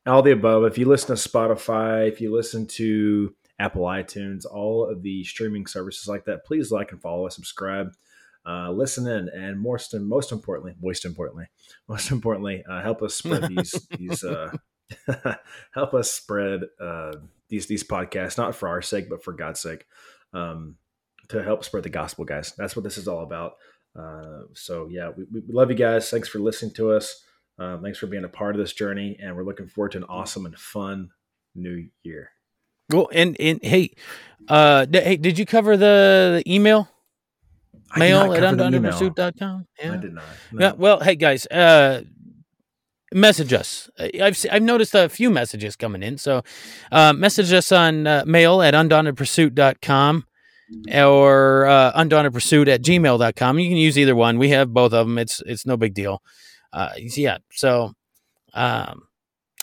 all 0.06 0.22
the 0.22 0.32
above. 0.32 0.64
If 0.64 0.78
you 0.78 0.86
listen 0.86 1.14
to 1.14 1.28
Spotify, 1.28 2.08
if 2.08 2.20
you 2.20 2.34
listen 2.34 2.66
to 2.68 3.34
Apple 3.58 3.82
iTunes, 3.82 4.44
all 4.50 4.88
of 4.88 5.02
the 5.02 5.22
streaming 5.24 5.66
services 5.66 6.08
like 6.08 6.24
that, 6.24 6.44
please 6.44 6.72
like 6.72 6.92
and 6.92 7.00
follow 7.00 7.26
us, 7.26 7.34
subscribe, 7.34 7.92
uh, 8.46 8.70
listen 8.70 9.06
in, 9.06 9.28
and 9.28 9.60
most 9.60 9.94
most 9.94 10.32
importantly, 10.32 10.74
most 10.80 11.04
importantly, 11.04 11.46
most 11.88 12.10
importantly, 12.10 12.64
uh, 12.68 12.82
help 12.82 13.02
us 13.02 13.14
spread 13.14 13.48
these 13.48 13.88
these 13.98 14.24
uh, 14.24 14.50
help 15.72 15.94
us 15.94 16.10
spread 16.10 16.62
uh, 16.80 17.12
these 17.48 17.66
these 17.66 17.84
podcasts, 17.84 18.38
not 18.38 18.54
for 18.54 18.68
our 18.68 18.82
sake, 18.82 19.08
but 19.08 19.22
for 19.22 19.32
God's 19.32 19.60
sake, 19.60 19.84
um, 20.32 20.76
to 21.28 21.42
help 21.42 21.64
spread 21.64 21.82
the 21.82 21.90
gospel, 21.90 22.24
guys. 22.24 22.54
That's 22.56 22.74
what 22.74 22.82
this 22.82 22.98
is 22.98 23.08
all 23.08 23.22
about. 23.22 23.54
Uh, 23.98 24.42
so 24.54 24.88
yeah, 24.90 25.10
we, 25.16 25.24
we 25.32 25.42
love 25.52 25.70
you 25.70 25.76
guys. 25.76 26.10
Thanks 26.10 26.28
for 26.28 26.38
listening 26.38 26.72
to 26.74 26.92
us. 26.92 27.24
Uh, 27.58 27.78
thanks 27.78 27.98
for 27.98 28.06
being 28.06 28.24
a 28.24 28.28
part 28.28 28.54
of 28.54 28.60
this 28.60 28.72
journey, 28.72 29.18
and 29.22 29.36
we're 29.36 29.44
looking 29.44 29.68
forward 29.68 29.92
to 29.92 29.98
an 29.98 30.04
awesome 30.04 30.46
and 30.46 30.58
fun 30.58 31.10
new 31.54 31.88
year. 32.02 32.30
Well, 32.90 33.08
and 33.12 33.36
and 33.38 33.60
hey, 33.62 33.92
uh, 34.48 34.86
hey, 34.90 35.16
did 35.16 35.38
you 35.38 35.46
cover 35.46 35.76
the, 35.76 36.42
the 36.42 36.52
email? 36.52 36.88
Mail 37.96 38.32
at 38.32 38.42
undauntedpursuit.com? 38.42 39.66
Yeah. 39.78 39.92
I 39.92 39.96
did 39.96 40.14
not. 40.14 40.24
No. 40.52 40.66
Yeah. 40.66 40.72
Well, 40.76 41.00
hey 41.00 41.16
guys, 41.16 41.46
uh, 41.46 42.02
message 43.12 43.52
us. 43.52 43.90
I've 43.98 44.44
I've 44.50 44.62
noticed 44.62 44.94
a 44.94 45.08
few 45.08 45.30
messages 45.30 45.76
coming 45.76 46.02
in, 46.02 46.18
so 46.18 46.42
uh, 46.92 47.12
message 47.12 47.52
us 47.52 47.72
on 47.72 48.06
uh, 48.06 48.24
mail 48.26 48.62
at 48.62 48.74
undauntedpursuit.com 48.74 50.24
or 50.92 51.66
uh, 51.66 51.92
undauntedpursuit 51.92 52.68
at 52.68 52.82
gmail.com. 52.82 53.58
You 53.58 53.68
can 53.68 53.76
use 53.76 53.98
either 53.98 54.14
one. 54.14 54.38
We 54.38 54.50
have 54.50 54.72
both 54.72 54.92
of 54.92 55.06
them. 55.06 55.18
It's 55.18 55.42
it's 55.46 55.66
no 55.66 55.76
big 55.76 55.94
deal. 55.94 56.22
Uh, 56.72 56.90
yeah. 56.96 57.38
So, 57.52 57.92
um, 58.54 59.02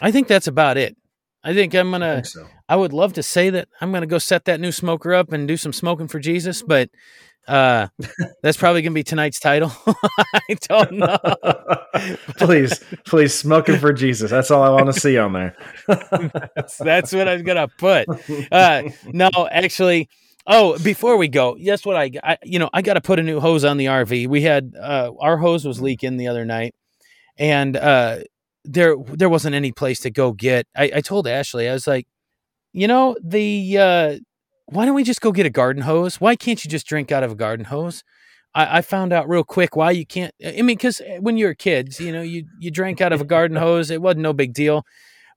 I 0.02 0.12
think 0.12 0.28
that's 0.28 0.48
about 0.48 0.78
it. 0.78 0.98
I 1.44 1.54
think 1.54 1.74
I'm 1.74 1.92
gonna. 1.92 2.18
I, 2.18 2.22
so. 2.24 2.48
I 2.68 2.76
would 2.76 2.92
love 2.92 3.14
to 3.14 3.24
say 3.24 3.50
that 3.50 3.70
I'm 3.80 3.92
gonna 3.92 4.06
go 4.06 4.18
set 4.18 4.46
that 4.46 4.60
new 4.60 4.72
smoker 4.72 5.14
up 5.14 5.32
and 5.32 5.48
do 5.48 5.56
some 5.56 5.72
smoking 5.72 6.08
for 6.08 6.20
Jesus, 6.20 6.62
but 6.62 6.90
uh, 7.48 7.88
that's 8.42 8.58
probably 8.58 8.82
gonna 8.82 8.94
be 8.94 9.04
tonight's 9.04 9.40
title. 9.40 9.72
I 9.88 10.56
don't 10.62 10.92
know. 10.94 11.18
please, 12.38 12.84
please, 13.06 13.34
smoking 13.34 13.78
for 13.78 13.94
Jesus. 13.94 14.32
That's 14.32 14.52
all 14.52 14.64
I 14.64 14.70
want 14.70 14.94
to 14.94 15.00
see 15.00 15.18
on 15.18 15.34
there. 15.34 15.56
that's, 16.56 16.78
that's, 16.78 17.14
what 17.14 17.28
I'm 17.28 17.44
gonna 17.44 17.68
put. 17.68 18.08
Uh, 18.52 18.84
no, 19.06 19.30
actually. 19.52 20.10
Oh, 20.50 20.80
before 20.80 21.18
we 21.18 21.28
go, 21.28 21.56
guess 21.56 21.86
what 21.86 21.98
I, 21.98 22.10
I 22.24 22.38
you 22.42 22.58
know, 22.58 22.70
I 22.74 22.82
got 22.82 22.94
to 22.94 23.02
put 23.02 23.20
a 23.20 23.24
new 23.24 23.42
hose 23.42 23.66
on 23.66 23.76
the 23.76 23.88
RV. 23.88 24.30
We 24.30 24.44
had 24.44 24.76
uh, 24.80 25.12
our 25.20 25.36
hose 25.36 25.66
was 25.66 25.82
leaking 25.82 26.16
the 26.16 26.28
other 26.28 26.46
night, 26.46 26.74
and 27.38 27.76
uh, 27.76 28.20
there 28.64 28.96
there 28.98 29.30
wasn't 29.30 29.56
any 29.56 29.72
place 29.72 30.00
to 30.02 30.10
go 30.10 30.32
get. 30.32 30.66
I, 30.76 30.92
I 30.96 31.02
told 31.02 31.28
Ashley, 31.28 31.68
I 31.68 31.74
was 31.74 31.86
like, 31.86 32.08
you 32.72 32.88
know, 32.88 33.18
the 33.24 33.78
uh, 33.78 34.16
why 34.68 34.86
don't 34.86 34.96
we 34.96 35.04
just 35.04 35.22
go 35.22 35.32
get 35.32 35.46
a 35.46 35.50
garden 35.50 35.84
hose? 35.84 36.20
Why 36.20 36.36
can't 36.36 36.64
you 36.64 36.70
just 36.70 36.88
drink 36.88 37.12
out 37.12 37.24
of 37.24 37.32
a 37.32 37.36
garden 37.36 37.66
hose? 37.66 38.04
I, 38.54 38.80
I 38.80 38.82
found 38.82 39.14
out 39.14 39.30
real 39.30 39.44
quick 39.44 39.76
why 39.76 39.92
you 39.92 40.06
can't. 40.06 40.34
I 40.46 40.62
mean, 40.62 40.66
because 40.66 41.02
eh, 41.06 41.18
when 41.20 41.38
you 41.38 41.46
were 41.46 41.54
kids, 41.54 42.00
you 42.00 42.12
know, 42.12 42.22
you 42.22 42.46
you 42.60 42.70
drank 42.70 43.00
out 43.00 43.14
of 43.14 43.22
a 43.22 43.26
garden 43.26 43.58
hose. 43.58 43.90
It 43.90 44.02
wasn't 44.02 44.24
no 44.24 44.34
big 44.34 44.54
deal. 44.54 44.86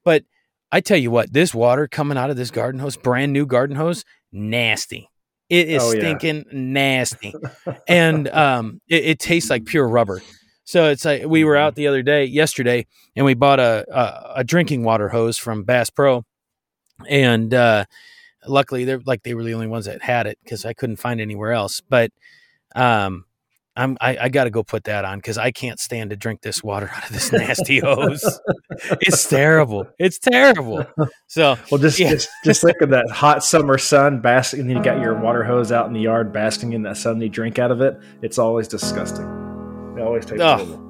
But 0.05 0.25
I 0.73 0.81
tell 0.81 0.97
you 0.97 1.11
what, 1.11 1.33
this 1.33 1.55
water 1.55 1.87
coming 1.87 2.19
out 2.19 2.31
of 2.31 2.37
this 2.37 2.51
garden 2.51 2.81
hose, 2.81 2.97
brand 2.97 3.33
new 3.33 3.47
garden 3.47 3.77
hose, 3.77 4.05
nasty. 4.33 5.09
It 5.49 5.69
is 5.69 5.83
oh, 5.83 5.91
stinking 5.91 6.45
nasty, 6.53 7.35
and 7.89 8.29
um, 8.29 8.81
it, 8.89 9.05
it, 9.05 9.19
tastes 9.19 9.51
like 9.51 9.65
pure 9.65 9.89
rubber. 9.89 10.23
So 10.63 10.91
it's 10.91 11.05
like 11.05 11.25
we 11.27 11.43
were 11.43 11.57
out 11.57 11.73
mm-hmm. 11.73 11.81
the 11.81 11.87
other 11.89 12.03
day, 12.03 12.25
yesterday, 12.25 12.87
and 13.17 13.27
we 13.27 13.35
bought 13.35 13.59
a 13.59 13.85
a, 13.93 14.33
a 14.37 14.45
drinking 14.45 14.85
water 14.85 15.09
hose 15.09 15.39
from 15.39 15.65
Bass 15.65 15.91
Pro, 15.91 16.25
and 17.09 17.53
uh, 17.53 17.85
luckily 18.47 18.85
they're 18.85 19.01
like 19.05 19.23
they 19.23 19.35
were 19.35 19.45
the 19.45 19.55
only 19.55 19.67
ones 19.67 19.87
that 19.87 20.03
had 20.03 20.27
it 20.27 20.39
because 20.43 20.65
I 20.65 20.73
couldn't 20.73 20.97
find 20.97 21.21
anywhere 21.21 21.53
else. 21.53 21.81
But 21.81 22.13
um, 22.75 23.25
I'm 23.77 23.97
I, 24.01 24.17
I 24.23 24.29
got 24.29 24.45
to 24.45 24.51
go 24.51 24.63
put 24.63 24.85
that 24.85 25.05
on 25.05 25.19
because 25.19 25.39
I 25.39 25.51
can't 25.51 25.79
stand 25.79 26.11
to 26.11 26.17
drink 26.17 26.43
this 26.43 26.63
water 26.63 26.91
out 26.95 27.07
of 27.07 27.13
this 27.13 27.33
nasty 27.33 27.79
hose. 27.79 28.41
it's 29.01 29.29
terrible. 29.29 29.87
It's 29.99 30.19
terrible. 30.19 30.87
So 31.27 31.57
well, 31.71 31.81
just 31.81 31.99
yeah. 31.99 32.11
just 32.11 32.29
just 32.45 32.63
think 32.63 32.81
of 32.81 32.91
that 32.91 33.09
hot 33.11 33.45
summer 33.45 33.79
sun 33.79 34.21
basking, 34.21 34.61
and 34.61 34.71
you 34.71 34.83
got 34.83 35.01
your 35.01 35.19
water 35.19 35.45
hose 35.45 35.73
out 35.73 35.87
in 35.87 35.93
the 35.93 36.01
yard 36.01 36.33
basking 36.33 36.73
in 36.73 36.83
that 36.83 36.97
sun. 36.97 37.21
You 37.21 37.29
drink 37.29 37.59
out 37.59 37.71
of 37.71 37.81
it. 37.81 37.99
It's 38.23 38.39
always 38.39 38.69
disgusting. 38.69 39.25
It 39.97 40.03
always 40.03 40.27
tastes 40.27 40.43
oh. 40.43 40.57
horrible. 40.57 40.87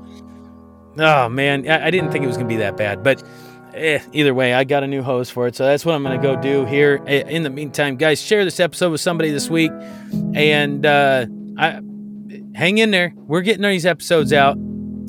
Oh 0.99 1.29
man, 1.29 1.69
I, 1.69 1.87
I 1.87 1.91
didn't 1.91 2.11
think 2.11 2.25
it 2.25 2.27
was 2.27 2.37
gonna 2.37 2.49
be 2.49 2.57
that 2.57 2.77
bad, 2.77 3.03
but 3.03 3.23
eh, 3.75 4.01
either 4.13 4.35
way, 4.35 4.55
I 4.55 4.65
got 4.65 4.83
a 4.83 4.87
new 4.87 5.03
hose 5.03 5.31
for 5.31 5.47
it. 5.47 5.57
So 5.57 5.65
that's 5.65 5.85
what 5.85 5.95
I'm 5.95 6.03
going 6.03 6.21
to 6.21 6.23
go 6.23 6.41
do 6.41 6.65
here. 6.65 7.03
Eh, 7.07 7.23
in 7.29 7.43
the 7.43 7.51
meantime, 7.51 7.97
guys, 7.97 8.21
share 8.21 8.45
this 8.45 8.61
episode 8.61 8.91
with 8.91 9.01
somebody 9.01 9.31
this 9.31 9.51
week. 9.51 9.73
And 10.35 10.85
uh, 10.85 11.27
I, 11.59 11.81
hang 12.55 12.79
in 12.79 12.91
there. 12.91 13.13
We're 13.17 13.43
getting 13.43 13.63
these 13.63 13.87
episodes 13.87 14.33
out. 14.33 14.57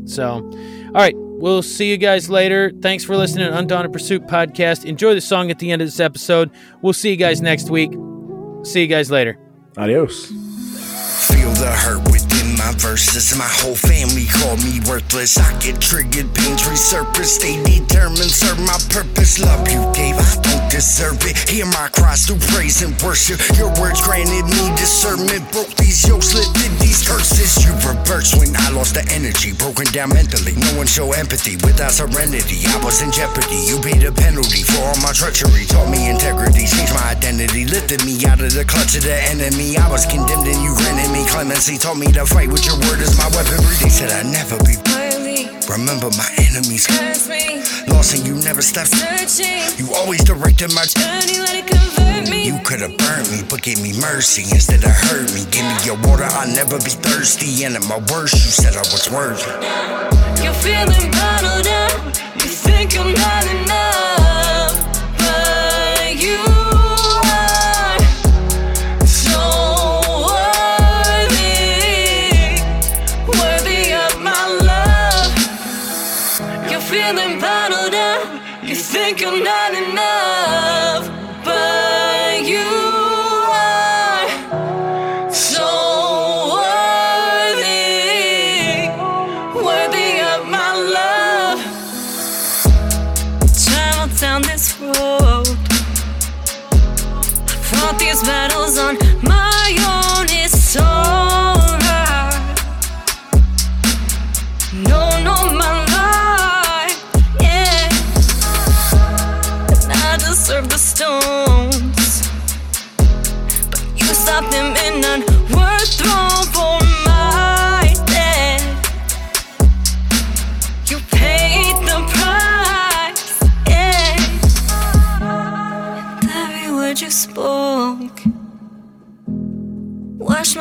So, 0.05 0.25
all 0.25 0.91
right. 0.91 1.15
We'll 1.41 1.63
see 1.63 1.89
you 1.89 1.97
guys 1.97 2.29
later. 2.29 2.71
Thanks 2.81 3.03
for 3.03 3.17
listening 3.17 3.49
to 3.49 3.57
Undaunted 3.57 3.91
Pursuit 3.91 4.27
podcast. 4.27 4.85
Enjoy 4.85 5.15
the 5.15 5.21
song 5.21 5.49
at 5.49 5.57
the 5.57 5.71
end 5.71 5.81
of 5.81 5.87
this 5.87 5.99
episode. 5.99 6.51
We'll 6.83 6.93
see 6.93 7.09
you 7.09 7.17
guys 7.17 7.41
next 7.41 7.71
week. 7.71 7.91
See 8.63 8.81
you 8.81 8.87
guys 8.87 9.09
later. 9.09 9.39
Adios. 9.75 10.27
Feel 10.27 11.51
the 11.53 11.71
hurt 11.71 12.07
my 12.71 12.77
verses 12.77 13.35
my 13.37 13.47
whole 13.59 13.75
family 13.75 14.25
call 14.39 14.55
me 14.63 14.79
worthless. 14.87 15.37
I 15.37 15.49
get 15.59 15.81
triggered, 15.81 16.31
pains 16.35 16.63
resurface. 16.63 17.41
Stay 17.41 17.59
determined, 17.63 18.31
serve 18.31 18.59
my 18.63 18.77
purpose. 18.87 19.39
Love 19.39 19.67
you 19.67 19.81
gave, 19.91 20.15
I 20.15 20.31
don't 20.39 20.67
deserve 20.71 21.19
it. 21.27 21.35
Hear 21.49 21.65
my 21.65 21.89
cries 21.91 22.27
through 22.27 22.39
praise 22.55 22.81
and 22.81 22.95
worship. 23.03 23.39
Your 23.57 23.71
words 23.81 23.99
granted 23.99 24.47
me 24.47 24.63
discernment. 24.79 25.43
Broke 25.51 25.73
these 25.75 26.07
yokes, 26.07 26.31
lifted 26.31 26.71
these 26.79 27.03
curses. 27.03 27.59
You 27.59 27.75
reversed 27.83 28.39
when 28.39 28.55
I 28.55 28.71
lost 28.71 28.95
the 28.95 29.03
energy, 29.11 29.51
broken 29.51 29.89
down 29.91 30.15
mentally. 30.15 30.55
No 30.55 30.71
one 30.79 30.87
show 30.87 31.11
empathy 31.11 31.59
without 31.67 31.91
serenity. 31.91 32.63
I 32.71 32.79
was 32.83 33.01
in 33.01 33.11
jeopardy. 33.11 33.67
You 33.67 33.83
paid 33.83 34.03
a 34.07 34.11
penalty 34.15 34.63
for 34.63 34.79
all 34.79 34.99
my 35.03 35.11
treachery. 35.11 35.67
Taught 35.67 35.91
me 35.91 36.07
integrity, 36.07 36.67
changed 36.67 36.93
my 36.95 37.11
identity, 37.11 37.65
lifted 37.65 38.05
me 38.07 38.15
out 38.29 38.39
of 38.39 38.55
the 38.55 38.63
clutch 38.63 38.95
of 38.95 39.03
the 39.03 39.17
enemy. 39.27 39.75
I 39.75 39.91
was 39.91 40.05
condemned 40.05 40.47
and 40.47 40.61
you 40.63 40.71
granted 40.79 41.11
me 41.11 41.27
clemency. 41.27 41.75
Taught 41.75 41.99
me 41.99 42.07
to 42.15 42.23
fight 42.23 42.47
with 42.47 42.60
your 42.65 42.77
word 42.87 43.01
is 43.01 43.17
my 43.17 43.27
weaponry. 43.33 43.75
They 43.81 43.89
said 43.89 44.11
I'd 44.11 44.29
never 44.29 44.57
be 44.63 44.77
worthy. 44.91 45.49
Remember 45.69 46.09
my 46.17 46.29
enemies. 46.37 46.87
Me. 47.29 47.61
Lost 47.87 48.17
and 48.17 48.25
you 48.27 48.35
never 48.43 48.61
stopped 48.61 48.91
searching. 48.91 49.61
You 49.77 49.93
always 49.93 50.23
directed 50.23 50.73
my 50.73 50.85
journey, 50.85 51.39
let 51.39 51.55
it 51.55 51.67
convert 51.67 52.29
me. 52.29 52.45
You 52.45 52.59
could 52.65 52.81
have 52.81 52.97
burned 52.97 53.29
me, 53.31 53.43
but 53.47 53.61
gave 53.61 53.81
me 53.81 53.93
mercy 54.01 54.43
instead 54.51 54.83
of 54.83 54.91
hurt 54.91 55.31
me. 55.33 55.45
Give 55.51 55.65
me 55.65 55.77
your 55.85 55.97
water, 56.03 56.25
I'll 56.25 56.49
never 56.49 56.77
be 56.77 56.91
thirsty. 56.91 57.63
And 57.63 57.75
at 57.75 57.85
my 57.87 57.99
worst, 58.11 58.33
you 58.33 58.51
said 58.51 58.75
I 58.75 58.85
was 58.91 59.09
worthy. 59.09 59.47
You're 60.43 60.57
feeling 60.59 61.11
bottled 61.11 61.67
up. 61.67 61.93
You 62.41 62.49
think 62.49 62.97
I'm 62.97 63.13
not 63.13 63.40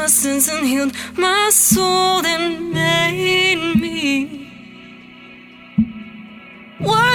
my 0.00 0.06
sins 0.06 0.48
and 0.48 0.66
healed 0.66 0.94
my 1.18 1.50
soul 1.50 2.24
and 2.24 2.72
made 2.72 3.74
me. 3.76 4.48
Why 6.78 7.09